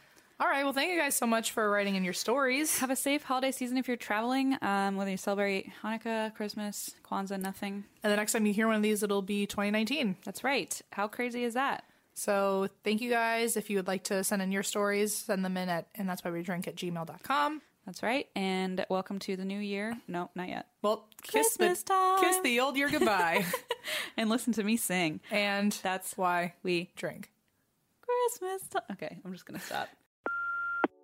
All 0.41 0.47
right. 0.47 0.63
Well, 0.63 0.73
thank 0.73 0.91
you 0.91 0.97
guys 0.97 1.13
so 1.13 1.27
much 1.27 1.51
for 1.51 1.69
writing 1.69 1.93
in 1.93 2.03
your 2.03 2.13
stories. 2.13 2.79
Have 2.79 2.89
a 2.89 2.95
safe 2.95 3.21
holiday 3.21 3.51
season 3.51 3.77
if 3.77 3.87
you're 3.87 3.95
traveling, 3.95 4.57
um, 4.63 4.95
whether 4.95 5.11
you 5.11 5.17
celebrate 5.17 5.69
Hanukkah, 5.83 6.33
Christmas, 6.33 6.95
Kwanzaa, 7.05 7.39
nothing. 7.39 7.83
And 8.01 8.11
the 8.11 8.17
next 8.17 8.31
time 8.31 8.47
you 8.47 8.51
hear 8.51 8.65
one 8.65 8.75
of 8.75 8.81
these, 8.81 9.03
it'll 9.03 9.21
be 9.21 9.45
2019. 9.45 10.15
That's 10.25 10.43
right. 10.43 10.81
How 10.93 11.07
crazy 11.07 11.43
is 11.43 11.53
that? 11.53 11.83
So 12.15 12.69
thank 12.83 13.01
you 13.01 13.11
guys. 13.11 13.55
If 13.55 13.69
you 13.69 13.77
would 13.77 13.85
like 13.85 14.05
to 14.05 14.23
send 14.23 14.41
in 14.41 14.51
your 14.51 14.63
stories, 14.63 15.13
send 15.13 15.45
them 15.45 15.57
in 15.57 15.69
at 15.69 15.89
and 15.93 16.09
that's 16.09 16.23
why 16.23 16.31
we 16.31 16.41
drink 16.41 16.67
at 16.67 16.75
gmail.com. 16.75 17.61
That's 17.85 18.01
right. 18.01 18.27
And 18.35 18.83
welcome 18.89 19.19
to 19.19 19.35
the 19.35 19.45
new 19.45 19.59
year. 19.59 19.95
No, 20.07 20.31
not 20.33 20.49
yet. 20.49 20.65
Well, 20.81 21.07
kiss 21.21 21.55
Christmas 21.55 21.83
the 21.83 21.93
time. 21.93 22.19
kiss 22.19 22.39
the 22.39 22.59
old 22.61 22.77
year 22.77 22.89
goodbye. 22.89 23.45
And 24.17 24.29
listen 24.29 24.53
to 24.53 24.63
me 24.63 24.77
sing. 24.77 25.19
and 25.31 25.71
That's 25.83 26.17
why 26.17 26.53
we 26.63 26.91
drink. 26.95 27.31
Christmas 28.01 28.67
time. 28.67 28.83
Okay, 28.91 29.17
I'm 29.23 29.33
just 29.33 29.45
gonna 29.45 29.59
stop. 29.59 29.87